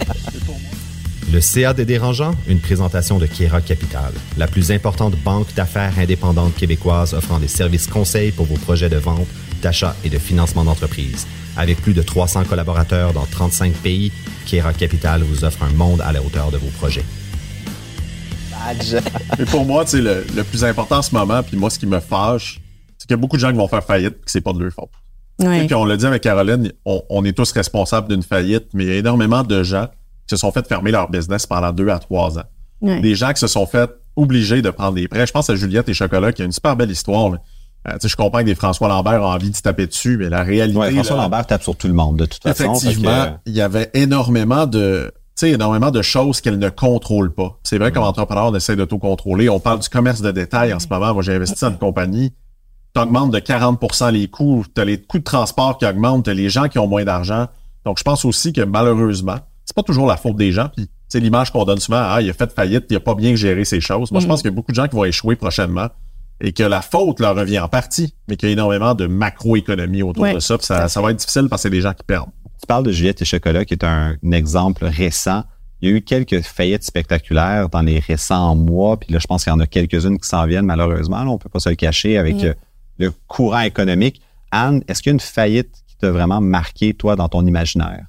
Le 1.32 1.40
CA 1.40 1.74
des 1.74 1.86
dérangeants, 1.86 2.36
une 2.46 2.60
présentation 2.60 3.18
de 3.18 3.26
Kera 3.26 3.62
Capital, 3.62 4.12
la 4.38 4.48
plus 4.48 4.70
importante 4.70 5.16
banque 5.24 5.54
d'affaires 5.54 5.98
indépendante 5.98 6.54
québécoise 6.56 7.14
offrant 7.14 7.40
des 7.40 7.48
services 7.48 7.88
conseils 7.88 8.34
pour 8.34 8.48
vos 8.48 8.58
projets 8.58 8.90
de 8.90 8.98
vente, 8.98 9.28
d'achat 9.62 9.96
et 10.04 10.10
de 10.10 10.18
financement 10.18 10.66
d'entreprise. 10.66 11.26
Avec 11.56 11.82
plus 11.82 11.94
de 11.94 12.02
300 12.02 12.44
collaborateurs 12.44 13.14
dans 13.14 13.26
35 13.26 13.72
pays, 13.76 14.12
Kera 14.46 14.74
Capital 14.74 15.24
vous 15.24 15.46
offre 15.46 15.64
un 15.64 15.72
monde 15.72 16.02
à 16.02 16.12
la 16.12 16.22
hauteur 16.22 16.52
de 16.52 16.58
vos 16.58 16.68
projets. 16.68 17.06
badge. 18.52 18.96
Mais 19.40 19.46
pour 19.46 19.64
moi, 19.64 19.86
tu 19.86 19.92
sais, 19.92 20.02
le, 20.02 20.26
le 20.36 20.44
plus 20.44 20.66
important 20.66 20.98
en 20.98 21.02
ce 21.02 21.16
moment, 21.16 21.42
puis 21.44 21.56
moi, 21.56 21.70
ce 21.70 21.80
qui 21.80 21.88
me 21.88 22.02
fâche, 22.02 22.60
c'est 22.98 23.08
qu'il 23.08 23.12
y 23.12 23.14
a 23.14 23.18
beaucoup 23.18 23.38
de 23.38 23.42
gens 23.42 23.52
qui 23.52 23.58
vont 23.58 23.70
faire 23.70 23.86
faillite, 23.86 24.16
puis 24.16 24.26
que 24.26 24.32
c'est 24.32 24.42
pas 24.42 24.52
de 24.52 24.60
leur 24.60 24.74
faute. 24.74 24.90
Ouais. 25.40 25.66
Puis 25.66 25.76
on 25.76 25.86
l'a 25.86 25.96
dit 25.96 26.06
avec 26.06 26.24
Caroline, 26.24 26.74
on, 26.84 27.02
on 27.10 27.24
est 27.24 27.32
tous 27.32 27.54
responsables 27.54 28.10
d'une 28.10 28.22
faillite, 28.22 28.66
mais 28.74 28.84
il 28.84 28.90
y 28.90 28.92
a 28.92 28.98
énormément 28.98 29.44
de 29.44 29.64
gens 29.64 29.88
se 30.28 30.38
sont 30.38 30.52
fait 30.52 30.68
fermer 30.68 30.92
leur 30.92 31.10
business 31.10 31.46
pendant 31.46 31.72
deux 31.72 31.90
à 31.90 32.00
trois 32.00 32.38
ans. 32.38 32.44
Ouais. 32.82 33.00
Des 33.02 33.16
gens 33.16 33.34
qui 33.34 33.40
se 33.40 33.48
sont 33.48 33.66
fait 33.66 33.90
obligés 34.16 34.62
de 34.62 34.70
prendre 34.70 34.94
des 34.94 35.08
prêts. 35.08 35.26
Je 35.26 35.32
pense 35.32 35.50
à 35.50 35.56
Juliette 35.56 35.90
et 35.90 35.94
Chocolat 35.94 36.32
qui 36.32 36.42
a 36.42 36.46
une 36.46 36.52
super 36.52 36.76
belle 36.76 36.92
histoire. 36.92 37.34
Euh, 37.88 37.94
tu 37.94 38.02
sais, 38.02 38.08
je 38.10 38.16
comprends 38.16 38.40
que 38.40 38.46
des 38.46 38.56
François 38.56 38.88
Lambert 38.88 39.24
ont 39.24 39.32
envie 39.32 39.50
de 39.50 39.56
se 39.56 39.62
taper 39.62 39.88
dessus, 39.88 40.18
mais 40.18 40.30
la 40.30 40.44
réalité. 40.44 40.78
Ouais, 40.78 40.92
François 40.92 41.18
là, 41.18 41.24
Lambert 41.24 41.48
tape 41.48 41.64
sur 41.64 41.76
tout 41.76 41.88
le 41.88 41.94
monde, 41.94 42.18
de 42.18 42.26
toute 42.26 42.44
façon. 42.44 42.74
que, 42.74 42.78
Effectivement, 42.78 43.40
il 43.46 43.54
y 43.54 43.62
avait 43.62 43.90
énormément 43.94 44.68
de, 44.68 45.12
tu 45.36 45.48
sais, 45.48 45.52
énormément 45.52 45.90
de 45.90 46.02
choses 46.02 46.42
qu'elle 46.42 46.60
ne 46.60 46.70
contrôle 46.70 47.34
pas. 47.34 47.60
C'est 47.64 47.80
vrai 47.80 47.92
comme 47.92 48.04
entrepreneur, 48.04 48.48
on 48.48 48.56
essaie 48.56 48.76
d'auto-contrôler. 48.76 49.50
On 49.50 49.60
parle 49.60 49.80
du 49.80 49.90
commerce 49.90 50.22
de 50.22 50.32
détail 50.32 50.74
en 50.74 50.80
ce 50.80 50.88
moment. 50.90 51.14
Moi, 51.14 51.24
j'ai 51.24 51.34
investi 51.34 51.60
dans 51.62 51.72
une 51.72 51.78
compagnie. 51.78 52.34
Tu 52.94 53.02
augmentes 53.02 53.32
de 53.32 53.40
40% 53.40 54.12
les 54.12 54.28
coûts. 54.28 54.64
Tu 54.76 54.82
as 54.82 54.86
les 54.86 55.02
coûts 55.02 55.20
de 55.20 55.24
transport 55.24 55.78
qui 55.78 55.86
augmentent. 55.86 56.26
Tu 56.26 56.30
as 56.30 56.34
les 56.36 56.50
gens 56.50 56.68
qui 56.68 56.78
ont 56.78 56.88
moins 56.88 57.06
d'argent. 57.06 57.48
Donc, 57.86 57.98
je 57.98 58.04
pense 58.04 58.26
aussi 58.26 58.54
que 58.54 58.62
malheureusement, 58.62 59.38
c'est 59.66 59.76
pas 59.76 59.84
toujours 59.84 60.08
la 60.08 60.18
faute 60.18 60.36
des 60.36 60.52
gens. 60.52 60.70
Puis, 60.76 60.90
c'est 61.08 61.20
l'image 61.20 61.52
qu'on 61.52 61.66
donne 61.66 61.80
souvent. 61.80 62.02
Ah, 62.02 62.22
il 62.22 62.30
a 62.30 62.34
fait 62.34 62.52
faillite, 62.54 62.86
il 62.90 62.96
a 62.96 63.00
pas 63.00 63.16
bien 63.16 63.36
géré 63.36 63.66
ses 63.66 63.82
choses. 63.82 64.12
Moi, 64.12 64.22
je 64.22 64.28
pense 64.28 64.42
qu'il 64.42 64.50
y 64.50 64.54
a 64.54 64.56
beaucoup 64.56 64.72
de 64.72 64.76
gens 64.76 64.88
qui 64.88 64.96
vont 64.96 65.04
échouer 65.06 65.36
prochainement 65.36 65.88
et 66.40 66.54
que 66.54 66.64
la 66.64 66.82
faute 66.82 67.20
leur 67.20 67.36
revient 67.36 67.60
en 67.60 67.68
partie, 67.68 68.16
mais 68.28 68.36
qu'il 68.38 68.48
y 68.48 68.52
a 68.52 68.54
énormément 68.54 68.96
de 68.96 69.08
macroéconomie 69.08 70.04
autour 70.04 70.24
Ouais. 70.24 70.34
de 70.34 70.40
ça. 70.40 70.58
Puis 70.58 70.66
ça, 70.68 70.88
ça 70.88 71.02
va 71.02 71.12
être 71.12 71.18
difficile 71.18 71.48
parce 71.50 71.62
que 71.62 71.70
c'est 71.70 71.76
des 71.76 71.82
gens 71.82 71.94
qui 71.94 72.04
perdent. 72.04 72.30
Tu 72.60 72.66
parles 72.68 72.86
de 72.86 72.92
Juliette 72.92 73.22
et 73.22 73.26
Chocolat, 73.26 73.66
qui 73.66 73.74
est 73.74 73.84
un, 73.84 74.16
un 74.24 74.32
exemple 74.32 74.86
récent. 74.86 75.44
Il 75.82 75.90
y 75.90 75.94
a 75.94 75.96
eu 75.98 76.02
quelques 76.02 76.42
faillites 76.42 76.84
spectaculaires 76.84 77.68
dans 77.70 77.82
les 77.82 78.00
récents 78.00 78.56
mois, 78.56 78.98
puis 79.00 79.12
là, 79.12 79.20
je 79.20 79.26
pense 79.28 79.44
qu'il 79.44 79.52
y 79.52 79.56
en 79.56 79.60
a 79.60 79.66
quelques-unes 79.68 80.20
qui 80.20 80.28
s'en 80.30 80.46
viennent, 80.46 80.66
malheureusement. 80.68 81.24
Là, 81.24 81.30
on 81.32 81.38
peut 81.40 81.50
pas 81.50 81.60
se 81.60 81.70
le 81.70 81.76
cacher 81.76 82.18
avec 82.18 82.36
Mm. 82.36 82.46
euh, 82.46 82.54
le 83.00 83.12
courant 83.28 83.62
économique. 83.62 84.22
Anne, 84.52 84.84
est-ce 84.88 85.02
qu'il 85.02 85.10
y 85.10 85.14
a 85.14 85.16
une 85.16 85.20
faillite 85.20 85.72
qui 85.88 85.98
t'a 85.98 86.12
vraiment 86.12 86.40
marqué, 86.40 86.94
toi, 86.94 87.16
dans 87.16 87.28
ton 87.30 87.46
imaginaire? 87.48 88.06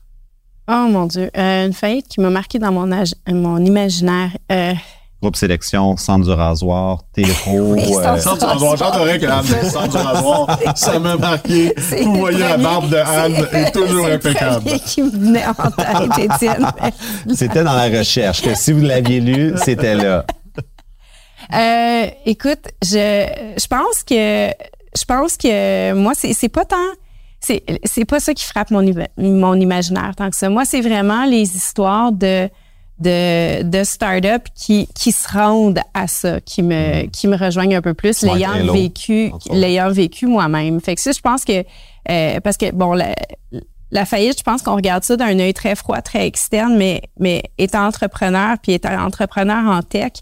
Oh 0.68 0.87
mon 0.88 1.07
Dieu. 1.07 1.31
Euh, 1.37 1.66
une 1.66 1.72
faillite 1.72 2.09
qui 2.09 2.20
m'a 2.20 2.31
marqué 2.31 2.59
dans 2.59 2.72
mon, 2.72 2.90
âge- 2.92 3.14
mon 3.29 3.59
imaginaire. 3.64 4.31
Euh, 4.51 4.72
Groupe 5.20 5.37
sélection, 5.37 5.96
centre 5.96 6.25
du 6.25 6.33
rasoir, 6.33 6.98
Téléro. 7.12 7.75
Oui, 7.75 7.83
euh, 7.96 8.18
centre- 8.18 8.38
du 8.38 8.44
rasoir, 8.44 8.77
j'adorais 8.77 9.20
que 9.20 9.27
sans 9.68 9.87
du 9.87 9.96
rasoir. 9.96 10.59
Ça 10.75 10.98
m'a 10.98 11.16
marqué. 11.16 11.72
Vous 12.03 12.16
voyez 12.16 12.40
la 12.40 12.57
barbe 12.57 12.88
de 12.90 12.96
Anne 12.96 13.35
c'est- 13.53 13.62
est 13.62 13.70
toujours 13.70 14.07
impeccable. 14.07 14.64
premier 14.64 14.81
qui 14.81 15.03
me 15.03 15.11
venait 15.11 15.44
en 15.46 15.55
tête, 15.55 16.18
Étienne. 16.33 16.66
C'était 17.35 17.62
dans 17.62 17.75
la 17.75 17.88
recherche, 17.98 18.42
que 18.42 18.55
si 18.57 18.72
vous 18.72 18.81
l'aviez 18.83 19.20
lu, 19.20 19.53
c'était 19.62 19.94
là. 19.94 20.25
Euh, 21.55 22.07
écoute, 22.27 22.64
je, 22.83 23.27
je 23.59 23.66
pense 23.66 24.03
que 24.05 24.48
je 24.96 25.05
pense 25.07 25.37
que 25.37 25.92
moi 25.92 26.12
c'est 26.16 26.33
c'est 26.35 26.48
pas 26.48 26.64
tant 26.64 26.77
c'est 27.43 27.63
c'est 27.85 28.05
pas 28.05 28.21
ça 28.21 28.35
qui 28.35 28.45
frappe 28.45 28.71
mon 28.71 28.85
mon 29.19 29.55
imaginaire 29.55 30.13
tant 30.17 30.31
que 30.31 30.37
ça. 30.37 30.49
Moi 30.49 30.65
c'est 30.65 30.81
vraiment 30.81 31.25
les 31.25 31.57
histoires 31.57 32.13
de 32.13 32.49
de 32.99 33.63
de 33.63 33.85
start-up 33.85 34.45
qui 34.55 34.89
qui 34.95 35.13
se 35.13 35.29
rendent 35.33 35.81
à 35.95 36.07
ça 36.07 36.41
qui 36.41 36.63
me 36.63 37.07
qui 37.07 37.27
me 37.27 37.37
rejoignent 37.37 37.77
un 37.77 37.83
peu 37.83 37.95
plus 37.95 38.23
l'ayant 38.23 38.73
vécu 38.73 39.33
l'ayant 39.51 39.91
vécu 39.91 40.27
moi-même. 40.27 40.81
Fait 40.81 40.95
que 40.95 41.01
ça 41.01 41.13
je 41.13 41.21
pense 41.21 41.45
que 41.45 41.65
euh, 42.11 42.41
parce 42.41 42.57
que 42.57 42.71
bon 42.71 42.93
la 42.93 43.15
la 43.93 44.07
faillite, 44.07 44.39
je 44.39 44.43
pense 44.43 44.63
qu'on 44.63 44.75
regarde 44.75 45.05
ça 45.05 45.17
d'un 45.17 45.39
œil 45.39 45.53
très 45.53 45.77
froid, 45.77 46.01
très 46.01 46.27
externe, 46.27 46.77
mais, 46.77 47.03
mais 47.21 47.43
étant 47.59 47.87
entrepreneur, 47.87 48.57
puis 48.61 48.73
étant 48.73 48.99
entrepreneur 48.99 49.65
en 49.67 49.83
tech, 49.83 50.13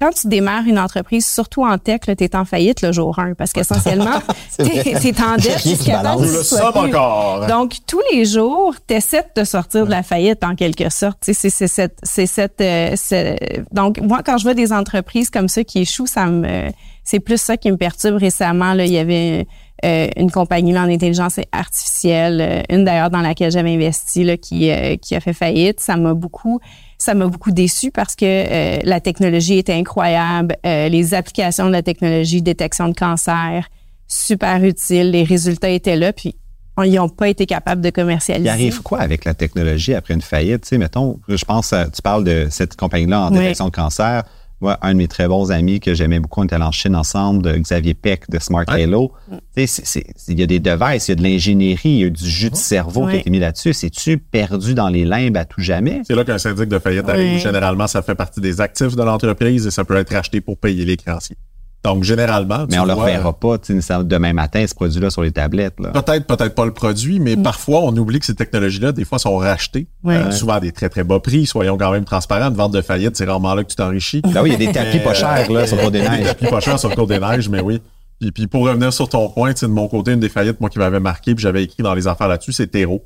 quand 0.00 0.10
tu 0.10 0.28
démarres 0.28 0.64
une 0.66 0.78
entreprise, 0.78 1.26
surtout 1.26 1.64
en 1.64 1.78
tech, 1.78 2.00
tu 2.00 2.12
es 2.24 2.36
en 2.36 2.44
faillite 2.44 2.82
le 2.82 2.92
jour 2.92 3.18
1 3.18 3.34
parce 3.34 3.52
qu'essentiellement, 3.52 4.20
tu 4.58 4.62
es 4.66 5.20
en 5.22 5.36
dette 5.36 5.62
jusqu'à 5.66 5.96
temps 5.98 6.02
balance. 6.02 6.20
que 6.20 6.26
Nous 6.26 6.32
tu 6.32 6.36
le 6.38 6.42
sois 6.44 6.58
sommes 6.72 6.72
plus. 6.84 6.94
encore. 6.96 7.46
Donc, 7.46 7.72
tous 7.86 8.00
les 8.12 8.24
jours, 8.26 8.74
tu 8.86 8.94
essaies 8.94 9.22
de 9.34 9.40
te 9.42 9.46
sortir 9.46 9.86
de 9.86 9.90
la 9.90 10.02
faillite 10.02 10.44
en 10.44 10.54
quelque 10.54 10.90
sorte. 10.90 11.18
Tu 11.24 11.32
sais, 11.32 11.48
C'est 11.48 11.50
c'est 11.50 11.68
cette, 11.68 11.98
c'est 12.02 12.26
cette, 12.26 12.60
euh, 12.60 12.92
c'est- 12.96 13.62
donc, 13.72 13.98
moi, 14.00 14.20
quand 14.24 14.36
je 14.38 14.42
vois 14.44 14.54
des 14.54 14.72
entreprises 14.72 15.30
comme 15.30 15.48
ça 15.48 15.64
qui 15.64 15.78
échouent, 15.80 16.06
ça 16.06 16.26
me, 16.26 16.68
c'est 17.04 17.20
plus 17.20 17.40
ça 17.40 17.56
qui 17.56 17.70
me 17.70 17.76
perturbe 17.76 18.16
récemment. 18.16 18.74
Là, 18.74 18.84
il 18.84 18.92
y 18.92 18.98
avait 18.98 19.46
euh, 19.84 20.08
une 20.16 20.30
compagnie 20.30 20.72
là, 20.72 20.82
en 20.82 20.90
intelligence 20.90 21.38
artificielle, 21.52 22.40
euh, 22.40 22.62
une 22.74 22.84
d'ailleurs 22.84 23.10
dans 23.10 23.20
laquelle 23.20 23.50
j'avais 23.50 23.74
investi, 23.74 24.24
là, 24.24 24.36
qui, 24.36 24.70
euh, 24.70 24.96
qui 24.96 25.14
a 25.14 25.20
fait 25.20 25.32
faillite. 25.34 25.80
Ça 25.80 25.96
m'a 25.96 26.14
beaucoup, 26.14 26.60
ça 26.98 27.14
m'a 27.14 27.26
beaucoup 27.26 27.50
déçu 27.50 27.90
parce 27.90 28.14
que 28.16 28.24
euh, 28.24 28.78
la 28.84 29.00
technologie 29.00 29.58
était 29.58 29.74
incroyable, 29.74 30.56
euh, 30.64 30.88
les 30.88 31.14
applications 31.14 31.66
de 31.66 31.72
la 31.72 31.82
technologie, 31.82 32.42
détection 32.42 32.88
de 32.88 32.94
cancer, 32.94 33.68
super 34.08 34.64
utiles, 34.64 35.10
les 35.10 35.24
résultats 35.24 35.68
étaient 35.70 35.96
là, 35.96 36.12
puis 36.12 36.36
ils 36.84 36.92
n'ont 36.94 37.08
pas 37.08 37.28
été 37.28 37.46
capables 37.46 37.80
de 37.80 37.90
commercialiser. 37.90 38.46
Il 38.46 38.50
arrive 38.50 38.82
quoi 38.82 39.00
avec 39.00 39.24
la 39.24 39.32
technologie 39.34 39.94
après 39.94 40.14
une 40.14 40.20
faillite? 40.20 40.62
Tu 40.62 40.68
sais, 40.68 40.78
mettons, 40.78 41.18
je 41.28 41.44
pense, 41.44 41.72
tu 41.94 42.02
parles 42.02 42.24
de 42.24 42.48
cette 42.50 42.76
compagnie-là 42.76 43.22
en 43.22 43.32
Oui. 43.32 43.38
détection 43.38 43.66
de 43.66 43.70
cancer. 43.70 44.24
Moi, 44.62 44.78
un 44.80 44.92
de 44.94 44.98
mes 44.98 45.06
très 45.08 45.28
bons 45.28 45.52
amis 45.52 45.80
que 45.80 45.92
j'aimais 45.94 46.18
beaucoup, 46.18 46.40
on 46.40 46.44
était 46.44 46.54
allé 46.54 46.64
en 46.64 46.72
Chine 46.72 46.96
ensemble, 46.96 47.42
de 47.42 47.52
Xavier 47.58 47.92
Peck 47.94 48.30
de 48.30 48.38
Smart 48.38 48.64
Ouais. 48.68 48.84
Halo. 48.84 49.12
Il 49.56 50.38
y 50.40 50.42
a 50.42 50.46
des 50.46 50.60
devices, 50.60 51.08
il 51.08 51.10
y 51.10 51.12
a 51.12 51.14
de 51.14 51.22
l'ingénierie, 51.22 51.88
il 51.90 51.98
y 51.98 52.04
a 52.04 52.10
du 52.10 52.28
jus 52.28 52.50
de 52.50 52.56
cerveau 52.56 53.02
qui 53.02 53.06
a 53.06 53.12
Ouais. 53.12 53.20
été 53.20 53.30
mis 53.30 53.38
là-dessus. 53.38 53.74
C'est-tu 53.74 54.16
perdu 54.18 54.74
dans 54.74 54.88
les 54.88 55.04
limbes 55.04 55.36
à 55.36 55.44
tout 55.44 55.60
jamais? 55.60 56.00
C'est 56.06 56.14
là 56.14 56.24
qu'un 56.24 56.38
syndic 56.38 56.68
de 56.68 56.78
faillite 56.78 57.08
arrive. 57.08 57.38
Généralement, 57.38 57.86
ça 57.86 58.00
fait 58.02 58.14
partie 58.14 58.40
des 58.40 58.60
actifs 58.62 58.96
de 58.96 59.02
l'entreprise 59.02 59.66
et 59.66 59.70
ça 59.70 59.84
peut 59.84 59.96
être 59.96 60.12
racheté 60.14 60.40
pour 60.40 60.56
payer 60.56 60.84
les 60.86 60.96
créanciers. 60.96 61.36
Donc, 61.84 62.02
généralement, 62.02 62.66
Mais 62.68 62.78
on 62.78 62.82
ne 62.82 62.88
le 62.88 62.94
reverra 62.94 63.32
pas, 63.32 63.58
tu 63.58 63.66
sais, 63.68 63.74
nécessairement 63.74 64.04
demain 64.04 64.32
matin, 64.32 64.64
ce 64.66 64.74
produit-là 64.74 65.08
sur 65.10 65.22
les 65.22 65.30
tablettes. 65.30 65.78
Là. 65.78 65.90
Peut-être, 65.90 66.26
peut-être 66.26 66.54
pas 66.54 66.64
le 66.64 66.72
produit, 66.72 67.20
mais 67.20 67.36
parfois, 67.36 67.80
on 67.82 67.96
oublie 67.96 68.18
que 68.18 68.26
ces 68.26 68.34
technologies-là, 68.34 68.90
des 68.90 69.04
fois, 69.04 69.20
sont 69.20 69.36
rachetées. 69.36 69.86
Ouais. 70.02 70.16
Euh, 70.16 70.30
souvent 70.32 70.54
à 70.54 70.60
des 70.60 70.72
très, 70.72 70.88
très 70.88 71.04
bas 71.04 71.20
prix. 71.20 71.46
Soyons 71.46 71.78
quand 71.78 71.92
même 71.92 72.04
transparents. 72.04 72.48
Une 72.48 72.56
vente 72.56 72.72
de 72.72 72.82
faillite, 72.82 73.16
c'est 73.16 73.24
rarement 73.24 73.54
là 73.54 73.62
que 73.62 73.68
tu 73.68 73.76
t'enrichis. 73.76 74.20
Là, 74.32 74.42
oui, 74.42 74.50
il 74.50 74.52
y 74.52 74.66
a 74.66 74.66
des 74.66 74.72
tapis 74.72 74.98
pas 74.98 75.14
chers 75.14 75.50
là, 75.50 75.66
sur 75.66 75.76
le 75.76 75.90
des 75.90 76.00
Des 76.00 76.08
neiges. 76.08 76.24
tapis 76.26 76.46
pas 76.46 76.60
cher 76.60 76.78
sur 76.78 76.88
le 76.88 76.96
cours 76.96 77.06
des 77.06 77.20
neiges, 77.20 77.48
mais 77.48 77.60
oui. 77.60 77.80
Puis, 78.20 78.32
puis 78.32 78.46
pour 78.46 78.64
revenir 78.64 78.92
sur 78.92 79.08
ton 79.08 79.28
point, 79.28 79.52
tu 79.52 79.60
sais, 79.60 79.66
de 79.66 79.72
mon 79.72 79.88
côté, 79.88 80.12
une 80.12 80.20
des 80.20 80.28
faillites, 80.28 80.60
moi, 80.60 80.70
qui 80.70 80.78
m'avait 80.78 81.00
marqué, 81.00 81.34
puis 81.34 81.42
j'avais 81.42 81.62
écrit 81.62 81.82
dans 81.82 81.94
les 81.94 82.08
affaires 82.08 82.28
là-dessus, 82.28 82.52
c'est 82.52 82.66
Terreau. 82.66 83.04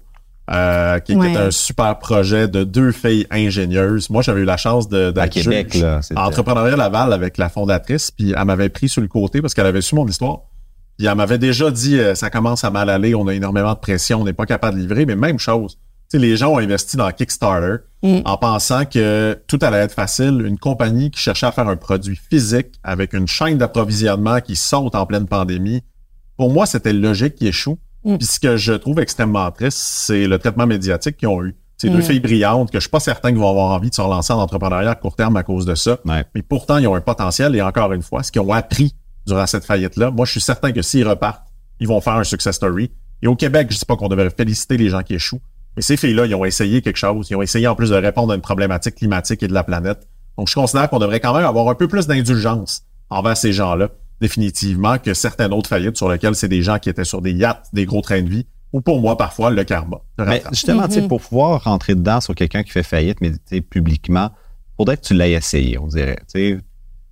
Euh, 0.53 0.99
qui, 0.99 1.13
qui 1.13 1.19
Ouais. 1.19 1.33
est 1.33 1.37
un 1.37 1.51
super 1.53 1.99
projet 2.01 2.49
de 2.49 2.65
deux 2.65 2.91
filles 2.93 3.27
ingénieuses. 3.31 4.11
Moi, 4.11 4.21
j'avais 4.23 4.41
eu 4.41 4.45
la 4.45 4.57
chance 4.57 4.89
de, 4.89 5.13
À 5.17 5.29
Québec, 5.29 5.75
là. 5.75 6.01
Entrepreneuriat 6.17 6.77
Laval 6.77 7.13
avec 7.13 7.39
la 7.39 7.49
fondatrice, 7.49 8.11
puis 8.11 8.35
elle 8.37 8.45
m'avait 8.45 8.69
pris 8.69 8.89
sur 8.89 9.01
le 9.01 9.07
côté 9.09 9.41
parce 9.41 9.55
qu'elle 9.55 9.67
avait 9.67 9.81
su 9.81 9.95
mon 9.95 10.07
histoire. 10.09 10.41
Puis 10.99 11.07
elle 11.07 11.15
m'avait 11.15 11.39
déjà 11.39 11.71
dit 11.71 11.99
euh, 11.99 12.15
ça 12.15 12.31
commence 12.31 12.65
à 12.65 12.71
mal 12.71 12.91
aller, 12.91 13.15
on 13.15 13.27
a 13.29 13.35
énormément 13.35 13.73
de 13.75 13.79
pression, 13.79 14.21
on 14.21 14.25
n'est 14.25 14.33
pas 14.33 14.45
capable 14.47 14.77
de 14.77 14.83
livrer, 14.83 15.07
mais 15.07 15.15
même 15.17 15.39
chose. 15.39 15.79
Tu 16.11 16.19
sais, 16.19 16.19
les 16.19 16.37
gens 16.37 16.51
ont 16.55 16.59
investi 16.59 16.97
dans 16.97 17.11
Kickstarter 17.13 17.77
Mm. 18.03 18.21
en 18.25 18.37
pensant 18.39 18.87
que 18.87 19.39
tout 19.47 19.59
allait 19.61 19.77
être 19.77 19.93
facile. 19.93 20.43
Une 20.47 20.59
compagnie 20.59 21.11
qui 21.11 21.21
cherchait 21.21 21.45
à 21.45 21.53
faire 21.53 21.69
un 21.69 21.77
produit 21.77 22.19
physique 22.31 22.69
avec 22.83 23.13
une 23.13 23.29
chaîne 23.29 23.59
d'approvisionnement 23.59 24.41
qui 24.41 24.57
saute 24.57 24.95
en 24.95 25.05
pleine 25.05 25.27
pandémie. 25.27 25.83
Pour 26.39 26.51
moi, 26.51 26.65
c'était 26.65 26.95
logique 26.95 27.35
qui 27.35 27.47
échoue. 27.47 27.79
Mm. 28.05 28.17
Puis 28.17 28.27
ce 28.27 28.41
que 28.41 28.57
je 28.57 28.73
trouve 28.73 28.99
extrêmement 29.01 29.51
triste, 29.51 29.79
c'est 29.79 30.27
le 30.27 30.39
traitement 30.39 30.67
médiatique 30.67 31.17
qu'ils 31.17 31.29
ont 31.29 31.43
eu. 31.45 31.57
C'est 31.77 31.89
deux 31.89 31.99
Mm. 31.99 32.03
filles 32.03 32.21
brillantes 32.21 32.71
que 32.71 32.79
je 32.79 32.83
suis 32.83 32.91
pas 32.91 33.01
certain 33.01 33.31
qu'ils 33.31 33.39
vont 33.39 33.49
avoir 33.51 33.71
envie 33.73 33.89
de 33.91 33.95
se 33.95 34.01
relancer 34.03 34.33
en 34.33 34.39
entrepreneuriat 34.41 34.91
à 34.91 34.95
court 34.95 35.17
terme 35.17 35.37
à 35.37 35.43
cause 35.43 35.65
de 35.65 35.75
ça. 35.75 35.99
Ouais. 36.05 36.25
Mais 36.35 36.43
pourtant, 36.43 36.77
ils 36.79 36.87
ont 36.87 36.95
un 36.95 37.01
potentiel. 37.01 37.57
Et 37.57 37.63
encore 37.63 37.93
une 37.93 38.03
fois, 38.03 38.23
ce 38.23 38.31
qu'ils 38.31 38.43
ont 38.43 38.53
appris 38.53 38.95
durant 39.27 39.47
cette 39.47 39.65
faillite-là, 39.65 40.11
moi, 40.11 40.27
je 40.27 40.33
suis 40.33 40.41
certain 40.41 40.73
que 40.73 40.83
s'ils 40.83 41.09
repartent, 41.09 41.47
ils 41.79 41.89
vont 41.89 42.01
faire 42.01 42.15
un 42.15 42.25
success 42.25 42.57
story. 42.57 42.91
Et 43.23 43.27
au 43.27 43.37
Québec, 43.37 43.69
je 43.71 43.79
dis 43.79 43.85
pas 43.85 43.97
qu'on 43.97 44.09
devrait 44.09 44.31
féliciter 44.31 44.77
les 44.77 44.89
gens 44.91 45.03
qui 45.03 45.15
échouent. 45.15 45.41
Mais 45.77 45.83
ces 45.83 45.97
filles-là, 45.97 46.27
ils 46.27 46.35
ont 46.35 46.45
essayé 46.45 46.83
quelque 46.83 46.97
chose. 46.97 47.29
Ils 47.31 47.37
ont 47.37 47.43
essayé 47.43 47.67
en 47.67 47.75
plus 47.75 47.91
de 47.91 47.95
répondre 47.95 48.33
à 48.33 48.35
une 48.35 48.41
problématique 48.43 48.97
climatique 48.97 49.43
et 49.43 49.49
de 49.49 49.55
la 49.55 49.63
planète. 49.65 50.07
Donc, 50.37 50.49
je 50.49 50.55
considère 50.55 50.89
qu'on 50.91 50.99
devrait 50.99 51.21
quand 51.21 51.35
même 51.35 51.45
avoir 51.45 51.69
un 51.69 51.75
peu 51.75 51.87
plus 51.89 52.07
d'indulgence 52.07 52.83
envers 53.09 53.37
ces 53.37 53.53
gens-là, 53.53 53.89
définitivement, 54.21 54.99
que 54.99 55.15
certaines 55.15 55.53
autres 55.53 55.69
faillites 55.69 55.97
sur 55.97 56.09
lesquelles 56.11 56.35
c'est 56.35 56.49
des 56.49 56.63
gens 56.63 56.79
qui 56.79 56.89
étaient 56.89 57.05
sur 57.05 57.21
des 57.23 57.33
yachts, 57.33 57.67
des 57.73 57.87
gros 57.87 58.01
trains 58.03 58.23
de 58.23 58.29
vie, 58.29 58.47
ou 58.73 58.81
pour 58.81 59.01
moi, 59.01 59.17
parfois, 59.17 59.51
le 59.51 59.65
karma. 59.65 59.97
Mais 60.19 60.43
justement, 60.53 60.87
tu 60.87 60.95
sais, 60.95 61.03
pour 61.09 61.21
pouvoir 61.21 61.65
rentrer 61.65 61.95
dedans 61.95 62.21
sur 62.21 62.35
quelqu'un 62.35 62.63
qui 62.63 62.71
fait 62.71 62.83
faillite, 62.85 63.21
mais 63.21 63.31
tu 63.33 63.39
sais, 63.47 63.61
publiquement, 63.61 64.31
faudrait 64.77 64.97
que 64.97 65.03
tu 65.03 65.15
l'aies 65.15 65.33
essayé, 65.33 65.77
on 65.79 65.87
dirait. 65.89 66.19
Tu 66.33 66.41
sais, 66.57 66.59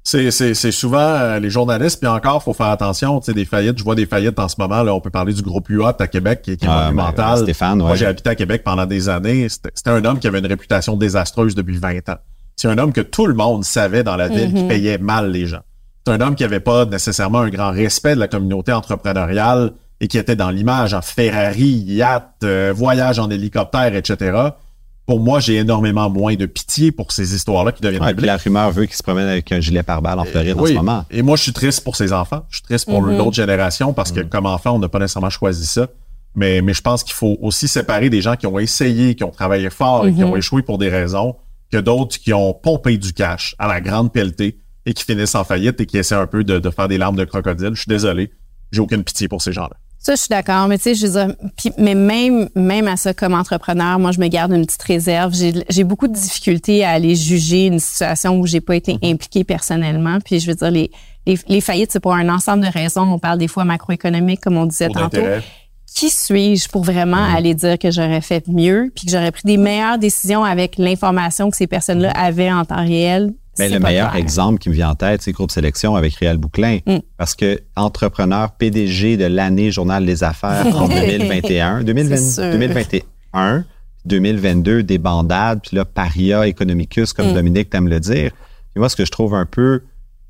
C'est, 0.05 0.31
c'est, 0.31 0.55
c'est 0.55 0.71
souvent 0.71 0.99
euh, 1.01 1.39
les 1.41 1.51
journalistes, 1.51 1.99
puis 2.01 2.09
encore, 2.09 2.43
faut 2.43 2.53
faire 2.55 2.69
attention, 2.69 3.19
tu 3.21 3.27
sais, 3.27 3.35
des 3.35 3.45
faillites. 3.45 3.77
Je 3.77 3.83
vois 3.85 3.95
des 3.97 4.07
faillites 4.07 4.39
en 4.39 4.47
ce 4.49 4.55
moment, 4.59 4.83
là, 4.85 4.95
on 4.95 5.01
peut 5.01 5.11
parler 5.11 5.33
du 5.35 5.43
groupe 5.43 5.69
UAT 5.69 5.97
à 5.99 6.07
Québec, 6.07 6.43
qui, 6.43 6.57
qui 6.57 6.65
est 6.65 6.69
Ah, 6.71 6.85
monumental. 6.85 7.39
ben, 7.41 7.43
Stéphane, 7.45 7.79
Moi, 7.79 7.91
ouais. 7.91 7.97
j'ai 7.97 8.07
habité 8.07 8.31
à 8.31 8.35
Québec 8.37 8.63
pendant 8.65 8.87
des 8.87 9.09
années. 9.09 9.49
C'était, 9.49 9.71
c'était 9.75 9.91
un 9.91 10.05
homme 10.05 10.19
qui 10.21 10.29
avait 10.29 10.39
une 10.39 10.47
réputation 10.47 10.97
désastreuse 10.97 11.55
depuis 11.57 11.77
20 11.79 12.09
ans. 12.11 12.19
C'est 12.57 12.69
un 12.69 12.79
homme 12.79 12.93
que 12.93 13.01
tout 13.01 13.27
le 13.27 13.35
monde 13.35 13.65
savait 13.65 14.03
dans 14.05 14.17
la 14.17 14.29
ville 14.29 14.53
qui 14.55 14.65
payait 14.65 14.99
mal 14.99 15.31
les 15.31 15.47
gens. 15.47 15.61
C'est 16.09 16.15
un 16.15 16.21
homme 16.27 16.35
qui 16.37 16.45
avait 16.45 16.61
pas 16.61 16.87
nécessairement 16.87 17.41
un 17.41 17.51
grand 17.51 17.71
respect 17.71 18.15
de 18.15 18.21
la 18.21 18.29
communauté 18.29 18.73
entrepreneuriale 18.73 19.73
et 20.01 20.09
qui 20.09 20.17
était 20.17 20.37
dans 20.37 20.49
l'image 20.51 20.95
en 20.95 21.03
Ferrari, 21.03 21.67
yacht, 21.67 22.31
euh, 22.45 22.73
voyage 22.75 23.19
en 23.19 23.29
hélicoptère, 23.29 23.95
etc. 23.95 24.39
Pour 25.05 25.21
moi, 25.21 25.39
j'ai 25.41 25.57
énormément 25.57 26.09
moins 26.09 26.35
de 26.35 26.47
pitié 26.47 26.93
pour 26.93 27.13
ces 27.13 27.35
histoires-là 27.35 27.73
qui 27.73 27.83
deviennent 27.83 28.03
Ouais, 28.03 28.11
publiques. 28.15 28.27
la 28.27 28.37
rumeur 28.39 28.71
veut 28.71 28.87
qu'il 28.87 28.97
se 28.97 29.03
promène 29.03 29.29
avec 29.29 29.53
un 29.53 29.61
gilet 29.61 29.83
pare-balles 29.83 30.19
en 30.19 30.25
Floride 30.25 30.57
en 30.57 30.63
Oui. 30.63 30.71
ce 30.71 30.75
moment. 30.77 31.05
Et 31.11 31.21
moi, 31.21 31.37
je 31.37 31.43
suis 31.43 31.53
triste 31.53 31.85
pour 31.85 31.95
ses 31.97 32.13
enfants. 32.15 32.45
Je 32.49 32.57
suis 32.57 32.63
triste 32.65 32.87
pour 32.89 33.03
l'autre 33.03 33.35
génération 33.35 33.93
parce 33.93 34.11
que 34.11 34.21
comme 34.21 34.47
enfant, 34.47 34.77
on 34.77 34.79
n'a 34.79 34.89
pas 34.89 34.99
nécessairement 35.01 35.29
choisi 35.31 35.67
ça. 35.67 35.89
Mais, 36.35 36.63
mais 36.63 36.73
je 36.73 36.81
pense 36.81 37.05
qu'il 37.05 37.15
faut 37.15 37.37
aussi 37.43 37.69
séparer 37.69 38.09
des 38.09 38.23
gens 38.23 38.37
qui 38.37 38.47
ont 38.47 38.59
essayé, 38.59 39.15
qui 39.15 39.25
ont 39.25 39.31
travaillé 39.31 39.69
fort 39.69 40.07
et 40.07 40.13
qui 40.15 40.25
ont 40.25 40.37
échoué 40.37 40.63
pour 40.63 40.79
des 40.79 40.89
raisons, 40.89 41.37
que 41.71 41.77
d'autres 41.77 42.19
qui 42.19 42.33
ont 42.33 42.55
pompé 42.55 42.97
du 42.97 43.13
cash 43.13 43.55
à 43.59 43.67
la 43.69 43.83
grande 43.83 44.11
pelletée 44.11 44.59
et 44.89 44.95
qui 44.95 45.05
finissent 45.05 45.35
en 45.35 45.45
faillite 45.45 45.81
et 45.81 45.87
qui 45.87 45.99
essaient 45.99 46.15
un 46.15 46.27
peu 46.27 46.43
de, 46.43 46.59
de 46.59 46.71
faire 46.71 46.89
des 46.89 46.97
larmes 46.99 47.17
de 47.17 47.25
crocodile. 47.25 47.71
Je 47.75 47.81
suis 47.83 47.89
désolé. 47.89 48.33
J'ai 48.73 48.81
aucune 48.81 49.05
pitié 49.05 49.29
pour 49.29 49.43
ces 49.43 49.53
gens-là. 49.53 49.77
Ça, 49.99 50.15
je 50.15 50.21
suis 50.21 50.29
d'accord. 50.29 50.67
Mais 50.69 50.79
tu 50.79 50.85
sais, 50.85 50.95
je 50.95 51.07
veux 51.07 51.13
dire, 51.13 51.35
puis- 51.57 51.73
mais 51.77 51.95
même, 51.95 52.49
même 52.55 52.87
à 52.89 52.97
ça, 52.97 53.13
comme 53.13 53.35
entrepreneur, 53.35 53.99
moi, 53.99 54.13
je 54.13 54.21
me 54.21 54.29
garde 54.29 54.53
une 54.53 54.65
petite 54.65 54.83
réserve. 54.83 55.35
J'ai 55.69 55.85
beaucoup 55.85 56.09
de 56.09 56.15
difficultés 56.15 56.85
à 56.85 56.91
aller 56.91 57.15
juger 57.17 57.67
une 57.67 57.81
situation 57.81 58.39
où 58.39 58.47
j'ai 58.47 58.61
pas 58.61 58.77
été 58.77 58.95
Mm-hmm. 58.95 59.13
impliquée 59.13 59.45
personnellement. 59.45 60.19
Puis 60.25 60.41
je 60.41 60.47
veux 60.47 60.55
dire, 60.55 60.71
les, 60.71 60.91
les, 61.27 61.39
les 61.49 61.61
faillites, 61.61 61.93
c'est 61.93 62.01
pour 62.01 62.15
un 62.15 62.29
ensemble 62.29 62.65
de 62.65 62.71
raisons. 62.71 63.03
On 63.03 63.19
parle 63.19 63.39
des 63.39 63.49
fois 63.49 63.65
macroéconomique, 63.65 64.41
comme 64.41 64.57
on 64.57 64.67
disait 64.67 64.89
tantôt. 64.89 65.21
Qui 65.95 66.11
suis-je 66.11 66.69
pour 66.69 66.85
vraiment 66.85 67.25
aller 67.35 67.55
dire 67.55 67.79
que 67.79 67.91
j'aurais 67.91 68.21
fait 68.21 68.47
mieux 68.47 68.93
puis 68.95 69.07
que 69.07 69.11
j'aurais 69.11 69.33
pris 69.33 69.43
des 69.45 69.57
meilleures 69.57 69.99
décisions 69.99 70.45
avec 70.45 70.77
l'information 70.79 71.51
que 71.51 71.57
ces 71.57 71.67
personnes-là 71.67 72.11
avaient 72.13 72.53
en 72.53 72.65
temps 72.65 72.85
réel? 72.87 73.33
Ben, 73.59 73.69
C'est 73.69 73.75
le 73.75 73.81
meilleur 73.81 74.11
clair. 74.11 74.21
exemple 74.23 74.59
qui 74.59 74.69
me 74.69 74.75
vient 74.75 74.91
en 74.91 74.95
tête, 74.95 75.23
c'est 75.23 75.33
Groupe 75.33 75.51
Sélection 75.51 75.97
avec 75.97 76.15
Réal 76.15 76.39
Bouclin. 76.39 76.79
Mm. 76.87 76.99
Parce 77.17 77.35
que 77.35 77.61
entrepreneur 77.77 78.53
PDG 78.53 79.17
de 79.17 79.25
l'année 79.25 79.71
Journal 79.73 80.05
des 80.07 80.23
Affaires 80.25 80.67
en 80.77 80.89
2021, 80.89 81.83
2020 81.83 82.17
C'est 82.17 82.43
sûr. 82.43 82.51
2021, 82.53 83.65
2022, 84.05 84.83
des 84.83 84.99
bandades, 84.99 85.61
puis 85.63 85.77
là, 85.77 85.85
paria 85.85 86.47
economicus, 86.47 87.13
comme 87.13 87.31
Mm. 87.31 87.35
Dominique 87.35 87.71
t'aime 87.71 87.89
le 87.89 88.01
dire. 88.01 88.31
Moi, 88.77 88.89
ce 88.89 88.97
que 88.97 89.05
je 89.05 89.11
trouve 89.11 89.35
un 89.35 89.45
peu, 89.47 89.83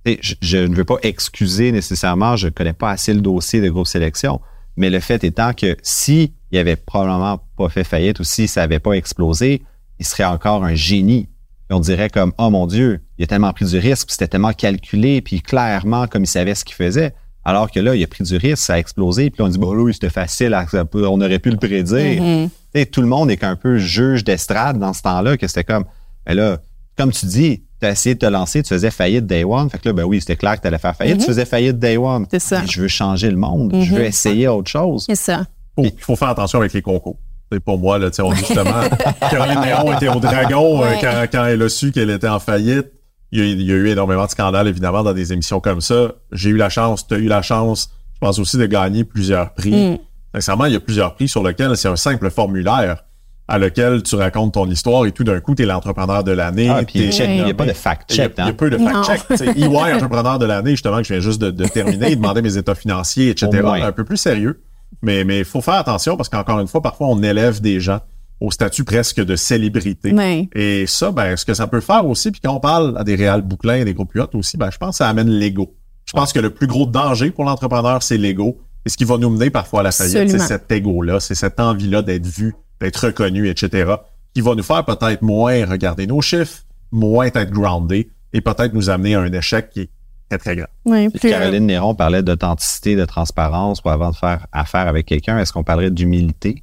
je, 0.06 0.34
je 0.40 0.56
ne 0.58 0.74
veux 0.74 0.84
pas 0.84 0.96
excuser 1.02 1.70
nécessairement, 1.70 2.34
je 2.36 2.46
ne 2.46 2.50
connais 2.50 2.72
pas 2.72 2.90
assez 2.90 3.12
le 3.12 3.20
dossier 3.20 3.60
de 3.60 3.68
Groupe 3.68 3.86
Sélection, 3.86 4.40
mais 4.76 4.88
le 4.88 5.00
fait 5.00 5.22
étant 5.22 5.52
que 5.52 5.76
si 5.82 6.32
il 6.50 6.58
avait 6.58 6.76
probablement 6.76 7.42
pas 7.58 7.68
fait 7.68 7.84
faillite 7.84 8.20
ou 8.20 8.24
si 8.24 8.48
ça 8.48 8.62
n'avait 8.62 8.78
pas 8.78 8.92
explosé, 8.92 9.62
il 9.98 10.06
serait 10.06 10.24
encore 10.24 10.64
un 10.64 10.74
génie. 10.74 11.28
Et 11.70 11.74
on 11.74 11.80
dirait 11.80 12.08
comme, 12.10 12.32
oh 12.38 12.50
mon 12.50 12.66
Dieu, 12.66 13.00
il 13.18 13.24
a 13.24 13.26
tellement 13.26 13.52
pris 13.52 13.66
du 13.66 13.78
risque, 13.78 14.06
puis 14.06 14.12
c'était 14.14 14.28
tellement 14.28 14.52
calculé, 14.52 15.20
puis 15.20 15.42
clairement, 15.42 16.06
comme 16.06 16.24
il 16.24 16.28
savait 16.28 16.54
ce 16.54 16.64
qu'il 16.64 16.74
faisait. 16.76 17.14
Alors 17.44 17.70
que 17.70 17.80
là, 17.80 17.94
il 17.94 18.02
a 18.02 18.06
pris 18.06 18.24
du 18.24 18.36
risque, 18.36 18.58
ça 18.64 18.74
a 18.74 18.78
explosé, 18.78 19.30
puis 19.30 19.42
on 19.42 19.48
dit, 19.48 19.58
bon, 19.58 19.72
là, 19.72 19.82
oui, 19.82 19.92
c'était 19.94 20.10
facile, 20.10 20.56
peut- 20.90 21.06
on 21.06 21.20
aurait 21.20 21.38
pu 21.38 21.50
le 21.50 21.56
prédire. 21.56 22.22
Mm-hmm. 22.22 22.48
Tu 22.48 22.80
sais, 22.80 22.86
tout 22.86 23.00
le 23.00 23.06
monde 23.06 23.30
est 23.30 23.36
qu'un 23.38 23.56
peu 23.56 23.78
juge 23.78 24.24
d'estrade 24.24 24.78
dans 24.78 24.92
ce 24.92 25.02
temps-là, 25.02 25.36
que 25.36 25.46
c'était 25.46 25.64
comme, 25.64 25.84
ben 26.26 26.34
là, 26.34 26.58
comme 26.96 27.10
tu 27.12 27.26
dis, 27.26 27.62
tu 27.80 27.86
as 27.86 27.90
essayé 27.92 28.14
de 28.16 28.20
te 28.20 28.26
lancer, 28.26 28.62
tu 28.62 28.68
faisais 28.70 28.90
faillite 28.90 29.24
day 29.26 29.44
one. 29.44 29.70
Fait 29.70 29.78
que 29.78 29.88
là, 29.88 29.92
ben 29.94 30.04
oui, 30.04 30.20
c'était 30.20 30.36
clair 30.36 30.56
que 30.56 30.62
tu 30.62 30.66
allais 30.66 30.78
faire 30.78 30.96
faillite, 30.96 31.18
tu 31.20 31.26
faisais 31.26 31.44
faillite 31.44 31.78
day 31.78 31.96
one. 31.96 32.24
Mm-hmm. 32.24 32.28
C'est 32.30 32.38
ça. 32.40 32.56
Mm-hmm. 32.58 32.62
Mais 32.62 32.66
je 32.66 32.80
veux 32.82 32.88
changer 32.88 33.30
le 33.30 33.36
monde, 33.36 33.74
je 33.82 33.94
veux 33.94 34.04
essayer 34.04 34.48
autre 34.48 34.70
chose. 34.70 35.04
C'est 35.08 35.14
ça. 35.14 35.46
Faut- 35.76 35.84
Il 35.84 35.92
faut 36.00 36.16
faire 36.16 36.28
attention 36.28 36.58
avec 36.58 36.72
les 36.72 36.82
concours. 36.82 37.16
C'est 37.50 37.60
pour 37.60 37.78
moi, 37.78 37.98
là, 37.98 38.08
on 38.22 38.32
dit 38.32 38.38
justement, 38.38 38.82
Caroline 39.30 39.60
Néron 39.60 39.92
était 39.94 40.08
au 40.08 40.20
Dragon 40.20 40.82
euh, 40.82 40.90
Ouais. 40.90 40.98
quand, 41.00 41.24
quand 41.32 41.44
elle 41.46 41.62
a 41.62 41.68
su 41.68 41.92
qu'elle 41.92 42.10
était 42.10 42.28
en 42.28 42.38
faillite. 42.40 42.86
Il 43.30 43.38
y, 43.40 43.42
a, 43.42 43.44
il 43.46 43.60
y 43.62 43.72
a 43.72 43.74
eu 43.74 43.88
énormément 43.88 44.24
de 44.24 44.30
scandales, 44.30 44.68
évidemment, 44.68 45.02
dans 45.02 45.12
des 45.12 45.32
émissions 45.34 45.60
comme 45.60 45.80
ça. 45.82 46.12
J'ai 46.32 46.50
eu 46.50 46.56
la 46.56 46.70
chance, 46.70 47.06
tu 47.06 47.14
as 47.14 47.18
eu 47.18 47.26
la 47.28 47.42
chance, 47.42 47.90
je 48.14 48.18
pense 48.20 48.38
aussi 48.38 48.56
de 48.56 48.64
gagner 48.66 49.04
plusieurs 49.04 49.52
prix. 49.52 49.72
Mm. 49.92 49.98
Sincèrement, 50.34 50.64
il 50.66 50.72
y 50.72 50.76
a 50.76 50.80
plusieurs 50.80 51.14
prix 51.14 51.28
sur 51.28 51.42
lesquels 51.42 51.76
c'est 51.76 51.88
un 51.88 51.96
simple 51.96 52.30
formulaire 52.30 53.04
à 53.50 53.58
lequel 53.58 54.02
tu 54.02 54.14
racontes 54.14 54.54
ton 54.54 54.66
histoire 54.68 55.06
et 55.06 55.12
tout 55.12 55.24
d'un 55.24 55.40
coup, 55.40 55.54
tu 55.54 55.62
es 55.62 55.66
l'entrepreneur 55.66 56.22
de 56.22 56.32
l'année. 56.32 56.68
Ah, 56.68 56.82
il 56.94 57.08
n'y 57.08 57.50
a 57.50 57.54
pas 57.54 57.64
de 57.64 57.68
Il 57.68 57.68
y 57.68 57.70
a, 57.70 57.74
fact-check. 57.74 58.34
il 58.36 58.44
y 58.44 58.48
a 58.48 58.52
peu 58.52 58.68
de 58.70 58.76
fact-check. 58.76 59.56
EY, 59.56 59.94
entrepreneur 59.94 60.38
de 60.38 60.44
l'année, 60.44 60.72
justement, 60.72 60.98
que 60.98 61.04
je 61.04 61.14
viens 61.14 61.22
juste 61.22 61.40
de, 61.40 61.50
de 61.50 61.64
terminer, 61.66 62.08
il 62.10 62.16
demandait 62.16 62.42
mes 62.42 62.58
états 62.58 62.74
financiers, 62.74 63.30
etc. 63.30 63.48
Un 63.82 63.92
peu 63.92 64.04
plus 64.04 64.18
sérieux. 64.18 64.62
Mais 65.02 65.24
mais 65.24 65.40
il 65.40 65.44
faut 65.44 65.60
faire 65.60 65.74
attention 65.74 66.16
parce 66.16 66.28
qu'encore 66.28 66.60
une 66.60 66.68
fois, 66.68 66.82
parfois, 66.82 67.08
on 67.08 67.22
élève 67.22 67.60
des 67.60 67.80
gens 67.80 68.00
au 68.40 68.50
statut 68.50 68.84
presque 68.84 69.20
de 69.20 69.36
célébrité. 69.36 70.12
Et 70.54 70.86
ça, 70.86 71.10
ben, 71.10 71.36
ce 71.36 71.44
que 71.44 71.54
ça 71.54 71.66
peut 71.66 71.80
faire 71.80 72.06
aussi, 72.06 72.30
puis 72.30 72.40
quand 72.40 72.54
on 72.54 72.60
parle 72.60 72.96
à 72.96 73.04
des 73.04 73.16
réals 73.16 73.42
bouclins, 73.42 73.84
des 73.84 73.94
groupes 73.94 74.12
aussi, 74.34 74.56
ben, 74.56 74.70
je 74.70 74.78
pense 74.78 74.90
que 74.90 74.96
ça 74.98 75.08
amène 75.08 75.28
l'ego. 75.28 75.74
Je 76.04 76.12
pense 76.12 76.32
que 76.32 76.40
le 76.40 76.50
plus 76.50 76.66
gros 76.66 76.86
danger 76.86 77.30
pour 77.30 77.44
l'entrepreneur, 77.44 78.02
c'est 78.02 78.16
l'ego. 78.16 78.58
Et 78.86 78.88
ce 78.88 78.96
qui 78.96 79.04
va 79.04 79.18
nous 79.18 79.28
mener 79.28 79.50
parfois 79.50 79.80
à 79.80 79.82
la 79.82 79.92
faillite, 79.92 80.30
c'est 80.30 80.38
cet 80.38 80.70
ego-là, 80.70 81.20
c'est 81.20 81.34
cette 81.34 81.60
envie-là 81.60 82.02
d'être 82.02 82.26
vu, 82.26 82.54
d'être 82.80 83.06
reconnu, 83.06 83.48
etc., 83.48 83.92
qui 84.34 84.40
va 84.40 84.54
nous 84.54 84.62
faire 84.62 84.84
peut-être 84.84 85.20
moins 85.22 85.66
regarder 85.66 86.06
nos 86.06 86.20
chiffres, 86.20 86.62
moins 86.92 87.26
être 87.26 87.50
groundé 87.50 88.10
et 88.32 88.40
peut-être 88.40 88.72
nous 88.72 88.88
amener 88.88 89.14
à 89.16 89.20
un 89.20 89.32
échec 89.32 89.70
qui 89.70 89.80
est 89.80 89.90
très, 90.28 90.38
très 90.38 90.56
grand. 90.56 90.66
Plus- 91.10 91.30
Caroline 91.30 91.66
Néron 91.66 91.94
parlait 91.94 92.22
d'authenticité, 92.22 92.96
de 92.96 93.04
transparence 93.04 93.80
pour 93.80 93.90
avant 93.90 94.10
de 94.10 94.16
faire 94.16 94.46
affaire 94.52 94.86
avec 94.88 95.06
quelqu'un. 95.06 95.38
Est-ce 95.38 95.52
qu'on 95.52 95.64
parlerait 95.64 95.90
d'humilité? 95.90 96.62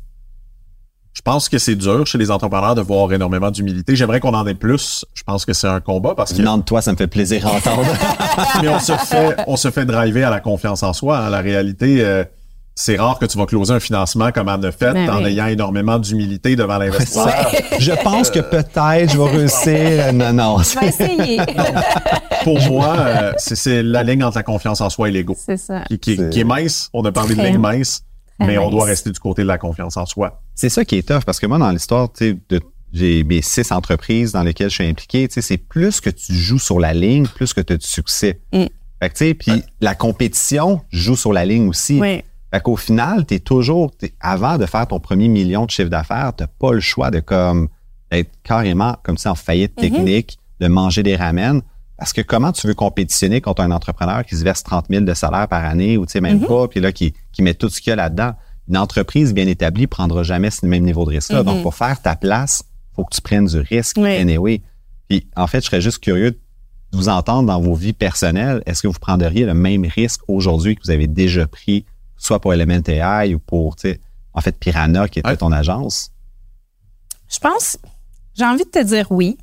Je 1.14 1.22
pense 1.22 1.48
que 1.48 1.58
c'est 1.58 1.76
dur 1.76 2.06
chez 2.06 2.18
les 2.18 2.30
entrepreneurs 2.30 2.76
de 2.76 2.82
voir 2.82 3.12
énormément 3.14 3.50
d'humilité. 3.50 3.96
J'aimerais 3.96 4.20
qu'on 4.20 4.34
en 4.34 4.46
ait 4.48 4.54
plus. 4.54 5.06
Je 5.14 5.24
pense 5.24 5.46
que 5.46 5.54
c'est 5.54 5.68
un 5.68 5.80
combat 5.80 6.14
parce 6.14 6.34
que 6.34 6.38
Venant 6.40 6.58
de 6.58 6.64
toi, 6.64 6.82
ça 6.82 6.92
me 6.92 6.98
fait 6.98 7.08
plaisir 7.08 7.42
d'entendre. 7.44 7.86
mais 8.62 8.68
on 8.68 8.80
se 8.80 8.92
fait 8.92 9.36
on 9.48 9.56
se 9.56 9.72
fait 9.72 9.86
driver 9.86 10.26
à 10.26 10.30
la 10.30 10.42
confiance 10.42 10.84
en 10.84 10.92
soi. 10.92 11.20
hein. 11.20 11.30
La 11.30 11.40
réalité, 11.40 12.04
euh, 12.04 12.26
c'est 12.78 12.98
rare 12.98 13.18
que 13.20 13.26
tu 13.26 13.38
vas 13.38 13.46
closer 13.46 13.74
un 13.74 13.80
financement 13.80 14.32
comme 14.34 14.50
Anne 14.50 14.66
a 14.66 14.72
fait 14.72 14.92
Ben 14.94 15.10
en 15.10 15.24
oui. 15.24 15.32
ayant 15.32 15.48
énormément 15.48 15.98
d'humilité 15.98 16.56
devant 16.58 16.78
l'investisseur. 16.78 17.30
je 17.80 17.92
pense 18.04 18.30
que 18.30 18.40
peut-être 18.40 19.12
je 19.14 19.18
vais 19.18 19.30
réussir. 19.38 20.14
Non, 20.14 20.34
non. 20.34 20.58
Je 20.62 20.80
vais 20.80 20.88
essayer. 20.88 21.40
Pour 22.44 22.60
moi, 22.70 22.96
euh, 22.98 23.34
c'est 23.38 23.82
la 23.82 24.04
ligne 24.04 24.24
entre 24.24 24.38
la 24.38 24.44
confiance 24.44 24.82
en 24.82 24.90
soi 24.90 25.10
et 25.10 25.12
l'ego. 25.12 25.36
c'est 25.40 25.58
ça. 25.58 25.82
Qui, 25.88 26.00
qui- 26.00 26.16
C'est- 26.18 26.30
qui 26.30 26.40
est 26.42 26.44
mince. 26.46 26.90
On 26.94 27.04
a 27.06 27.12
parlé 27.12 27.36
de 27.36 27.42
ligne 27.42 27.58
mince, 27.58 28.04
très 28.40 28.48
mais 28.48 28.58
on 28.58 28.70
doit 28.70 28.86
rester 28.86 29.10
du 29.12 29.20
côté 29.20 29.42
de 29.44 29.48
la 29.48 29.58
confiance 29.58 29.96
en 29.98 30.06
soi. 30.06 30.42
C'est 30.54 30.70
ça 30.70 30.84
qui 30.86 30.98
est 30.98 31.08
tough 31.08 31.24
parce 31.26 31.40
que 31.40 31.48
moi, 31.48 31.58
dans 31.58 31.72
l'histoire, 31.72 32.12
tu 32.12 32.32
sais, 32.32 32.38
de 32.50 32.62
j'ai 32.94 33.24
mes 33.24 33.42
six 33.42 33.72
entreprises 33.72 34.32
dans 34.32 34.44
lesquelles 34.44 34.70
je 34.70 34.76
suis 34.76 34.88
impliqué, 34.88 35.28
tu 35.28 35.34
sais, 35.36 35.42
c'est 35.42 35.58
plus 35.58 36.00
que 36.00 36.10
tu 36.10 36.34
joues 36.34 36.60
sur 36.60 36.80
la 36.80 36.94
ligne, 36.94 37.26
plus 37.28 37.54
que 37.54 37.60
tu 37.62 37.74
as 37.74 37.78
du 37.78 37.86
succès. 37.88 38.40
Mm. 38.54 38.66
Fait 39.02 39.10
que, 39.10 39.14
tu 39.18 39.26
sais, 39.26 39.34
puis 39.34 39.64
la 39.82 39.96
compétition 39.96 40.82
joue 40.92 41.18
sur 41.18 41.34
la 41.34 41.46
ligne 41.46 41.68
aussi. 41.68 42.00
Oui. 42.00 42.24
Fait 42.56 42.62
qu'au 42.62 42.78
final, 42.78 43.26
tu 43.26 43.34
es 43.34 43.40
toujours, 43.40 43.92
avant 44.22 44.58
de 44.58 44.66
faire 44.66 44.88
ton 44.88 45.02
premier 45.02 45.28
million 45.28 45.66
de 45.66 45.72
chiffre 45.72 45.90
d'affaires, 45.90 46.32
tu 46.38 46.46
pas 46.58 46.72
le 46.72 46.80
choix 46.80 47.12
de 47.12 47.20
comme 47.20 47.68
être 48.12 48.32
carrément 48.44 48.96
comme 49.04 49.18
ça 49.18 49.34
en 49.34 49.36
faillite 49.36 49.76
technique, 49.76 50.38
de 50.62 50.70
manger 50.70 51.04
des 51.04 51.18
ramen. 51.18 51.62
Parce 51.98 52.14
que 52.14 52.22
comment 52.22 52.54
tu 52.54 52.66
veux 52.68 52.74
compétitionner 52.74 53.42
contre 53.42 53.62
un 53.62 53.72
entrepreneur 53.72 54.24
qui 54.24 54.38
se 54.38 54.44
verse 54.46 54.64
30 54.64 54.86
000 54.90 55.04
de 55.04 55.14
salaire 55.14 55.50
par 55.50 55.66
année 55.66 55.98
ou 55.98 56.06
tu 56.06 56.14
sais 56.14 56.22
même 56.22 56.40
pas, 56.40 56.70
puis 56.70 56.80
là 56.80 56.94
qui, 56.94 57.14
qui 57.34 57.42
met 57.42 57.56
tout 57.56 57.68
ce 57.68 57.82
qu'il 57.82 57.90
y 57.90 57.94
a 57.94 57.98
là-dedans? 57.98 58.36
Une 58.70 58.78
entreprise 58.78 59.34
bien 59.34 59.48
établie 59.48 59.88
prendra 59.88 60.24
jamais 60.24 60.50
ce 60.50 60.66
même 60.66 60.84
niveau 60.84 61.04
de 61.04 61.10
risque-là. 61.10 61.44
Donc, 61.44 61.62
pour 61.62 61.76
faire 61.76 62.02
ta 62.02 62.16
place, 62.16 62.64
faut 62.96 63.04
que 63.04 63.14
tu 63.14 63.20
prennes 63.20 63.48
du 63.48 63.60
risque 63.60 63.98
Oui. 64.00 64.16
anyway. 64.16 64.62
Puis 65.10 65.28
en 65.36 65.48
fait, 65.48 65.60
je 65.60 65.66
serais 65.66 65.82
juste 65.82 66.00
curieux 66.00 66.32
de 66.32 66.40
vous 66.94 67.10
entendre 67.10 67.48
dans 67.48 67.60
vos 67.60 67.76
vies 67.76 67.92
personnelles. 67.92 68.64
Est-ce 68.66 68.82
que 68.82 68.88
vous 68.88 68.98
prendriez 68.98 69.46
le 69.46 69.54
même 69.54 69.86
risque 69.86 70.22
aujourd'hui 70.30 70.78
que 70.78 70.82
vous 70.86 70.92
avez 70.92 71.08
déjà 71.08 71.48
pris, 71.48 71.84
soit 72.18 72.40
pour 72.40 72.54
Element 72.54 72.82
AI 72.88 73.34
ou 73.36 73.40
pour, 73.40 73.76
tu 73.76 73.90
sais, 73.90 74.00
en 74.34 74.42
fait, 74.42 74.58
Piranha, 74.60 75.08
qui 75.08 75.20
était 75.20 75.30
Ouais. 75.30 75.38
ton 75.38 75.52
agence? 75.52 76.12
Je 77.32 77.40
pense, 77.40 77.78
j'ai 78.38 78.46
envie 78.46 78.64
de 78.66 78.70
te 78.70 78.84
dire 78.84 79.08
oui. 79.12 79.38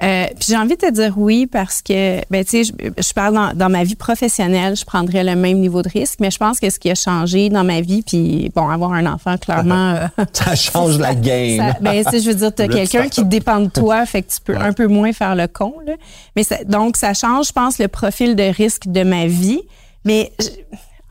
Euh, 0.00 0.26
puis 0.38 0.44
j'ai 0.50 0.56
envie 0.56 0.76
de 0.76 0.80
te 0.80 0.92
dire 0.92 1.14
oui 1.18 1.48
parce 1.48 1.82
que, 1.82 2.20
ben 2.30 2.44
tu 2.44 2.62
sais, 2.62 2.64
je, 2.64 2.72
je 3.02 3.12
parle 3.12 3.34
dans, 3.34 3.52
dans 3.52 3.68
ma 3.68 3.82
vie 3.82 3.96
professionnelle, 3.96 4.76
je 4.76 4.84
prendrais 4.84 5.24
le 5.24 5.34
même 5.34 5.58
niveau 5.58 5.82
de 5.82 5.88
risque, 5.88 6.20
mais 6.20 6.30
je 6.30 6.38
pense 6.38 6.60
que 6.60 6.70
ce 6.70 6.78
qui 6.78 6.88
a 6.88 6.94
changé 6.94 7.48
dans 7.48 7.64
ma 7.64 7.80
vie, 7.80 8.02
puis 8.02 8.48
bon, 8.54 8.68
avoir 8.68 8.92
un 8.92 9.06
enfant, 9.12 9.36
clairement, 9.38 9.94
euh, 9.96 10.06
Ça 10.32 10.54
change 10.54 10.98
la 10.98 11.16
game. 11.16 11.56
ça- 11.72 11.78
ben, 11.80 12.04
tu 12.04 12.10
sais, 12.12 12.20
je 12.20 12.28
veux 12.30 12.36
dire, 12.36 12.54
tu 12.54 12.62
as 12.62 12.66
Le 12.68 12.74
quelqu'un 12.74 13.08
qui 13.08 13.24
dépend 13.24 13.58
de 13.58 13.70
toi, 13.70 14.06
fait 14.06 14.22
que 14.22 14.30
tu 14.32 14.40
peux 14.40 14.54
Ouais. 14.54 14.62
un 14.62 14.72
peu 14.72 14.86
moins 14.86 15.12
faire 15.12 15.34
le 15.34 15.48
con. 15.48 15.74
Là. 15.84 15.94
Mais 16.36 16.44
ça- 16.44 16.62
donc, 16.62 16.96
ça 16.96 17.12
change, 17.12 17.48
je 17.48 17.52
pense, 17.52 17.78
le 17.80 17.88
profil 17.88 18.36
de 18.36 18.44
risque 18.44 18.86
de 18.86 19.02
ma 19.02 19.26
vie. 19.26 19.62
Mais 20.04 20.32
je- 20.40 20.46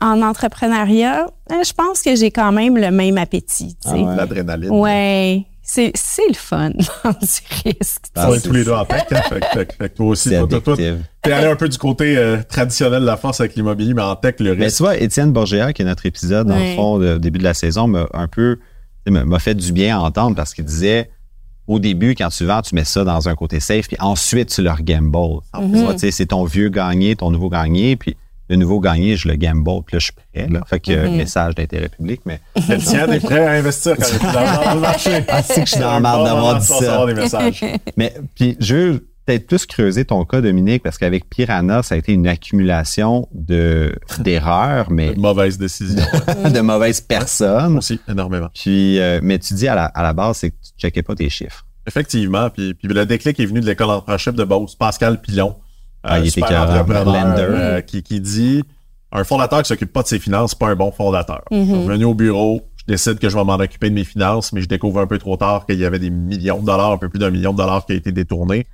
en 0.00 0.22
entrepreneuriat, 0.22 1.26
euh, 1.52 1.54
je 1.66 1.72
pense 1.72 2.02
que 2.02 2.14
j'ai 2.16 2.30
quand 2.30 2.52
même 2.52 2.76
le 2.76 2.90
même 2.90 3.18
appétit. 3.18 3.76
Ah 3.84 3.94
ouais. 3.94 4.16
L'adrénaline. 4.16 4.70
Ouais, 4.70 5.44
c'est 5.62 5.90
c'est 5.94 6.28
le 6.28 6.34
fun 6.34 6.70
du 6.70 6.84
risque. 7.64 8.02
tu 8.14 8.20
On 8.20 8.34
est 8.34 8.40
tous 8.40 8.52
les 8.52 8.64
deux 8.64 8.72
en 8.72 8.84
tech. 8.84 9.02
hein. 9.10 9.20
Fait, 9.28 9.66
que- 9.66 9.74
fait 9.74 9.88
toi 9.90 10.06
aussi, 10.06 10.28
C'est 10.30 10.38
toi, 10.38 10.46
toi, 10.48 10.60
toi, 10.60 10.76
t'es 11.22 11.32
allé 11.32 11.46
un 11.48 11.56
peu 11.56 11.68
du 11.68 11.78
côté 11.78 12.16
euh, 12.16 12.38
traditionnel 12.48 13.00
de 13.00 13.06
la 13.06 13.16
force 13.16 13.40
avec 13.40 13.54
l'immobilier, 13.56 13.92
mais 13.94 14.02
en 14.02 14.14
tech, 14.16 14.36
le 14.40 14.54
Mais 14.54 14.64
risque. 14.66 14.76
tu 14.78 14.82
vois, 14.84 14.96
Étienne 14.96 15.32
Borgéa, 15.32 15.72
qui 15.72 15.82
est 15.82 15.84
notre 15.84 16.06
épisode, 16.06 16.46
dans 16.46 16.56
le 16.58 16.74
fond, 16.76 16.98
de- 16.98 17.14
au 17.14 17.18
début 17.18 17.38
de 17.38 17.44
la 17.44 17.54
saison, 17.54 17.86
m'a 17.88 18.06
un 18.14 18.28
peu, 18.28 18.58
m'a 19.08 19.38
fait 19.38 19.54
du 19.54 19.72
bien 19.72 19.98
à 19.98 20.00
entendre 20.02 20.36
parce 20.36 20.54
qu'il 20.54 20.64
disait, 20.64 21.10
au 21.66 21.78
début, 21.78 22.14
quand 22.14 22.28
tu 22.28 22.46
vends, 22.46 22.62
tu 22.62 22.74
mets 22.74 22.84
ça 22.84 23.04
dans 23.04 23.28
un 23.28 23.34
côté 23.34 23.60
safe, 23.60 23.88
puis 23.88 23.96
ensuite, 24.00 24.48
tu 24.48 24.62
le 24.62 24.70
gamble. 24.80 25.40
Tu 25.54 25.82
vois, 25.82 25.92
tu 25.94 25.98
sais, 26.00 26.10
c'est 26.12 26.26
ton 26.26 26.44
vieux 26.44 26.68
gagné, 26.70 27.14
ton 27.16 27.30
nouveau 27.30 27.50
gagné, 27.50 27.96
puis 27.96 28.16
le 28.48 28.56
nouveau 28.56 28.80
gagné, 28.80 29.16
je 29.16 29.28
le 29.28 29.36
gamble, 29.36 29.82
puis 29.86 29.96
là, 29.96 29.98
je 29.98 30.04
suis 30.04 30.12
prêt. 30.12 30.48
Là. 30.48 30.62
Fait 30.66 30.80
que, 30.80 30.92
euh, 30.92 31.10
message 31.10 31.54
d'intérêt 31.54 31.88
public, 31.88 32.20
mais 32.24 32.40
Étienne 32.56 33.12
est 33.12 33.20
prêt 33.20 33.46
à 33.46 33.52
investir 33.52 33.96
quand 33.96 34.04
est 34.04 34.64
dans, 34.64 34.74
le 34.74 34.80
marché. 34.80 35.24
Ah, 35.28 35.42
c'est 35.42 35.62
que 35.62 35.66
je 35.66 35.72
suis 35.72 35.80
dans 35.80 35.98
la 35.98 36.00
bon 36.00 36.24
d'avoir 36.24 36.58
dit 36.58 36.66
ça. 36.66 37.06
des 37.06 37.14
messages. 37.14 37.64
Mais 37.96 38.14
puis 38.34 38.56
je 38.60 38.74
veux 38.74 39.08
peut-être 39.26 39.46
plus 39.46 39.66
creuser 39.66 40.04
ton 40.06 40.24
cas, 40.24 40.40
Dominique, 40.40 40.82
parce 40.82 40.96
qu'avec 40.96 41.28
Piranha, 41.28 41.82
ça 41.82 41.94
a 41.94 41.98
été 41.98 42.12
une 42.12 42.26
accumulation 42.26 43.28
de 43.32 43.94
d'erreurs, 44.20 44.90
mais 44.90 45.14
Mauvaise 45.16 45.58
décision. 45.58 46.02
de 46.50 46.60
mauvaises 46.60 47.02
personnes. 47.02 47.76
Aussi, 47.76 48.00
énormément. 48.08 48.48
Puis, 48.54 48.98
euh, 48.98 49.20
mais 49.22 49.38
tu 49.38 49.52
dis 49.52 49.68
à 49.68 49.74
la, 49.74 49.84
à 49.84 50.02
la 50.02 50.14
base, 50.14 50.38
c'est 50.38 50.50
que 50.50 50.56
tu 50.56 50.70
checkais 50.78 51.02
pas 51.02 51.14
tes 51.14 51.28
chiffres. 51.28 51.66
Effectivement. 51.86 52.48
Puis, 52.50 52.74
puis 52.74 52.88
le 52.88 53.04
déclic 53.04 53.38
est 53.38 53.46
venu 53.46 53.60
de 53.60 53.66
l'école 53.66 53.88
d'entrepreneurship 53.88 54.34
de 54.34 54.44
Beauce, 54.44 54.74
Pascal 54.74 55.20
Pilon. 55.20 55.56
Ah, 56.08 56.18
il 56.20 56.30
super 56.30 56.62
entrepreneur, 56.62 57.36
euh, 57.38 57.80
qui, 57.80 58.02
qui 58.02 58.20
dit 58.20 58.62
un 59.12 59.24
fondateur 59.24 59.62
qui 59.62 59.68
s'occupe 59.68 59.92
pas 59.92 60.02
de 60.02 60.08
ses 60.08 60.18
finances, 60.18 60.50
c'est 60.50 60.58
pas 60.58 60.68
un 60.68 60.76
bon 60.76 60.90
fondateur. 60.92 61.42
Mhm. 61.50 61.66
Je 61.66 61.74
suis 61.74 61.86
venu 61.86 62.04
au 62.04 62.14
bureau, 62.14 62.62
je 62.76 62.84
décide 62.92 63.18
que 63.18 63.28
je 63.28 63.36
vais 63.36 63.44
m'en 63.44 63.54
occuper 63.56 63.90
de 63.90 63.94
mes 63.94 64.04
finances, 64.04 64.52
mais 64.52 64.60
je 64.60 64.68
découvre 64.68 65.00
un 65.00 65.06
peu 65.06 65.18
trop 65.18 65.36
tard 65.36 65.66
qu'il 65.66 65.78
y 65.78 65.84
avait 65.84 65.98
des 65.98 66.10
millions 66.10 66.60
de 66.60 66.66
dollars, 66.66 66.92
un 66.92 66.98
peu 66.98 67.08
plus 67.08 67.18
d'un 67.18 67.30
million 67.30 67.52
de 67.52 67.58
dollars 67.58 67.86
qui 67.86 67.92
a 67.92 67.96
été 67.96 68.12
détourné. 68.12 68.66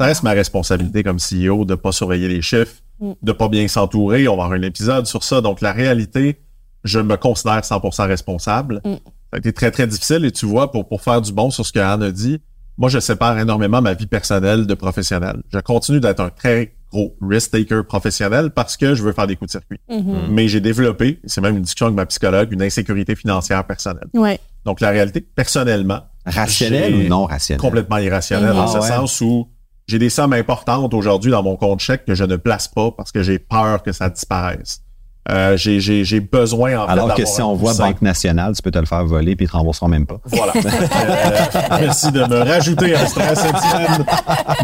Ça 0.00 0.06
reste 0.06 0.22
ma 0.22 0.32
responsabilité 0.32 1.02
comme 1.02 1.18
CEO 1.18 1.64
de 1.64 1.74
pas 1.74 1.92
surveiller 1.92 2.28
les 2.28 2.42
chiffres, 2.42 2.82
Mm. 3.02 3.12
de 3.20 3.32
pas 3.32 3.48
bien 3.48 3.66
s'entourer? 3.68 4.28
On 4.28 4.36
va 4.36 4.44
avoir 4.44 4.58
un 4.58 4.62
épisode 4.62 5.06
sur 5.06 5.24
ça. 5.24 5.40
Donc, 5.40 5.60
la 5.60 5.72
réalité, 5.72 6.40
je 6.84 7.00
me 7.00 7.16
considère 7.16 7.64
100% 7.64 8.06
responsable. 8.06 8.80
Mm. 8.84 8.92
Ça 8.92 8.98
a 9.32 9.38
été 9.38 9.52
très, 9.52 9.70
très 9.70 9.86
difficile. 9.86 10.24
Et 10.24 10.30
tu 10.30 10.46
vois, 10.46 10.70
pour, 10.70 10.86
pour 10.88 11.02
faire 11.02 11.20
du 11.20 11.32
bon 11.32 11.50
sur 11.50 11.66
ce 11.66 11.72
que 11.72 11.80
Anne 11.80 12.02
a 12.02 12.12
dit, 12.12 12.40
moi, 12.78 12.88
je 12.88 13.00
sépare 13.00 13.38
énormément 13.38 13.82
ma 13.82 13.94
vie 13.94 14.06
personnelle 14.06 14.66
de 14.66 14.74
professionnelle. 14.74 15.42
Je 15.52 15.58
continue 15.58 16.00
d'être 16.00 16.20
un 16.20 16.30
très 16.30 16.74
gros 16.92 17.16
risk-taker 17.20 17.82
professionnel 17.88 18.50
parce 18.50 18.76
que 18.76 18.94
je 18.94 19.02
veux 19.02 19.12
faire 19.12 19.26
des 19.26 19.34
coups 19.36 19.48
de 19.48 19.52
circuit. 19.58 19.80
Mhm. 19.90 20.28
Mais 20.30 20.46
j'ai 20.48 20.60
développé, 20.60 21.20
c'est 21.24 21.40
même 21.40 21.56
une 21.56 21.62
discussion 21.62 21.86
avec 21.86 21.96
ma 21.96 22.06
psychologue, 22.06 22.52
une 22.52 22.62
insécurité 22.62 23.14
financière 23.16 23.66
personnelle. 23.66 24.06
Ouais. 24.14 24.38
Donc, 24.64 24.80
la 24.80 24.90
réalité, 24.90 25.20
personnellement, 25.20 26.02
Rationnel 26.24 26.94
J'ai 26.94 27.06
ou 27.06 27.08
non 27.08 27.24
rationnel? 27.24 27.60
complètement 27.60 27.96
irrationnel 27.98 28.50
Mhm. 28.50 28.54
dans 28.56 28.62
Ah 28.64 28.66
ce 28.68 28.78
ouais. 28.78 28.86
sens 28.88 29.20
où 29.22 29.48
j'ai 29.88 29.98
des 29.98 30.08
sommes 30.10 30.32
importantes 30.34 30.94
aujourd'hui 30.94 31.32
dans 31.32 31.42
mon 31.42 31.56
compte 31.56 31.80
chèque 31.80 32.04
que 32.04 32.14
je 32.14 32.22
ne 32.22 32.36
place 32.36 32.68
pas 32.68 32.92
parce 32.92 33.10
que 33.10 33.24
j'ai 33.24 33.40
peur 33.40 33.82
que 33.82 33.90
ça 33.90 34.08
disparaisse. 34.08 34.82
Euh, 35.30 35.56
j'ai, 35.56 35.78
j'ai, 35.80 36.04
j'ai 36.04 36.18
besoin 36.18 36.76
en 36.78 36.86
fait, 36.86 36.92
Alors 36.92 37.14
que 37.14 37.24
si 37.24 37.40
un 37.40 37.44
on 37.46 37.54
voit. 37.54 37.74
Banque 37.74 38.02
Nationale, 38.02 38.54
tu 38.56 38.62
peux 38.62 38.72
te 38.72 38.78
le 38.78 38.86
faire 38.86 39.04
voler 39.04 39.36
puis 39.36 39.46
ils 39.46 39.48
te 39.48 39.56
rembourseront 39.56 39.86
même 39.88 40.06
pas. 40.06 40.20
Voilà. 40.24 40.52
Euh, 40.62 41.76
merci 41.80 42.10
de 42.12 42.20
me 42.20 42.38
rajouter 42.42 42.94
un 42.96 43.06
stress, 43.06 43.38
Étienne. 43.44 44.04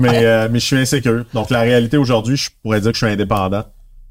Mais, 0.01 0.25
euh, 0.25 0.49
mais 0.51 0.59
je 0.59 0.65
suis 0.65 0.77
insécure. 0.79 1.25
Donc, 1.33 1.51
la 1.51 1.61
réalité 1.61 1.97
aujourd'hui, 1.97 2.37
je 2.37 2.51
pourrais 2.63 2.81
dire 2.81 2.91
que 2.93 2.99
je 2.99 3.05
suis 3.05 3.13
indépendant. 3.13 3.65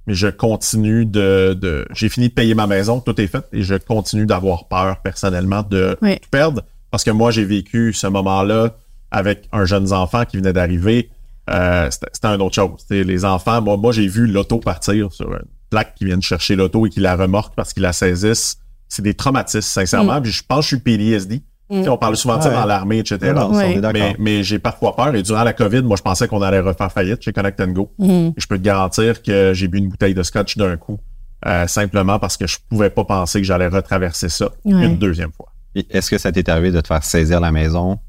Mais 0.08 0.14
je 0.14 0.28
continue 0.28 1.06
de, 1.06 1.58
de 1.60 1.86
j'ai 1.94 2.08
fini 2.10 2.30
de 2.30 2.34
payer 2.34 2.56
ma 2.56 2.66
maison, 2.66 3.00
tout 3.02 3.20
est 3.20 3.28
fait, 3.28 3.44
et 3.52 3.62
je 3.64 3.76
continue 3.76 4.26
d'avoir 4.26 4.68
peur 4.70 4.98
personnellement 5.04 5.64
de 5.70 5.98
Oui. 6.02 6.18
tout 6.20 6.30
perdre. 6.32 6.62
Parce 6.92 7.04
que 7.04 7.12
moi, 7.12 7.32
j'ai 7.32 7.44
vécu 7.44 7.92
ce 7.94 8.08
moment-là 8.08 8.70
avec 9.12 9.48
un 9.52 9.66
jeune 9.66 9.92
enfant 9.92 10.24
qui 10.26 10.38
venait 10.38 10.54
d'arriver. 10.54 11.10
Euh, 11.50 11.88
c'était, 11.92 12.08
c'était 12.14 12.28
une 12.30 12.42
autre 12.42 12.56
chose. 12.56 12.72
C'était 12.78 13.04
les 13.04 13.26
enfants, 13.26 13.62
moi, 13.62 13.76
moi 13.78 13.92
j'ai 13.92 14.08
vu 14.08 14.28
l'auto 14.28 14.60
partir 14.60 15.12
sur 15.12 15.32
une 15.34 15.40
plaque 15.70 15.96
qui 15.96 16.06
viennent 16.06 16.22
chercher 16.22 16.56
l'auto 16.56 16.86
et 16.86 16.90
qui 16.90 17.00
la 17.00 17.16
remorque 17.16 17.54
parce 17.56 17.74
qu'ils 17.74 17.84
la 17.84 17.94
saisissent. 17.94 18.58
C'est 18.90 19.02
des 19.02 19.14
traumatismes, 19.14 19.62
sincèrement. 19.62 20.22
Puis 20.22 20.32
je 20.32 20.44
pense 20.48 20.60
que 20.60 20.64
je 20.64 20.68
suis 20.68 20.78
PTSD. 20.80 21.42
Tu 21.70 21.84
sais, 21.84 21.90
On 21.90 21.98
parle 21.98 22.16
souvent 22.16 22.38
de 22.38 22.44
ça 22.44 22.50
Ouais. 22.50 22.56
dans 22.56 22.66
l'armée, 22.66 23.00
etc. 23.00 23.34
Non. 23.36 23.52
Mais, 23.52 24.16
mais 24.18 24.42
j'ai 24.44 24.58
parfois 24.60 24.96
peur. 24.96 25.14
Et 25.16 25.22
durant 25.24 25.44
la 25.44 25.52
COVID, 25.52 25.82
moi, 25.82 25.98
je 25.98 26.02
pensais 26.02 26.26
qu'on 26.30 26.42
allait 26.42 26.62
refaire 26.62 26.90
faillite 26.92 27.22
chez 27.22 27.34
Connect 27.34 27.60
and 27.60 27.68
Go. 27.72 27.92
Et 28.02 28.32
je 28.38 28.48
peux 28.48 28.58
te 28.58 28.64
garantir 28.64 29.22
que 29.22 29.52
j'ai 29.54 29.68
bu 29.68 29.80
une 29.80 29.90
bouteille 29.90 30.14
de 30.14 30.24
scotch 30.24 30.56
d'un 30.56 30.78
coup, 30.78 30.98
euh, 31.46 31.68
simplement 31.68 32.20
parce 32.20 32.38
que 32.38 32.48
je 32.48 32.58
pouvais 32.70 32.90
pas 32.90 33.04
penser 33.04 33.42
que 33.42 33.46
j'allais 33.46 33.68
retraverser 33.68 34.30
ça 34.30 34.50
Ouais. 34.64 34.86
une 34.86 34.98
deuxième 34.98 35.34
fois. 35.34 35.52
Est-ce 35.76 36.10
que 36.10 36.18
ça 36.18 36.32
t'est 36.32 36.48
arrivé 36.48 36.72
de 36.72 36.80
te 36.80 36.88
faire 36.88 37.04
saisir 37.04 37.42
la 37.42 37.52
maison? 37.52 38.00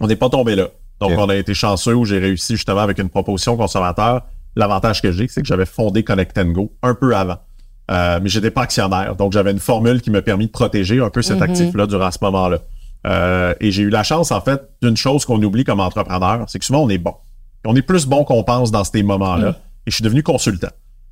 On 0.00 0.06
n'est 0.06 0.16
pas 0.16 0.30
tombé 0.30 0.56
là. 0.56 0.68
Donc, 1.00 1.12
on 1.18 1.28
a 1.28 1.36
été 1.36 1.52
chanceux 1.52 1.94
où 1.94 2.06
j'ai 2.06 2.18
réussi 2.18 2.56
justement 2.56 2.80
avec 2.80 2.98
une 2.98 3.10
proposition 3.10 3.56
consommateur. 3.58 4.22
L'avantage 4.56 5.02
que 5.02 5.10
j'ai, 5.12 5.28
c'est 5.28 5.42
que 5.42 5.46
j'avais 5.48 5.66
fondé 5.66 6.04
Connect 6.04 6.38
Go 6.52 6.72
un 6.82 6.94
peu 6.94 7.14
avant. 7.16 7.38
Euh, 7.90 8.18
mais 8.22 8.28
j'étais 8.28 8.50
pas 8.50 8.62
actionnaire. 8.62 9.14
Donc, 9.16 9.32
j'avais 9.32 9.50
une 9.50 9.58
formule 9.58 10.00
qui 10.00 10.10
m'a 10.10 10.22
permis 10.22 10.46
de 10.46 10.50
protéger 10.52 11.00
un 11.00 11.10
peu 11.10 11.22
cet 11.22 11.36
Mhm. 11.38 11.42
actif-là 11.42 11.86
durant 11.86 12.10
ce 12.10 12.18
moment-là. 12.22 12.58
Euh, 13.06 13.54
et 13.60 13.70
j'ai 13.70 13.82
eu 13.82 13.90
la 13.90 14.02
chance, 14.02 14.30
en 14.32 14.40
fait, 14.40 14.62
d'une 14.80 14.96
chose 14.96 15.24
qu'on 15.26 15.42
oublie 15.42 15.64
comme 15.64 15.80
entrepreneur, 15.80 16.44
c'est 16.48 16.58
que 16.58 16.64
souvent, 16.64 16.80
on 16.84 16.88
est 16.88 16.96
bon. 16.98 17.14
On 17.66 17.76
est 17.76 17.82
plus 17.82 18.06
bon 18.06 18.24
qu'on 18.24 18.42
pense 18.44 18.70
dans 18.70 18.84
ces 18.84 19.02
moments-là. 19.02 19.56
Et 19.86 19.90
je 19.90 19.96
suis 19.96 20.02
devenu 20.04 20.22
consultant. 20.22 20.68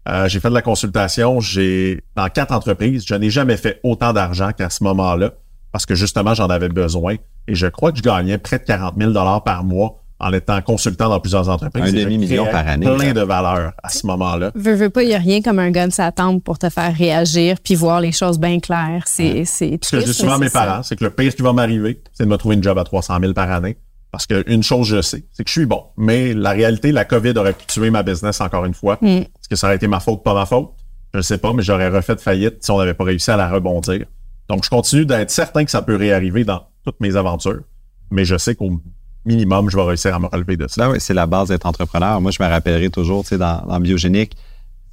Euh, 0.08 0.28
j'ai 0.28 0.40
fait 0.40 0.48
de 0.48 0.54
la 0.54 0.62
consultation. 0.62 1.40
J'ai 1.40 2.02
dans 2.16 2.28
quatre 2.28 2.52
entreprises. 2.52 3.04
Je 3.06 3.14
n'ai 3.14 3.30
jamais 3.30 3.56
fait 3.56 3.78
autant 3.84 4.12
d'argent 4.12 4.50
qu'à 4.52 4.70
ce 4.70 4.82
moment-là 4.84 5.32
parce 5.72 5.86
que 5.86 5.94
justement, 5.94 6.34
j'en 6.34 6.48
avais 6.48 6.68
besoin. 6.68 7.16
Et 7.48 7.54
je 7.54 7.66
crois 7.66 7.92
que 7.92 7.98
je 7.98 8.02
gagnais 8.02 8.36
près 8.38 8.58
de 8.58 8.64
40 8.64 8.94
000 8.98 9.12
par 9.44 9.64
mois 9.64 10.01
en 10.22 10.32
étant 10.32 10.62
consultant 10.62 11.08
dans 11.08 11.20
plusieurs 11.20 11.48
entreprises. 11.48 11.82
Un 11.82 11.92
demi-million 11.92 12.46
par 12.46 12.66
année. 12.66 12.86
Plein 12.86 13.12
de 13.12 13.20
valeur 13.20 13.72
à 13.82 13.88
ce 13.88 14.06
moment-là. 14.06 14.52
Veux, 14.54 14.74
veux 14.74 14.88
pas, 14.88 15.02
il 15.02 15.10
y 15.10 15.14
a 15.14 15.18
rien 15.18 15.42
comme 15.42 15.58
un 15.58 15.70
gun 15.70 15.90
sa 15.90 16.12
tempe 16.12 16.44
pour 16.44 16.58
te 16.58 16.70
faire 16.70 16.94
réagir 16.94 17.56
puis 17.62 17.74
voir 17.74 18.00
les 18.00 18.12
choses 18.12 18.38
bien 18.38 18.60
claires. 18.60 19.02
C'est, 19.06 19.44
c'est 19.44 19.78
Ce 19.82 19.90
que 19.90 20.00
je 20.00 20.06
dis 20.06 20.14
souvent 20.14 20.34
à 20.34 20.38
mes 20.38 20.48
parents, 20.48 20.82
c'est 20.82 20.96
que 20.96 21.04
le 21.04 21.10
pire 21.10 21.34
qui 21.34 21.42
va 21.42 21.52
m'arriver, 21.52 22.00
c'est 22.12 22.24
de 22.24 22.28
me 22.28 22.36
trouver 22.36 22.54
une 22.54 22.62
job 22.62 22.78
à 22.78 22.84
300 22.84 23.18
000 23.20 23.32
par 23.34 23.50
année. 23.50 23.76
Parce 24.12 24.26
qu'une 24.26 24.62
chose, 24.62 24.86
je 24.86 25.00
sais, 25.00 25.24
c'est 25.32 25.42
que 25.42 25.48
je 25.48 25.54
suis 25.54 25.66
bon. 25.66 25.84
Mais 25.96 26.34
la 26.34 26.50
réalité, 26.50 26.92
la 26.92 27.06
COVID 27.06 27.32
aurait 27.38 27.54
pu 27.54 27.64
tuer 27.66 27.90
ma 27.90 28.02
business 28.02 28.40
encore 28.42 28.66
une 28.66 28.74
fois. 28.74 28.98
Mm. 29.00 29.06
Est-ce 29.06 29.48
que 29.48 29.56
ça 29.56 29.66
aurait 29.66 29.76
été 29.76 29.88
ma 29.88 30.00
faute, 30.00 30.22
pas 30.22 30.34
ma 30.34 30.44
faute? 30.44 30.70
Je 31.12 31.18
ne 31.18 31.22
sais 31.22 31.38
pas, 31.38 31.52
mais 31.52 31.62
j'aurais 31.62 31.88
refait 31.88 32.16
faillite 32.16 32.62
si 32.62 32.70
on 32.70 32.78
n'avait 32.78 32.94
pas 32.94 33.04
réussi 33.04 33.30
à 33.30 33.36
la 33.36 33.48
rebondir. 33.48 34.04
Donc, 34.48 34.64
je 34.64 34.70
continue 34.70 35.06
d'être 35.06 35.30
certain 35.30 35.64
que 35.64 35.70
ça 35.70 35.80
peut 35.80 35.96
réarriver 35.96 36.44
dans 36.44 36.62
toutes 36.84 37.00
mes 37.00 37.16
aventures. 37.16 37.62
Mais 38.10 38.26
je 38.26 38.36
sais 38.36 38.54
qu'au 38.54 38.80
minimum, 39.24 39.70
je 39.70 39.76
vais 39.76 39.82
réussir 39.84 40.14
à 40.14 40.18
me 40.18 40.26
relever 40.26 40.56
de 40.56 40.66
ça. 40.68 40.84
Ben 40.86 40.92
oui, 40.92 40.98
c'est 41.00 41.14
la 41.14 41.26
base 41.26 41.48
d'être 41.48 41.66
entrepreneur. 41.66 42.20
Moi, 42.20 42.30
je 42.30 42.42
me 42.42 42.48
rappellerai 42.48 42.90
toujours, 42.90 43.22
tu 43.22 43.30
sais, 43.30 43.38
dans, 43.38 43.62
dans 43.66 43.78
Biogénique, 43.80 44.32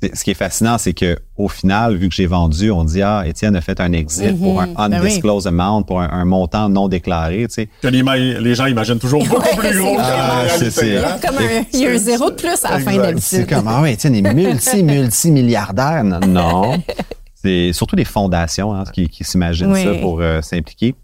c'est- 0.02 0.16
ce 0.16 0.24
qui 0.24 0.32
est 0.32 0.36
fascinant, 0.36 0.78
c'est 0.78 0.94
que 0.94 1.18
au 1.36 1.50
final, 1.50 1.96
vu 1.98 2.08
que 2.08 2.16
j'ai 2.16 2.26
vendu, 2.26 2.72
on 2.72 2.84
dit 2.86 3.02
ah, 3.02 3.24
Étienne 3.26 3.56
a 3.56 3.62
fait 3.62 3.80
un 3.82 3.92
exit 3.92 4.38
pour 4.40 4.62
un 4.62 4.68
Ben 4.68 5.02
oui. 5.02 5.08
undisclosed 5.08 5.48
amount, 5.48 5.84
pour 5.84 6.00
un, 6.00 6.10
un 6.10 6.24
montant 6.26 6.70
non 6.70 6.88
déclaré, 6.88 7.48
tu 7.50 7.54
sais. 7.56 7.70
Que 7.82 7.88
les, 7.90 8.56
gens 8.56 8.68
imaginent 8.68 9.00
toujours 9.00 9.26
beaucoup 9.26 9.58
plus 9.58 9.78
gros 9.78 9.96
que 9.96 10.02
Ah, 10.02 10.44
c'est- 10.58 10.98
hein? 10.98 11.18
Comme 11.26 11.38
un, 11.40 11.64
il 11.74 11.80
y 11.82 11.86
a 11.88 11.92
un 11.92 11.98
zéro 11.98 12.30
de 12.30 12.36
plus 12.36 12.64
à 12.64 12.72
la 12.78 12.80
fin 12.80 12.96
d'habitude. 12.96 13.20
C'est 13.24 13.50
comme 13.50 13.68
ah 13.68 13.82
ouais, 13.82 13.94
Étienne 13.94 14.16
est 14.16 14.34
multi 14.34 14.84
multi 14.84 15.32
milliardaire. 15.32 16.04
Non, 16.06 16.20
non. 16.28 16.84
c'est 17.44 17.72
surtout 17.74 17.96
les 17.98 18.06
fondations 18.06 18.74
hein, 18.74 18.84
qui, 18.94 19.10
qui 19.10 19.24
s'imaginent 19.24 19.72
Oui. 19.74 19.84
ça 19.84 19.94
pour 19.96 20.20
euh, 20.22 20.42
s'impliquer. 20.42 20.96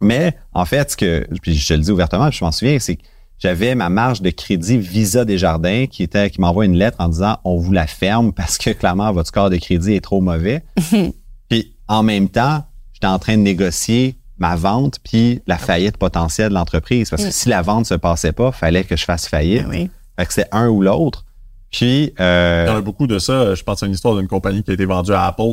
Mais 0.00 0.36
en 0.52 0.64
fait, 0.64 0.90
ce 0.90 0.96
que 0.96 1.26
puis 1.40 1.54
je 1.54 1.68
te 1.68 1.74
le 1.74 1.80
dis 1.80 1.90
ouvertement, 1.90 2.28
puis 2.28 2.38
je 2.38 2.44
m'en 2.44 2.52
souviens, 2.52 2.78
c'est 2.78 2.96
que 2.96 3.02
j'avais 3.38 3.74
ma 3.74 3.88
marge 3.88 4.22
de 4.22 4.30
crédit 4.30 4.78
Visa 4.78 5.24
Desjardins 5.24 5.86
qui 5.86 6.02
était 6.02 6.30
qui 6.30 6.40
m'envoie 6.40 6.64
une 6.64 6.76
lettre 6.76 6.96
en 7.00 7.08
disant 7.08 7.38
on 7.44 7.58
vous 7.58 7.72
la 7.72 7.86
ferme 7.86 8.32
parce 8.32 8.58
que 8.58 8.70
clairement 8.70 9.12
votre 9.12 9.28
score 9.28 9.50
de 9.50 9.56
crédit 9.56 9.94
est 9.94 10.00
trop 10.00 10.20
mauvais. 10.20 10.64
puis 11.48 11.74
en 11.88 12.02
même 12.02 12.28
temps, 12.28 12.64
j'étais 12.92 13.06
en 13.06 13.18
train 13.18 13.36
de 13.36 13.42
négocier 13.42 14.16
ma 14.38 14.56
vente 14.56 14.98
puis 15.02 15.40
la 15.46 15.58
faillite 15.58 15.96
potentielle 15.96 16.50
de 16.50 16.54
l'entreprise 16.54 17.10
parce 17.10 17.24
que 17.24 17.30
si 17.30 17.48
la 17.48 17.62
vente 17.62 17.86
se 17.86 17.94
passait 17.94 18.32
pas, 18.32 18.52
fallait 18.52 18.84
que 18.84 18.96
je 18.96 19.04
fasse 19.04 19.28
faillite. 19.28 19.64
Ben 19.64 19.70
oui. 19.70 19.90
Fait 20.18 20.26
que 20.26 20.32
c'était 20.32 20.48
un 20.52 20.68
ou 20.68 20.82
l'autre. 20.82 21.24
Puis 21.70 22.14
euh, 22.20 22.64
Il 22.66 22.70
y 22.70 22.74
en 22.74 22.78
a 22.78 22.80
beaucoup 22.80 23.06
de 23.06 23.18
ça. 23.18 23.54
Je 23.54 23.62
pense 23.62 23.82
à 23.82 23.86
une 23.86 23.92
histoire 23.92 24.16
d'une 24.16 24.28
compagnie 24.28 24.62
qui 24.62 24.70
a 24.70 24.74
été 24.74 24.86
vendue 24.86 25.12
à 25.12 25.26
Apple, 25.26 25.52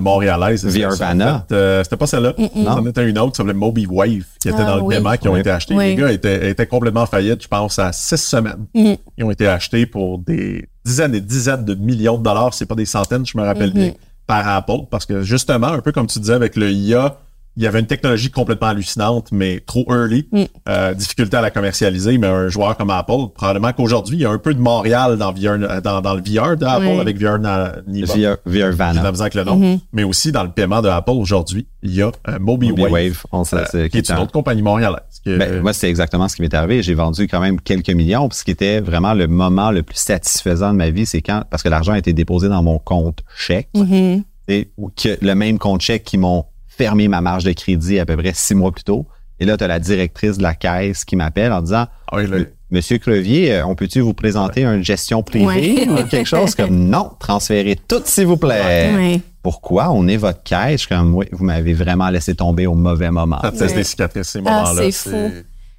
montréalaise. 0.00 0.64
Euh, 0.66 1.82
C'était 1.84 1.96
pas 1.96 2.06
celle-là. 2.06 2.32
Non. 2.54 2.76
C'en 2.76 2.86
était 2.86 3.08
une 3.08 3.18
autre 3.18 3.32
qui 3.32 3.36
s'appelait 3.36 3.52
Moby 3.54 3.86
Wave, 3.86 4.24
qui 4.40 4.48
était 4.48 4.56
Ah, 4.60 4.64
dans 4.64 4.76
le 4.76 4.82
oui. 4.82 4.96
qui 5.20 5.28
ont 5.28 5.32
Oui. 5.34 5.40
été 5.40 5.50
achetés. 5.50 5.74
Oui. 5.74 5.88
Les 5.88 5.94
gars 5.96 6.12
étaient, 6.12 6.50
étaient 6.50 6.66
complètement 6.66 7.06
faillites, 7.06 7.42
je 7.42 7.48
pense, 7.48 7.78
à 7.78 7.92
six 7.92 8.16
semaines. 8.16 8.66
Mm. 8.74 8.94
Ils 9.18 9.24
ont 9.24 9.30
été 9.30 9.46
achetés 9.46 9.86
pour 9.86 10.18
des 10.18 10.68
dizaines 10.84 11.14
et 11.14 11.20
dizaines 11.20 11.64
de 11.64 11.74
millions 11.74 12.18
de 12.18 12.22
dollars, 12.22 12.54
c'est 12.54 12.66
pas 12.66 12.74
des 12.74 12.86
centaines, 12.86 13.24
je 13.26 13.36
me 13.38 13.42
rappelle 13.42 13.68
Mhm. 13.70 13.74
bien, 13.74 13.92
par 14.26 14.46
Apple. 14.48 14.86
Parce 14.90 15.06
que 15.06 15.22
justement, 15.22 15.68
un 15.68 15.80
peu 15.80 15.92
comme 15.92 16.06
tu 16.06 16.18
disais 16.18 16.32
avec 16.34 16.56
le 16.56 16.70
IA, 16.70 17.16
il 17.56 17.62
y 17.62 17.66
avait 17.66 17.80
une 17.80 17.86
technologie 17.86 18.30
complètement 18.30 18.68
hallucinante, 18.68 19.28
mais 19.32 19.60
trop 19.64 19.84
early, 19.88 20.26
Mm. 20.32 20.42
euh, 20.68 20.94
difficulté 20.94 21.36
à 21.36 21.40
la 21.40 21.50
commercialiser, 21.50 22.18
mais 22.18 22.26
un 22.26 22.48
joueur 22.48 22.76
comme 22.76 22.90
Apple, 22.90 23.28
probablement 23.34 23.72
qu'aujourd'hui, 23.72 24.16
il 24.16 24.20
y 24.22 24.24
a 24.24 24.30
un 24.30 24.38
peu 24.38 24.54
de 24.54 24.60
Montréal 24.60 25.16
dans, 25.18 25.32
VR, 25.32 25.50
euh, 25.60 25.80
dans, 25.80 26.00
dans 26.00 26.14
le 26.14 26.20
VR 26.22 26.56
d'Apple 26.56 26.84
Oui. 26.86 26.98
avec 27.00 27.16
VR 27.18 27.38
na- 27.38 27.76
Niva. 27.86 28.12
VR, 28.14 28.36
VR 28.46 28.70
misère 28.72 29.20
avec 29.20 29.34
le 29.34 29.44
nom. 29.44 29.56
Mhm. 29.56 29.78
Mais 29.92 30.02
aussi 30.04 30.32
dans 30.32 30.42
le 30.42 30.50
paiement 30.50 30.82
de 30.82 30.88
Apple 30.88 31.10
aujourd'hui, 31.12 31.66
il 31.82 31.94
y 31.94 32.02
a 32.02 32.10
euh, 32.28 32.38
MobiWave, 32.40 32.90
Wave, 32.90 33.22
on 33.30 33.44
sait, 33.44 33.56
euh, 33.74 33.88
qui 33.88 33.98
est 33.98 34.08
une 34.10 34.18
autre 34.18 34.32
compagnie 34.32 34.62
montréalaise. 34.62 35.00
que- 35.24 35.38
Ben, 35.38 35.60
moi, 35.62 35.72
c'est 35.72 35.88
exactement 35.88 36.28
ce 36.28 36.36
qui 36.36 36.42
m'est 36.42 36.52
arrivé. 36.54 36.82
J'ai 36.82 36.94
vendu 36.94 37.28
quand 37.28 37.40
même 37.40 37.60
quelques 37.60 37.88
millions. 37.90 38.28
Puis 38.28 38.38
ce 38.38 38.44
qui 38.44 38.50
était 38.50 38.80
vraiment 38.80 39.14
le 39.14 39.26
moment 39.26 39.70
le 39.70 39.82
plus 39.82 39.96
satisfaisant 39.98 40.72
de 40.72 40.76
ma 40.76 40.90
vie, 40.90 41.06
c'est 41.06 41.22
quand, 41.22 41.44
parce 41.50 41.62
que 41.62 41.68
l'argent 41.68 41.92
a 41.92 41.98
été 41.98 42.12
déposé 42.12 42.48
dans 42.48 42.62
mon 42.62 42.78
compte 42.78 43.20
chèque, 43.36 43.68
Mhm. 43.74 44.22
et, 44.48 44.70
que 45.02 45.18
le 45.24 45.34
même 45.34 45.58
compte 45.58 45.80
chèque 45.80 46.04
qui 46.04 46.18
m'ont 46.18 46.44
fermé 46.76 47.08
ma 47.08 47.20
marge 47.20 47.44
de 47.44 47.52
crédit 47.52 47.98
à 47.98 48.06
peu 48.06 48.16
près 48.16 48.32
six 48.34 48.54
mois 48.54 48.72
plus 48.72 48.84
tôt. 48.84 49.06
Et 49.40 49.44
là, 49.46 49.56
tu 49.56 49.64
as 49.64 49.68
la 49.68 49.80
directrice 49.80 50.38
de 50.38 50.42
la 50.42 50.54
caisse 50.54 51.04
qui 51.04 51.16
m'appelle 51.16 51.52
en 51.52 51.60
disant 51.62 51.86
Ah 52.10 52.16
oui, 52.16 52.26
Monsieur 52.70 52.98
Crevier, 52.98 53.52
euh, 53.54 53.66
on 53.66 53.74
peut-tu 53.74 54.00
vous 54.00 54.14
présenter 54.14 54.64
une 54.64 54.82
gestion 54.82 55.22
privée 55.22 55.44
Ouais. 55.46 55.88
ou 55.88 56.06
quelque 56.06 56.26
chose 56.28 56.54
comme 56.54 56.70
non, 56.88 57.10
transférez 57.20 57.76
tout 57.88 58.00
s'il 58.04 58.26
vous 58.26 58.36
plaît. 58.36 58.92
Ouais. 58.94 59.20
Pourquoi? 59.42 59.90
On 59.90 60.08
est 60.08 60.16
votre 60.16 60.42
caisse? 60.42 60.72
Je 60.72 60.76
suis 60.78 60.88
comme 60.88 61.14
oui, 61.14 61.26
vous 61.32 61.44
m'avez 61.44 61.74
vraiment 61.74 62.08
laissé 62.10 62.34
tomber 62.34 62.66
au 62.66 62.74
mauvais 62.74 63.10
moment. 63.10 63.40
ça 63.42 63.52
te 63.52 63.74
des 63.74 63.84
cicatrices 63.84 64.28
ces 64.28 64.38
Ah, 64.38 64.42
moments-là. 64.42 64.82
c'est 64.90 64.92
fou. 64.92 65.30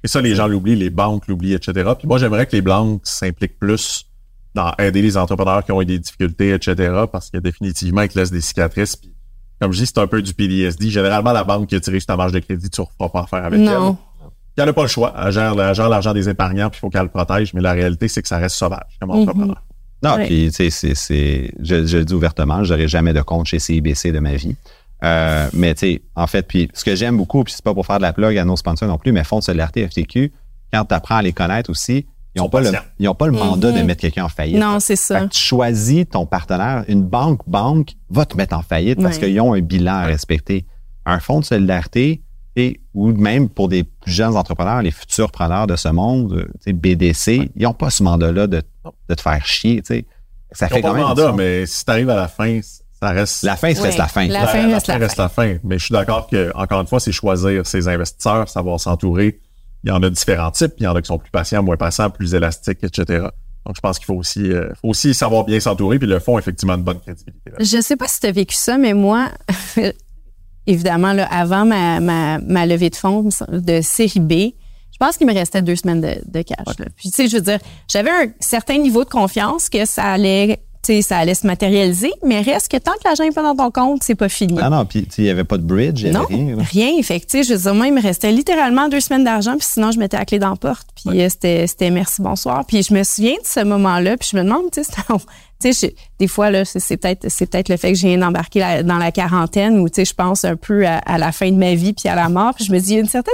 Et 0.04 0.08
ça, 0.08 0.20
les 0.20 0.34
gens 0.36 0.46
l'oublient, 0.46 0.76
les 0.76 0.90
banques 0.90 1.26
l'oublient, 1.26 1.54
etc. 1.54 1.72
Puis 1.98 2.06
moi, 2.06 2.18
j'aimerais 2.18 2.46
que 2.46 2.52
les 2.54 2.62
banques 2.62 3.00
s'impliquent 3.04 3.58
plus 3.58 4.06
dans 4.54 4.72
aider 4.78 5.02
les 5.02 5.16
entrepreneurs 5.16 5.64
qui 5.64 5.72
ont 5.72 5.82
eu 5.82 5.86
des 5.86 5.98
difficultés, 5.98 6.52
etc. 6.54 6.92
Parce 7.10 7.28
que 7.30 7.38
définitivement, 7.38 8.02
ils 8.02 8.08
te 8.08 8.18
laissent 8.18 8.30
des 8.30 8.40
cicatrices. 8.40 8.96
Puis, 8.96 9.12
comme 9.60 9.72
je 9.72 9.78
dis, 9.80 9.86
c'est 9.86 9.98
un 9.98 10.06
peu 10.06 10.20
du 10.22 10.34
PDSD. 10.34 10.90
Généralement, 10.90 11.32
la 11.32 11.44
banque 11.44 11.68
qui 11.68 11.74
a 11.74 11.80
tiré 11.80 11.98
sur 12.00 12.06
ta 12.06 12.16
marge 12.16 12.32
de 12.32 12.38
crédit, 12.40 12.68
tu 12.70 12.80
ne 12.80 12.86
referas 12.86 13.08
pas 13.08 13.20
affaire 13.22 13.44
avec 13.44 13.60
Non. 13.60 13.96
elle. 14.20 14.26
Elle 14.58 14.64
n'a 14.66 14.72
pas 14.72 14.82
le 14.82 14.88
choix. 14.88 15.14
Elle 15.22 15.32
gère, 15.32 15.58
elle 15.60 15.74
gère 15.74 15.88
l'argent 15.88 16.14
des 16.14 16.28
épargnants, 16.28 16.70
puis 16.70 16.78
il 16.78 16.80
faut 16.80 16.88
qu'elle 16.90 17.02
le 17.02 17.08
protège. 17.08 17.52
Mais 17.54 17.60
la 17.60 17.72
réalité, 17.72 18.08
c'est 18.08 18.22
que 18.22 18.28
ça 18.28 18.38
reste 18.38 18.56
sauvage 18.56 18.96
comme 19.00 19.10
Mhm. 19.10 19.20
entrepreneur. 19.22 19.62
Non, 20.02 20.14
Ouais. 20.16 20.26
puis 20.26 20.46
tu 20.46 20.52
sais, 20.52 20.70
c'est, 20.70 20.94
c'est, 20.94 21.52
je, 21.62 21.86
je 21.86 21.98
le 21.98 22.04
dis 22.04 22.14
ouvertement, 22.14 22.62
j'aurai 22.64 22.86
jamais 22.88 23.12
de 23.12 23.20
compte 23.22 23.46
chez 23.46 23.58
CIBC 23.58 24.12
de 24.12 24.18
ma 24.18 24.34
vie. 24.34 24.56
Euh, 25.04 25.48
mais 25.52 25.74
tu 25.74 25.80
sais, 25.80 26.02
en 26.14 26.26
fait, 26.26 26.42
puis 26.46 26.70
ce 26.72 26.84
que 26.84 26.94
j'aime 26.96 27.16
beaucoup, 27.16 27.44
puis 27.44 27.52
c'est 27.54 27.64
pas 27.64 27.74
pour 27.74 27.84
faire 27.86 27.98
de 27.98 28.02
la 28.02 28.12
plug 28.14 28.36
à 28.38 28.44
nos 28.44 28.56
sponsors 28.56 28.88
non 28.88 28.96
plus, 28.98 29.12
mais 29.12 29.24
Fonds 29.24 29.38
de 29.40 29.44
solidarité 29.44 29.86
FTQ, 29.86 30.32
quand 30.72 30.84
tu 30.86 30.94
apprends 30.94 31.16
à 31.16 31.22
les 31.22 31.32
connaître 31.32 31.68
aussi, 31.70 32.06
ils 32.36 32.42
n'ont 32.42 32.48
pas, 32.48 32.60
le, 32.60 33.32
pas 33.32 33.44
mandat 33.44 33.72
de 33.72 33.78
Mhm. 33.78 33.86
mettre 33.86 34.00
quelqu'un 34.02 34.24
en 34.26 34.28
faillite. 34.28 34.58
Non, 34.58 34.78
c'est 34.78 34.94
Fait 34.96 35.02
ça. 35.14 35.20
que 35.22 35.28
tu 35.32 35.38
choisis 35.40 36.04
ton 36.08 36.26
partenaire. 36.26 36.84
Une 36.86 37.02
banque, 37.02 37.40
banque, 37.48 37.94
va 38.10 38.24
te 38.26 38.36
mettre 38.36 38.54
en 38.56 38.62
faillite 38.62 39.02
parce 39.02 39.18
qu'ils 39.18 39.40
ont 39.40 39.54
un 39.54 39.60
bilan 39.60 39.94
à 39.94 40.04
respecter. 40.04 40.66
Un 41.06 41.18
fonds 41.18 41.40
de 41.40 41.44
solidarité, 41.44 42.22
et, 42.56 42.80
ou 42.94 43.08
même 43.12 43.48
pour 43.48 43.68
des 43.68 43.84
plus 43.84 44.10
jeunes 44.12 44.36
entrepreneurs, 44.36 44.80
les 44.82 44.90
futurs 44.90 45.30
preneurs 45.30 45.66
de 45.66 45.76
ce 45.76 45.88
monde, 45.88 46.32
euh, 46.32 46.44
tu 46.54 46.60
sais, 46.64 46.72
BDC, 46.72 47.50
ils 47.54 47.62
n'ont 47.64 47.74
pas 47.74 47.90
ce 47.90 48.02
mandat-là 48.02 48.46
de, 48.46 48.62
de 49.08 49.14
te 49.14 49.20
faire 49.20 49.44
chier. 49.44 49.82
tu 49.82 49.94
sais. 49.94 50.06
Ça 50.52 50.66
Ils 50.66 50.74
fait 50.76 50.80
pas 50.80 50.88
quand 50.88 50.94
le 50.94 50.98
même 51.00 51.08
mandat, 51.08 51.32
mais 51.32 51.66
si 51.66 51.84
tu 51.84 51.90
arrives 51.90 52.08
à 52.10 52.16
la 52.16 52.28
fin, 52.28 52.60
ça 52.62 53.10
reste. 53.10 53.42
La 53.42 53.56
fin, 53.56 53.74
ça 53.74 53.82
reste 53.82 53.98
la 53.98 54.08
fin. 54.08 54.26
La 54.26 54.46
fin 54.46 54.66
reste 54.68 54.86
la 54.88 54.98
fin. 55.08 55.22
la 55.22 55.28
fin. 55.28 55.56
Mais 55.64 55.78
je 55.78 55.84
suis 55.84 55.92
d'accord 55.92 56.28
que, 56.28 56.50
encore 56.54 56.80
une 56.80 56.86
fois, 56.86 56.98
c'est 56.98 57.12
choisir 57.12 57.66
ses 57.66 57.88
investisseurs, 57.88 58.48
savoir 58.48 58.80
s'entourer. 58.80 59.38
Il 59.86 59.90
y 59.90 59.92
en 59.92 60.02
a 60.02 60.10
différents 60.10 60.50
types. 60.50 60.72
Il 60.78 60.82
y 60.82 60.86
en 60.88 60.96
a 60.96 61.00
qui 61.00 61.06
sont 61.06 61.18
plus 61.18 61.30
patients, 61.30 61.62
moins 61.62 61.76
patients, 61.76 62.10
plus 62.10 62.34
élastiques, 62.34 62.82
etc. 62.82 63.28
Donc, 63.64 63.76
je 63.76 63.80
pense 63.80 63.98
qu'il 63.98 64.06
faut 64.06 64.14
aussi, 64.14 64.52
euh, 64.52 64.68
faut 64.82 64.88
aussi 64.88 65.14
savoir 65.14 65.44
bien 65.44 65.60
s'entourer. 65.60 66.00
Puis 66.00 66.08
le 66.08 66.18
fonds, 66.18 66.38
effectivement, 66.40 66.74
une 66.74 66.82
bonne 66.82 66.98
crédibilité. 66.98 67.50
là. 67.50 67.56
Je 67.60 67.80
sais 67.80 67.94
pas 67.94 68.08
si 68.08 68.18
tu 68.18 68.26
as 68.26 68.32
vécu 68.32 68.56
ça, 68.56 68.78
mais 68.78 68.94
moi, 68.94 69.28
évidemment, 70.66 71.12
là, 71.12 71.28
avant 71.30 71.64
ma, 71.64 72.00
ma, 72.00 72.38
ma 72.40 72.66
levée 72.66 72.90
de 72.90 72.96
fonds 72.96 73.28
de 73.48 73.80
série 73.80 74.18
B, 74.18 74.32
je 74.32 74.98
pense 74.98 75.16
qu'il 75.16 75.26
me 75.28 75.34
restait 75.34 75.62
deux 75.62 75.76
semaines 75.76 76.00
de, 76.00 76.16
de 76.26 76.42
cash. 76.42 76.66
Puis, 76.96 77.10
tu 77.10 77.16
sais, 77.16 77.28
je 77.28 77.36
veux 77.36 77.42
dire, 77.42 77.58
j'avais 77.88 78.10
un 78.10 78.26
certain 78.40 78.78
niveau 78.78 79.04
de 79.04 79.10
confiance 79.10 79.68
que 79.68 79.84
ça 79.84 80.04
allait, 80.04 80.65
sais, 80.86 81.02
ça 81.02 81.18
allait 81.18 81.34
se 81.34 81.46
matérialiser, 81.46 82.10
mais 82.24 82.40
reste 82.40 82.70
que 82.70 82.76
tant 82.76 82.92
que 82.92 83.00
l'argent 83.04 83.24
n'est 83.24 83.30
pas 83.30 83.42
dans 83.42 83.54
ton 83.54 83.70
compte, 83.70 84.02
c'est 84.02 84.14
pas 84.14 84.28
fini. 84.28 84.58
Ah 84.60 84.70
non, 84.70 84.84
puis 84.84 85.06
il 85.18 85.24
n'y 85.24 85.30
avait 85.30 85.44
pas 85.44 85.58
de 85.58 85.62
bridge, 85.62 86.00
il 86.02 86.06
n'y 86.08 86.12
Non, 86.12 86.24
avait 86.24 86.34
rien. 86.34 86.56
là. 86.56 86.62
rien. 86.62 87.02
Fait 87.02 87.20
que, 87.20 87.42
je 87.42 87.52
veux 87.52 87.58
dire, 87.58 87.74
moi, 87.74 87.86
il 87.86 87.92
me 87.94 88.02
restait 88.02 88.32
littéralement 88.32 88.88
deux 88.88 89.00
semaines 89.00 89.24
d'argent, 89.24 89.56
puis 89.56 89.66
sinon, 89.70 89.90
je 89.90 89.98
mettais 89.98 90.16
la 90.16 90.24
clé 90.24 90.38
dans 90.38 90.50
la 90.50 90.56
porte, 90.56 90.86
puis 90.94 91.20
euh, 91.22 91.28
c'était, 91.28 91.90
merci, 91.90 92.22
bonsoir. 92.22 92.64
Puis 92.66 92.82
je 92.82 92.92
me 92.94 93.02
souviens 93.04 93.34
de 93.34 93.46
ce 93.46 93.60
moment-là, 93.64 94.16
puis 94.16 94.28
je 94.32 94.36
me 94.36 94.42
demande, 94.42 94.64
tu 94.72 95.72
sais, 95.72 95.94
des 96.18 96.28
fois, 96.28 96.50
là, 96.50 96.64
c'est, 96.64 96.96
peut-être, 96.98 97.28
c'est 97.30 97.46
peut-être 97.46 97.68
le 97.70 97.76
fait 97.78 97.92
que 97.92 97.98
je 97.98 98.06
viens 98.06 98.18
d'embarquer 98.18 98.60
la- 98.60 98.82
dans 98.82 98.98
la 98.98 99.10
quarantaine, 99.12 99.82
tu 99.86 99.94
sais, 99.94 100.04
je 100.04 100.14
pense 100.14 100.44
un 100.44 100.56
peu 100.56 100.86
à, 100.86 100.98
à 100.98 101.16
la 101.18 101.32
fin 101.32 101.50
de 101.50 101.56
ma 101.56 101.74
vie, 101.74 101.92
puis 101.94 102.08
à 102.08 102.14
la 102.14 102.28
mort, 102.28 102.52
puis 102.54 102.64
je 102.64 102.72
me 102.72 102.78
dis, 102.78 102.90
il 102.90 102.94
y 102.94 102.98
a 102.98 103.00
une 103.00 103.08
certaine 103.08 103.32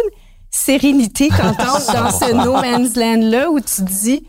sérénité 0.51 1.29
quand 1.29 1.53
on 1.59 1.93
dans 1.93 2.11
ce 2.11 2.33
no 2.47 2.53
man's 2.55 2.95
land-là, 2.97 3.51
où 3.51 3.59
tu 3.61 3.83
dis, 3.83 4.23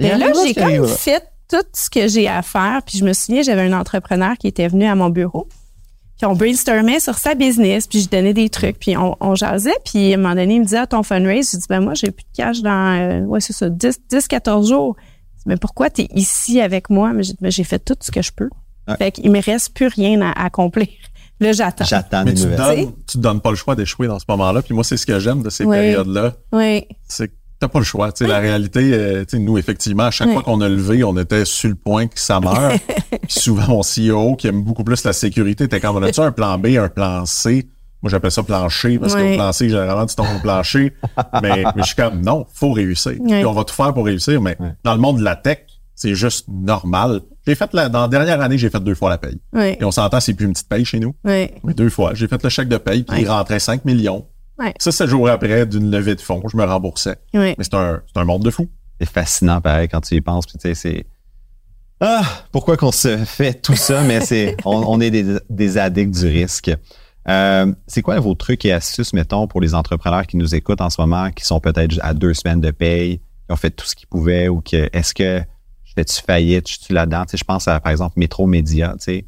y 0.00 0.04
ben 0.08 0.18
là, 0.18 0.32
j'ai 0.34 0.60
arrive, 0.60 0.82
là. 0.82 0.88
fait 0.88 1.24
tout 1.50 1.64
ce 1.74 1.90
que 1.90 2.08
j'ai 2.08 2.28
à 2.28 2.42
faire. 2.42 2.80
Puis 2.86 2.98
je 2.98 3.04
me 3.04 3.12
souviens, 3.12 3.42
j'avais 3.42 3.62
un 3.62 3.78
entrepreneur 3.78 4.36
qui 4.38 4.46
était 4.46 4.68
venu 4.68 4.84
à 4.86 4.94
mon 4.94 5.10
bureau. 5.10 5.48
Puis 6.18 6.26
on 6.26 6.34
brainstormait 6.34 7.00
sur 7.00 7.14
sa 7.16 7.34
business, 7.34 7.86
puis 7.86 8.00
je 8.02 8.08
donnais 8.10 8.34
des 8.34 8.50
trucs, 8.50 8.78
puis 8.78 8.94
on, 8.96 9.16
on 9.20 9.34
jasait. 9.34 9.72
Puis 9.86 10.12
à 10.12 10.18
un 10.18 10.20
moment 10.20 10.34
donné, 10.34 10.54
il 10.56 10.60
me 10.60 10.64
disait, 10.64 10.78
ah, 10.78 10.86
ton 10.86 11.02
fundraise, 11.02 11.50
je 11.52 11.56
dis, 11.56 11.64
ben 11.68 11.80
moi, 11.80 11.94
j'ai 11.94 12.10
plus 12.10 12.24
de 12.24 12.36
cash 12.36 12.60
dans, 12.60 12.98
euh, 13.00 13.20
ouais, 13.22 13.40
c'est 13.40 13.54
ça, 13.54 13.70
10, 13.70 14.00
10, 14.10 14.28
14 14.28 14.68
jours. 14.68 14.96
Je 14.98 15.38
dis, 15.38 15.44
mais 15.46 15.56
pourquoi 15.56 15.88
tu 15.88 16.02
es 16.02 16.08
ici 16.14 16.60
avec 16.60 16.90
moi? 16.90 17.12
Mais 17.14 17.22
j'ai 17.22 17.32
dit, 17.32 17.38
Ben, 17.40 17.50
j'ai 17.50 17.64
fait 17.64 17.78
tout 17.78 17.96
ce 18.00 18.10
que 18.10 18.20
je 18.20 18.32
peux. 18.32 18.50
Ouais. 18.86 18.96
Fait 18.98 19.12
qu'il 19.12 19.30
me 19.30 19.40
reste 19.42 19.72
plus 19.74 19.86
rien 19.86 20.20
à, 20.20 20.30
à 20.32 20.44
accomplir. 20.44 20.88
Là, 21.40 21.52
j'attends. 21.52 21.86
J'attends 21.86 22.22
Mais 22.24 22.34
tu 22.34 22.44
donnes, 22.44 22.92
tu 23.06 23.16
te 23.16 23.18
donnes 23.18 23.40
pas 23.40 23.48
le 23.48 23.56
choix 23.56 23.74
d'échouer 23.74 24.06
dans 24.06 24.18
ce 24.18 24.26
moment-là. 24.28 24.60
Puis 24.60 24.74
moi, 24.74 24.84
c'est 24.84 24.98
ce 24.98 25.06
que 25.06 25.18
j'aime 25.18 25.42
de 25.42 25.48
ces 25.48 25.64
Oui. 25.64 25.74
périodes-là. 25.74 26.34
Oui. 26.52 26.84
c'est 27.08 27.28
que 27.28 27.32
t'as 27.60 27.68
pas 27.68 27.78
le 27.78 27.84
choix. 27.84 28.10
Tu 28.12 28.24
sais, 28.24 28.30
La 28.30 28.38
réalité, 28.38 28.90
euh, 28.92 29.20
tu 29.24 29.36
sais, 29.36 29.38
nous, 29.38 29.58
effectivement, 29.58 30.04
à 30.04 30.10
chaque 30.10 30.28
Oui. 30.28 30.34
fois 30.34 30.42
qu'on 30.42 30.60
a 30.60 30.68
levé, 30.68 31.04
on 31.04 31.16
était 31.18 31.44
sur 31.44 31.68
le 31.68 31.74
point 31.76 32.06
que 32.08 32.18
ça 32.18 32.40
meurt. 32.40 32.80
Puis 33.10 33.20
souvent, 33.40 33.66
mon 33.68 33.82
CEO, 33.82 34.34
qui 34.36 34.48
aime 34.48 34.62
beaucoup 34.62 34.82
plus 34.84 35.04
la 35.04 35.12
sécurité, 35.12 35.64
était 35.64 35.78
comme, 35.80 35.96
on 35.96 36.02
a-tu 36.02 36.20
un 36.20 36.32
plan 36.32 36.58
B, 36.58 36.66
un 36.78 36.88
plan 36.88 37.24
C? 37.26 37.68
Moi, 38.02 38.08
j'appelle 38.10 38.30
ça 38.30 38.42
plancher, 38.42 38.98
parce 38.98 39.14
Oui. 39.14 39.20
qu'au 39.32 39.34
plan 39.36 39.52
C, 39.52 39.68
généralement, 39.68 40.06
tu 40.06 40.16
tombes 40.16 40.26
au 40.34 40.40
plancher. 40.40 40.94
mais, 41.42 41.62
mais 41.76 41.82
je 41.82 41.86
suis 41.88 41.96
comme, 41.96 42.22
non, 42.22 42.46
faut 42.52 42.72
réussir. 42.72 43.12
Puis 43.24 43.44
on 43.44 43.52
va 43.52 43.64
tout 43.64 43.74
faire 43.74 43.92
pour 43.92 44.06
réussir. 44.06 44.40
Mais 44.40 44.56
dans 44.84 44.94
le 44.94 45.00
monde 45.00 45.18
de 45.18 45.22
la 45.24 45.36
tech, 45.36 45.58
c'est 45.94 46.14
juste 46.14 46.46
normal. 46.48 47.20
J'ai 47.46 47.54
fait 47.54 47.68
la, 47.74 47.88
dans 47.90 48.02
la 48.02 48.08
dernière 48.08 48.40
année, 48.40 48.56
j'ai 48.56 48.70
fait 48.70 48.80
deux 48.82 48.94
fois 48.94 49.10
la 49.10 49.18
paye. 49.18 49.38
Oui. 49.52 49.76
Et 49.78 49.84
on 49.84 49.90
s'entend, 49.90 50.18
c'est 50.20 50.32
plus 50.32 50.46
une 50.46 50.52
petite 50.52 50.68
paye 50.68 50.84
chez 50.84 50.98
nous. 50.98 51.14
Oui. 51.24 51.50
Mais 51.62 51.74
deux 51.74 51.90
fois. 51.90 52.12
J'ai 52.14 52.26
fait 52.26 52.42
le 52.42 52.48
chèque 52.48 52.68
de 52.68 52.76
paye, 52.78 53.02
puis 53.02 53.20
il 53.22 53.28
rentrait 53.28 53.60
5 53.60 53.84
millions. 53.84 54.24
Ouais. 54.60 54.74
Ça, 54.78 54.92
sept 54.92 55.08
jours 55.08 55.28
après, 55.28 55.66
d'une 55.66 55.90
levée 55.90 56.14
de 56.14 56.20
fonds, 56.20 56.42
je 56.50 56.56
me 56.56 56.64
remboursais. 56.64 57.16
Oui. 57.32 57.54
Mais 57.56 57.64
c'est 57.64 57.74
un, 57.74 58.02
c'est 58.06 58.20
un 58.20 58.24
monde 58.24 58.44
de 58.44 58.50
fou. 58.50 58.68
C'est 59.00 59.08
fascinant, 59.08 59.60
pareil, 59.60 59.88
quand 59.88 60.02
tu 60.02 60.14
y 60.14 60.20
penses. 60.20 60.46
Puis, 60.46 60.58
tu 60.58 60.68
sais, 60.68 60.74
c'est. 60.74 61.06
Ah, 62.00 62.22
pourquoi 62.52 62.76
qu'on 62.76 62.92
se 62.92 63.16
fait 63.18 63.54
tout 63.54 63.76
ça, 63.76 64.02
mais 64.06 64.20
c'est. 64.20 64.56
On, 64.64 64.82
on 64.86 65.00
est 65.00 65.10
des, 65.10 65.38
des 65.48 65.78
addicts 65.78 66.12
du 66.12 66.26
risque. 66.26 66.70
Euh, 67.28 67.72
c'est 67.86 68.02
quoi 68.02 68.18
vos 68.20 68.34
trucs 68.34 68.64
et 68.64 68.72
astuces, 68.72 69.12
mettons, 69.12 69.46
pour 69.46 69.60
les 69.60 69.74
entrepreneurs 69.74 70.26
qui 70.26 70.36
nous 70.36 70.54
écoutent 70.54 70.80
en 70.80 70.90
ce 70.90 71.00
moment, 71.00 71.30
qui 71.30 71.44
sont 71.44 71.60
peut-être 71.60 71.98
à 72.02 72.14
deux 72.14 72.34
semaines 72.34 72.60
de 72.60 72.70
paye, 72.70 73.18
qui 73.18 73.52
ont 73.52 73.56
fait 73.56 73.70
tout 73.70 73.86
ce 73.86 73.94
qu'ils 73.94 74.08
pouvaient 74.08 74.48
ou 74.48 74.60
que 74.60 74.88
est-ce 74.92 75.14
que 75.14 75.42
je 75.84 75.92
fais-tu 75.94 76.20
faillite, 76.22 76.68
je 76.68 76.78
suis 76.80 76.94
là-dedans? 76.94 77.24
Tu 77.24 77.32
sais, 77.32 77.36
je 77.36 77.44
pense 77.44 77.68
à, 77.68 77.80
par 77.80 77.92
exemple, 77.92 78.14
Métro 78.18 78.46
Média, 78.46 78.94
tu 78.98 79.04
sais. 79.04 79.26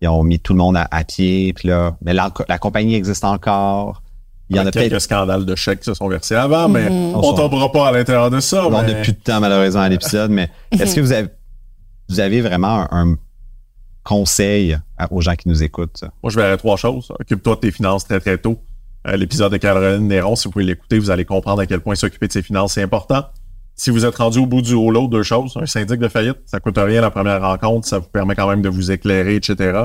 Ils 0.00 0.08
ont 0.08 0.22
mis 0.22 0.38
tout 0.38 0.52
le 0.52 0.58
monde 0.58 0.76
à, 0.76 0.86
à 0.90 1.02
pied, 1.04 1.52
puis 1.52 1.68
là, 1.68 1.96
mais 2.02 2.14
la, 2.14 2.32
la 2.48 2.58
compagnie 2.58 2.94
existe 2.94 3.24
encore. 3.24 4.02
Il 4.50 4.56
y 4.56 4.60
en 4.60 4.66
a 4.66 4.70
quelques 4.70 4.88
peut-être. 4.90 5.02
scandales 5.02 5.44
de 5.44 5.54
chèques 5.54 5.80
qui 5.80 5.84
se 5.86 5.94
sont 5.94 6.08
versés 6.08 6.34
avant, 6.34 6.68
mais 6.68 6.88
Mhm. 6.88 7.14
on 7.16 7.32
tombera 7.34 7.70
pas 7.70 7.88
à 7.88 7.92
l'intérieur 7.92 8.30
de 8.30 8.40
ça. 8.40 8.66
On 8.66 8.70
n'a 8.70 8.82
mais- 8.82 9.02
plus 9.02 9.12
de 9.12 9.18
temps 9.18 9.40
malheureusement 9.40 9.82
à 9.82 9.88
l'épisode, 9.88 10.30
mais 10.30 10.50
est-ce 10.72 10.94
que 10.94 11.00
vous 11.00 11.12
avez, 11.12 11.28
vous 12.08 12.20
avez 12.20 12.40
vraiment 12.40 12.86
un, 12.92 13.12
un 13.12 13.16
conseil 14.04 14.78
à- 14.96 15.12
aux 15.12 15.20
gens 15.20 15.34
qui 15.34 15.48
nous 15.48 15.62
écoutent? 15.62 16.02
Moi, 16.22 16.30
je 16.30 16.36
verrais 16.36 16.56
trois 16.56 16.76
choses. 16.76 17.12
Occupe-toi 17.20 17.54
de 17.56 17.60
tes 17.60 17.70
finances 17.70 18.04
très, 18.06 18.20
très 18.20 18.38
tôt. 18.38 18.58
Euh, 19.06 19.16
L'épisode 19.16 19.52
de 19.52 19.58
Caroline 19.58 20.08
Néron, 20.08 20.34
si 20.36 20.44
vous 20.48 20.52
pouvez 20.52 20.64
l'écouter, 20.64 20.98
vous 20.98 21.10
allez 21.10 21.24
comprendre 21.24 21.60
à 21.60 21.66
quel 21.66 21.80
point 21.80 21.94
s'occuper 21.94 22.26
de 22.26 22.32
ses 22.32 22.42
finances, 22.42 22.72
c'est 22.74 22.82
important. 22.82 23.24
Si 23.74 23.90
vous 23.90 24.04
êtes 24.04 24.16
rendu 24.16 24.38
au 24.40 24.46
bout 24.46 24.60
du 24.60 24.74
rouleau, 24.74 25.06
deux 25.06 25.22
choses. 25.22 25.56
Un 25.60 25.66
syndic 25.66 26.00
de 26.00 26.08
faillite, 26.08 26.38
ça 26.46 26.58
coûte 26.58 26.78
rien 26.78 27.00
la 27.00 27.10
première 27.10 27.40
rencontre, 27.40 27.86
ça 27.86 27.98
vous 28.00 28.08
permet 28.08 28.34
quand 28.34 28.48
même 28.48 28.60
de 28.60 28.68
vous 28.68 28.90
éclairer, 28.90 29.36
etc. 29.36 29.84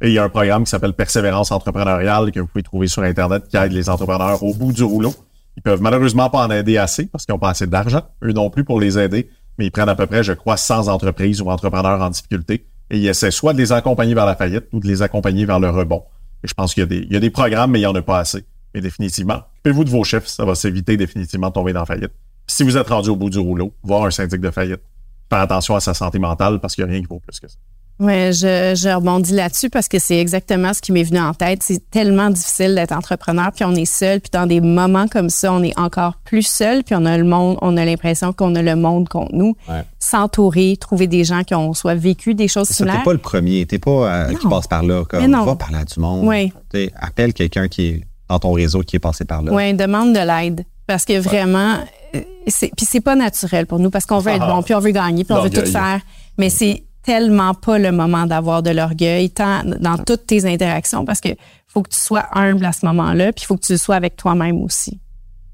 Et 0.00 0.08
il 0.08 0.12
y 0.12 0.18
a 0.18 0.24
un 0.24 0.28
programme 0.28 0.64
qui 0.64 0.70
s'appelle 0.70 0.92
Persévérance 0.92 1.50
entrepreneuriale 1.50 2.30
que 2.30 2.40
vous 2.40 2.46
pouvez 2.46 2.62
trouver 2.62 2.86
sur 2.86 3.02
Internet 3.02 3.48
qui 3.48 3.56
aide 3.56 3.72
les 3.72 3.88
entrepreneurs 3.88 4.42
au 4.42 4.54
bout 4.54 4.72
du 4.72 4.84
rouleau. 4.84 5.14
Ils 5.56 5.62
peuvent 5.62 5.82
malheureusement 5.82 6.30
pas 6.30 6.46
en 6.46 6.50
aider 6.50 6.78
assez 6.78 7.06
parce 7.06 7.26
qu'ils 7.26 7.34
n'ont 7.34 7.40
pas 7.40 7.50
assez 7.50 7.66
d'argent, 7.66 8.02
eux 8.22 8.32
non 8.32 8.48
plus, 8.48 8.64
pour 8.64 8.80
les 8.80 8.96
aider. 8.96 9.28
Mais 9.58 9.66
ils 9.66 9.70
prennent 9.72 9.88
à 9.88 9.96
peu 9.96 10.06
près, 10.06 10.22
je 10.22 10.32
crois, 10.32 10.56
100 10.56 10.86
entreprises 10.86 11.42
ou 11.42 11.50
entrepreneurs 11.50 12.00
en 12.00 12.10
difficulté 12.10 12.64
et 12.90 12.98
ils 12.98 13.06
essaient 13.06 13.30
soit 13.30 13.52
de 13.52 13.58
les 13.58 13.72
accompagner 13.72 14.14
vers 14.14 14.26
la 14.26 14.36
faillite 14.36 14.66
ou 14.72 14.80
de 14.80 14.86
les 14.86 15.02
accompagner 15.02 15.44
vers 15.44 15.60
le 15.60 15.70
rebond. 15.70 16.04
Et 16.44 16.48
je 16.48 16.54
pense 16.54 16.74
qu'il 16.74 16.82
y 17.10 17.16
a 17.16 17.20
des, 17.20 17.30
programmes, 17.30 17.72
mais 17.72 17.78
il 17.78 17.82
n'y 17.82 17.86
en 17.86 17.94
a 17.94 18.02
pas 18.02 18.20
assez. 18.20 18.44
Mais 18.74 18.80
définitivement, 18.80 19.42
occupez-vous 19.54 19.84
de 19.84 19.90
vos 19.90 20.04
chiffres, 20.04 20.28
ça 20.28 20.44
va 20.44 20.54
s'éviter 20.54 20.96
définitivement 20.96 21.48
de 21.48 21.54
tomber 21.54 21.72
dans 21.72 21.80
la 21.80 21.86
faillite. 21.86 22.12
Si 22.46 22.62
vous 22.62 22.76
êtes 22.76 22.88
rendu 22.88 23.10
au 23.10 23.16
bout 23.16 23.30
du 23.30 23.38
rouleau, 23.38 23.74
voir 23.82 24.04
un 24.04 24.10
syndic 24.10 24.40
de 24.40 24.50
faillite, 24.50 24.80
faire 25.28 25.40
attention 25.40 25.74
à 25.74 25.80
sa 25.80 25.92
santé 25.92 26.18
mentale 26.18 26.60
parce 26.60 26.74
qu'il 26.74 26.84
n'y 26.84 26.90
a 26.90 26.92
rien 26.92 27.02
qui 27.02 27.08
vaut 27.08 27.20
plus 27.20 27.40
que 27.40 27.48
ça. 27.48 27.56
Oui, 28.00 28.32
je, 28.32 28.74
je 28.76 28.94
rebondis 28.94 29.32
là-dessus 29.32 29.70
parce 29.70 29.88
que 29.88 29.98
c'est 29.98 30.18
exactement 30.18 30.72
ce 30.72 30.80
qui 30.80 30.92
m'est 30.92 31.02
venu 31.02 31.18
en 31.18 31.34
tête. 31.34 31.62
C'est 31.64 31.90
tellement 31.90 32.30
difficile 32.30 32.76
d'être 32.76 32.92
entrepreneur, 32.92 33.50
puis 33.52 33.64
on 33.64 33.74
est 33.74 33.84
seul, 33.92 34.20
puis 34.20 34.30
dans 34.32 34.46
des 34.46 34.60
moments 34.60 35.08
comme 35.08 35.30
ça, 35.30 35.52
on 35.52 35.62
est 35.64 35.76
encore 35.78 36.14
plus 36.24 36.46
seul, 36.46 36.84
puis 36.84 36.94
on 36.94 37.04
a 37.06 37.18
le 37.18 37.24
monde, 37.24 37.58
on 37.60 37.76
a 37.76 37.84
l'impression 37.84 38.32
qu'on 38.32 38.54
a 38.54 38.62
le 38.62 38.76
monde 38.76 39.08
contre 39.08 39.34
nous. 39.34 39.56
Ouais. 39.68 39.82
S'entourer, 39.98 40.76
trouver 40.80 41.08
des 41.08 41.24
gens 41.24 41.42
qui 41.42 41.54
ont 41.54 41.74
soit 41.74 41.96
vécu 41.96 42.34
des 42.34 42.46
choses 42.46 42.68
similaires. 42.68 42.98
t'es 42.98 43.04
pas 43.04 43.12
le 43.12 43.18
premier, 43.18 43.66
t'es 43.66 43.78
pas 43.80 43.90
euh, 43.90 44.34
qui 44.34 44.46
passe 44.46 44.68
par 44.68 44.84
là. 44.84 45.04
Comme, 45.04 45.30
va 45.32 45.56
parler 45.56 45.78
à 45.78 45.84
du 45.84 45.98
monde. 45.98 46.24
Oui. 46.26 46.52
Appelle 47.00 47.32
quelqu'un 47.34 47.66
qui 47.66 47.86
est 47.88 48.04
dans 48.28 48.38
ton 48.38 48.52
réseau 48.52 48.80
qui 48.82 48.96
est 48.96 49.00
passé 49.00 49.24
par 49.24 49.42
là. 49.42 49.52
Oui, 49.52 49.74
demande 49.74 50.12
de 50.12 50.20
l'aide. 50.20 50.64
Parce 50.86 51.04
que 51.04 51.18
vraiment, 51.18 51.78
euh, 52.14 52.20
c'est, 52.46 52.70
puis 52.76 52.86
c'est 52.88 53.00
pas 53.00 53.14
naturel 53.16 53.66
pour 53.66 53.78
nous 53.78 53.90
parce 53.90 54.06
qu'on 54.06 54.18
veut 54.20 54.32
être 54.32 54.44
Ah. 54.48 54.54
bon, 54.54 54.62
puis 54.62 54.74
on 54.74 54.80
veut 54.80 54.90
gagner, 54.92 55.24
puis 55.24 55.34
on 55.36 55.42
veut 55.42 55.50
tout 55.50 55.66
faire. 55.66 56.00
Mais 56.38 56.48
c'est 56.48 56.84
tellement 57.08 57.54
pas 57.54 57.78
le 57.78 57.90
moment 57.90 58.26
d'avoir 58.26 58.62
de 58.62 58.68
l'orgueil 58.68 59.30
tant 59.30 59.62
dans 59.64 59.96
toutes 59.96 60.26
tes 60.26 60.44
interactions 60.44 61.06
parce 61.06 61.22
que 61.22 61.30
faut 61.66 61.82
que 61.82 61.88
tu 61.88 61.98
sois 61.98 62.26
humble 62.32 62.66
à 62.66 62.72
ce 62.72 62.84
moment-là, 62.84 63.32
puis 63.32 63.44
il 63.44 63.46
faut 63.46 63.56
que 63.56 63.64
tu 63.64 63.72
le 63.72 63.78
sois 63.78 63.94
avec 63.94 64.14
toi-même 64.14 64.60
aussi. 64.60 65.00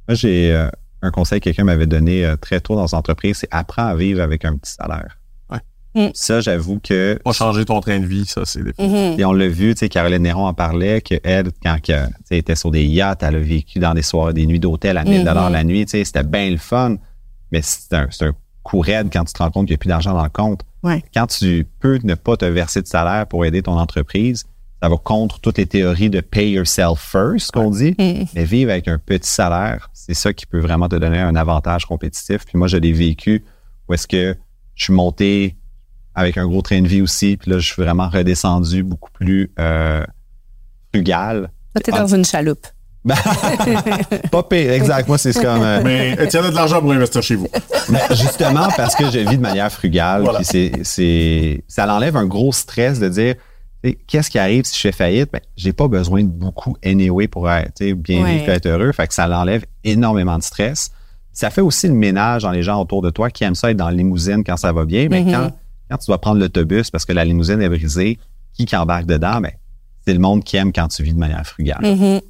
Moi, 0.09 0.17
j'ai 0.17 0.51
euh, 0.51 0.69
un 1.01 1.13
conseil 1.13 1.39
que 1.39 1.45
quelqu'un 1.45 1.63
m'avait 1.63 1.87
donné 1.87 2.25
euh, 2.25 2.35
très 2.35 2.61
tôt 2.61 2.75
dans 2.75 2.89
son 2.89 2.97
entreprise, 2.97 3.37
c'est 3.39 3.49
apprends 3.53 3.87
à 3.87 3.95
vivre 3.95 4.21
avec 4.21 4.45
un 4.45 4.57
petit 4.57 4.73
salaire. 4.73 5.17
Ouais. 5.49 5.61
Mm. 5.95 6.11
Ça, 6.13 6.41
j'avoue 6.41 6.81
que 6.81 7.21
Pas 7.25 7.33
changer 7.33 7.65
ton 7.65 7.79
train 7.81 8.01
de 8.01 8.07
vie, 8.07 8.27
ça, 8.27 8.43
c'est 8.45 8.65
des 8.65 8.73
Mm-hmm. 8.73 9.21
Et 9.21 9.25
on 9.25 9.33
l'a 9.33 9.47
vu, 9.47 9.75
tu 9.75 9.81
sais, 9.81 9.89
Caroline 9.89 10.23
Néron 10.23 10.47
en 10.47 10.55
parlait, 10.55 11.03
qu'elle, 11.03 11.53
quand 11.63 11.77
que, 11.81 11.83
tu 11.83 11.93
sais, 11.93 12.11
elle 12.31 12.39
était 12.39 12.57
sur 12.57 12.73
des 12.73 12.85
yachts, 12.85 13.23
elle 13.23 13.37
a 13.37 13.39
vécu 13.39 13.79
dans 13.79 13.95
des 13.95 14.03
soirées, 14.03 14.33
des 14.33 14.47
nuits 14.47 14.59
d'hôtel 14.59 14.99
à 14.99 15.05
1000 15.05 15.25
dollars 15.25 15.51
la 15.51 15.63
nuit, 15.63 15.87
tu 15.87 15.93
sais, 15.93 16.05
c'était 16.05 16.25
bien 16.25 16.51
le 16.51 16.57
fun, 16.57 16.97
mais 17.53 17.63
c'est 17.63 17.95
un, 17.95 18.09
c'est 18.11 18.25
un 18.25 18.35
coup 18.65 18.81
raide 18.81 19.09
quand 19.13 19.25
tu 19.25 19.33
te 19.33 19.39
rends 19.41 19.53
compte 19.53 19.67
qu'il 19.67 19.75
n'y 19.75 19.79
a 19.79 19.79
plus 19.79 19.89
d'argent 19.89 20.15
dans 20.15 20.25
le 20.25 20.31
compte. 20.31 20.65
Ouais. 20.85 21.03
Quand 21.13 21.27
tu 21.27 21.67
peux 21.81 21.99
ne 22.05 22.15
pas 22.15 22.37
te 22.37 22.45
verser 22.45 22.83
de 22.83 22.87
salaire 22.87 23.27
pour 23.27 23.45
aider 23.45 23.63
ton 23.63 23.79
entreprise, 23.79 24.45
ça 24.83 24.89
va 24.89 24.97
contre 24.97 25.41
toutes 25.41 25.57
les 25.57 25.67
théories 25.67 26.11
de 26.11 26.21
pay 26.21 26.51
yourself 26.51 27.01
first, 27.01 27.53
qu'on 27.53 27.71
dit, 27.71 27.95
mais 27.99 28.45
vivre 28.45 28.71
avec 28.71 28.87
un 28.87 28.99
petit 28.99 29.31
salaire, 29.31 29.89
c'est 29.95 30.13
ça 30.13 30.35
qui 30.35 30.45
peut 30.45 30.61
vraiment 30.61 30.89
te 30.89 30.97
donner 30.97 31.19
un 31.21 31.35
avantage 31.37 31.87
compétitif. 31.87 32.45
Puis 32.45 32.59
moi, 32.59 32.69
je 32.69 32.77
l'ai 32.77 32.93
vécu 32.93 33.45
où 33.89 33.95
est-ce 33.95 34.07
que 34.07 34.37
je 34.75 34.85
suis 34.85 34.93
monté 34.93 35.57
avec 36.15 36.37
un 36.37 36.47
gros 36.47 36.63
train 36.63 36.83
de 36.83 36.89
vie 36.89 37.01
aussi. 37.01 37.37
Puis 37.39 37.51
là, 37.51 37.59
je 37.59 37.67
suis 37.73 37.83
vraiment 37.83 38.09
redescendu 38.09 38.83
beaucoup 38.83 39.11
plus 39.11 39.53
euh, 39.59 40.05
frugal. 40.93 41.51
Toi, 41.75 41.83
t'es 41.83 41.93
dans 41.93 42.15
une 42.15 42.25
chaloupe. 42.25 42.67
Ben, 43.05 43.15
pas 44.31 44.43
pire, 44.45 44.73
exact. 44.73 45.07
Moi, 45.09 45.19
c'est 45.19 45.35
comme... 45.35 45.63
euh, 45.63 45.83
Mais 45.85 46.13
Étienne 46.19 46.45
a 46.45 46.51
de 46.51 46.55
l'argent 46.55 46.81
pour 46.81 46.93
investir 46.93 47.23
chez 47.23 47.35
vous. 47.37 47.49
ben, 47.91 48.01
justement, 48.11 48.69
parce 48.77 48.95
que 48.97 49.11
je 49.11 49.19
vis 49.19 49.37
de 49.37 49.43
manière 49.43 49.71
frugale. 49.71 50.23
Voilà. 50.23 50.39
Puis 50.39 50.47
c'est, 50.51 50.73
c'est, 50.85 51.65
ça 51.69 51.85
l'enlève 51.87 52.17
un 52.17 52.25
gros 52.27 52.53
stress 52.53 52.99
de 53.01 53.09
dire... 53.11 53.35
tu 53.83 53.91
sais, 53.91 53.99
Qu'est-ce 54.07 54.31
qui 54.31 54.39
arrive 54.39 54.65
si 54.65 54.77
je 54.77 54.81
fais 54.81 54.93
faillite? 54.93 55.31
Ben, 55.33 55.41
j'ai 55.57 55.73
pas 55.75 55.87
besoin 55.89 56.23
de 56.23 56.29
beaucoup 56.29 56.77
anyway 56.85 57.29
pour 57.29 57.51
être 57.51 57.75
tu 57.75 57.89
sais, 57.89 57.95
bien 57.95 58.23
Ouais. 58.25 58.39
vivre 58.39 58.49
et 58.49 58.53
être 58.53 58.67
heureux. 58.67 58.93
Fait 58.93 59.07
que 59.07 59.13
ça 59.15 59.27
l'enlève 59.27 59.65
énormément 59.85 60.39
de 60.39 60.43
stress. 60.43 60.91
Ça 61.33 61.51
fait 61.51 61.61
aussi 61.61 61.89
le 61.89 61.95
ménage 61.95 62.45
dans 62.45 62.53
les 62.53 62.63
gens 62.63 62.81
autour 62.81 63.03
de 63.03 63.11
toi 63.11 63.29
qui 63.29 63.45
aiment 63.45 63.55
ça 63.57 63.71
être 63.71 63.77
dans 63.77 63.89
la 63.91 63.95
limousine 63.97 64.45
quand 64.45 64.57
ça 64.57 64.73
va 64.73 64.85
bien. 64.87 65.09
Mais 65.11 65.23
Mhm. 65.23 65.33
quand, 65.33 65.51
quand 65.91 65.97
tu 65.99 66.07
dois 66.07 66.21
prendre 66.21 66.41
l'autobus 66.41 66.91
parce 66.91 67.05
que 67.05 67.13
la 67.13 67.25
limousine 67.27 67.61
est 67.61 67.69
brisée, 67.69 68.19
qui 68.55 68.65
qui 68.65 68.77
embarque 68.77 69.05
dedans? 69.07 69.41
Ben, 69.43 69.51
c'est 70.07 70.13
le 70.15 70.21
monde 70.21 70.43
qui 70.45 70.57
aime 70.57 70.73
quand 70.73 70.89
tu 70.89 71.03
vis 71.03 71.13
de 71.13 71.19
manière 71.19 71.45
frugale. 71.47 71.81
Mhm. 71.83 72.21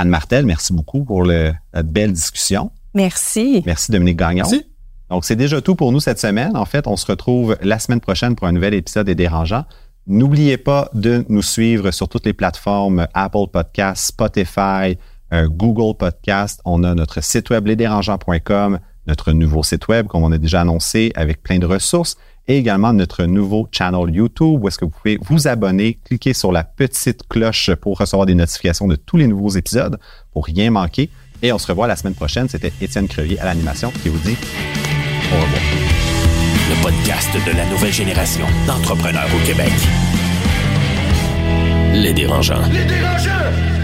Anne 0.00 0.08
Martel, 0.08 0.46
merci 0.46 0.72
beaucoup 0.72 1.04
pour 1.04 1.24
le, 1.24 1.52
la 1.74 1.82
belle 1.82 2.12
discussion. 2.12 2.70
Merci. 2.94 3.62
Merci 3.66 3.92
Dominique 3.92 4.16
Gagnon. 4.16 4.46
Merci. 4.50 4.64
Donc, 5.10 5.26
c'est 5.26 5.36
déjà 5.36 5.60
tout 5.60 5.74
pour 5.74 5.92
nous 5.92 6.00
cette 6.00 6.18
semaine. 6.18 6.56
En 6.56 6.64
fait, 6.64 6.86
on 6.86 6.96
se 6.96 7.04
retrouve 7.04 7.58
la 7.60 7.78
semaine 7.78 8.00
prochaine 8.00 8.34
pour 8.34 8.46
un 8.46 8.52
nouvel 8.52 8.72
épisode 8.72 9.04
des 9.04 9.14
Dérangeants. 9.14 9.66
N'oubliez 10.06 10.56
pas 10.56 10.88
de 10.94 11.26
nous 11.28 11.42
suivre 11.42 11.90
sur 11.90 12.08
toutes 12.08 12.24
les 12.24 12.32
plateformes 12.32 13.08
Apple 13.12 13.48
Podcasts, 13.52 14.06
Spotify, 14.06 14.96
euh, 15.34 15.48
Google 15.48 15.94
Podcasts. 15.98 16.62
On 16.64 16.82
a 16.82 16.94
notre 16.94 17.22
site 17.22 17.50
web 17.50 17.66
lesdérangeants.com, 17.66 18.78
notre 19.06 19.32
nouveau 19.32 19.62
site 19.62 19.86
web, 19.88 20.06
comme 20.06 20.24
on 20.24 20.32
a 20.32 20.38
déjà 20.38 20.62
annoncé, 20.62 21.12
avec 21.14 21.42
plein 21.42 21.58
de 21.58 21.66
ressources, 21.66 22.16
et 22.50 22.56
également 22.56 22.92
notre 22.92 23.24
nouveau 23.26 23.68
channel 23.70 24.12
YouTube 24.12 24.58
où 24.60 24.66
est-ce 24.66 24.76
que 24.76 24.84
vous 24.84 24.90
pouvez 24.90 25.18
vous 25.22 25.46
abonner, 25.46 26.00
cliquer 26.04 26.34
sur 26.34 26.50
la 26.50 26.64
petite 26.64 27.28
cloche 27.28 27.70
pour 27.76 27.96
recevoir 27.96 28.26
des 28.26 28.34
notifications 28.34 28.88
de 28.88 28.96
tous 28.96 29.16
les 29.16 29.28
nouveaux 29.28 29.50
épisodes 29.50 30.00
pour 30.32 30.46
rien 30.46 30.72
manquer. 30.72 31.10
Et 31.42 31.52
on 31.52 31.58
se 31.58 31.68
revoit 31.68 31.86
la 31.86 31.94
semaine 31.94 32.14
prochaine. 32.14 32.48
C'était 32.48 32.72
Étienne 32.80 33.06
Crevier 33.06 33.38
à 33.38 33.44
l'animation 33.44 33.92
qui 34.02 34.08
vous 34.08 34.18
dit 34.18 34.36
au 35.32 35.36
revoir. 35.36 35.62
Le 36.70 36.82
podcast 36.82 37.30
de 37.46 37.56
la 37.56 37.66
nouvelle 37.66 37.92
génération 37.92 38.46
d'entrepreneurs 38.66 39.28
au 39.32 39.46
Québec. 39.46 39.70
Les 41.94 42.12
dérangeants. 42.12 42.66
Les 42.72 42.84
dérangeants! 42.84 43.79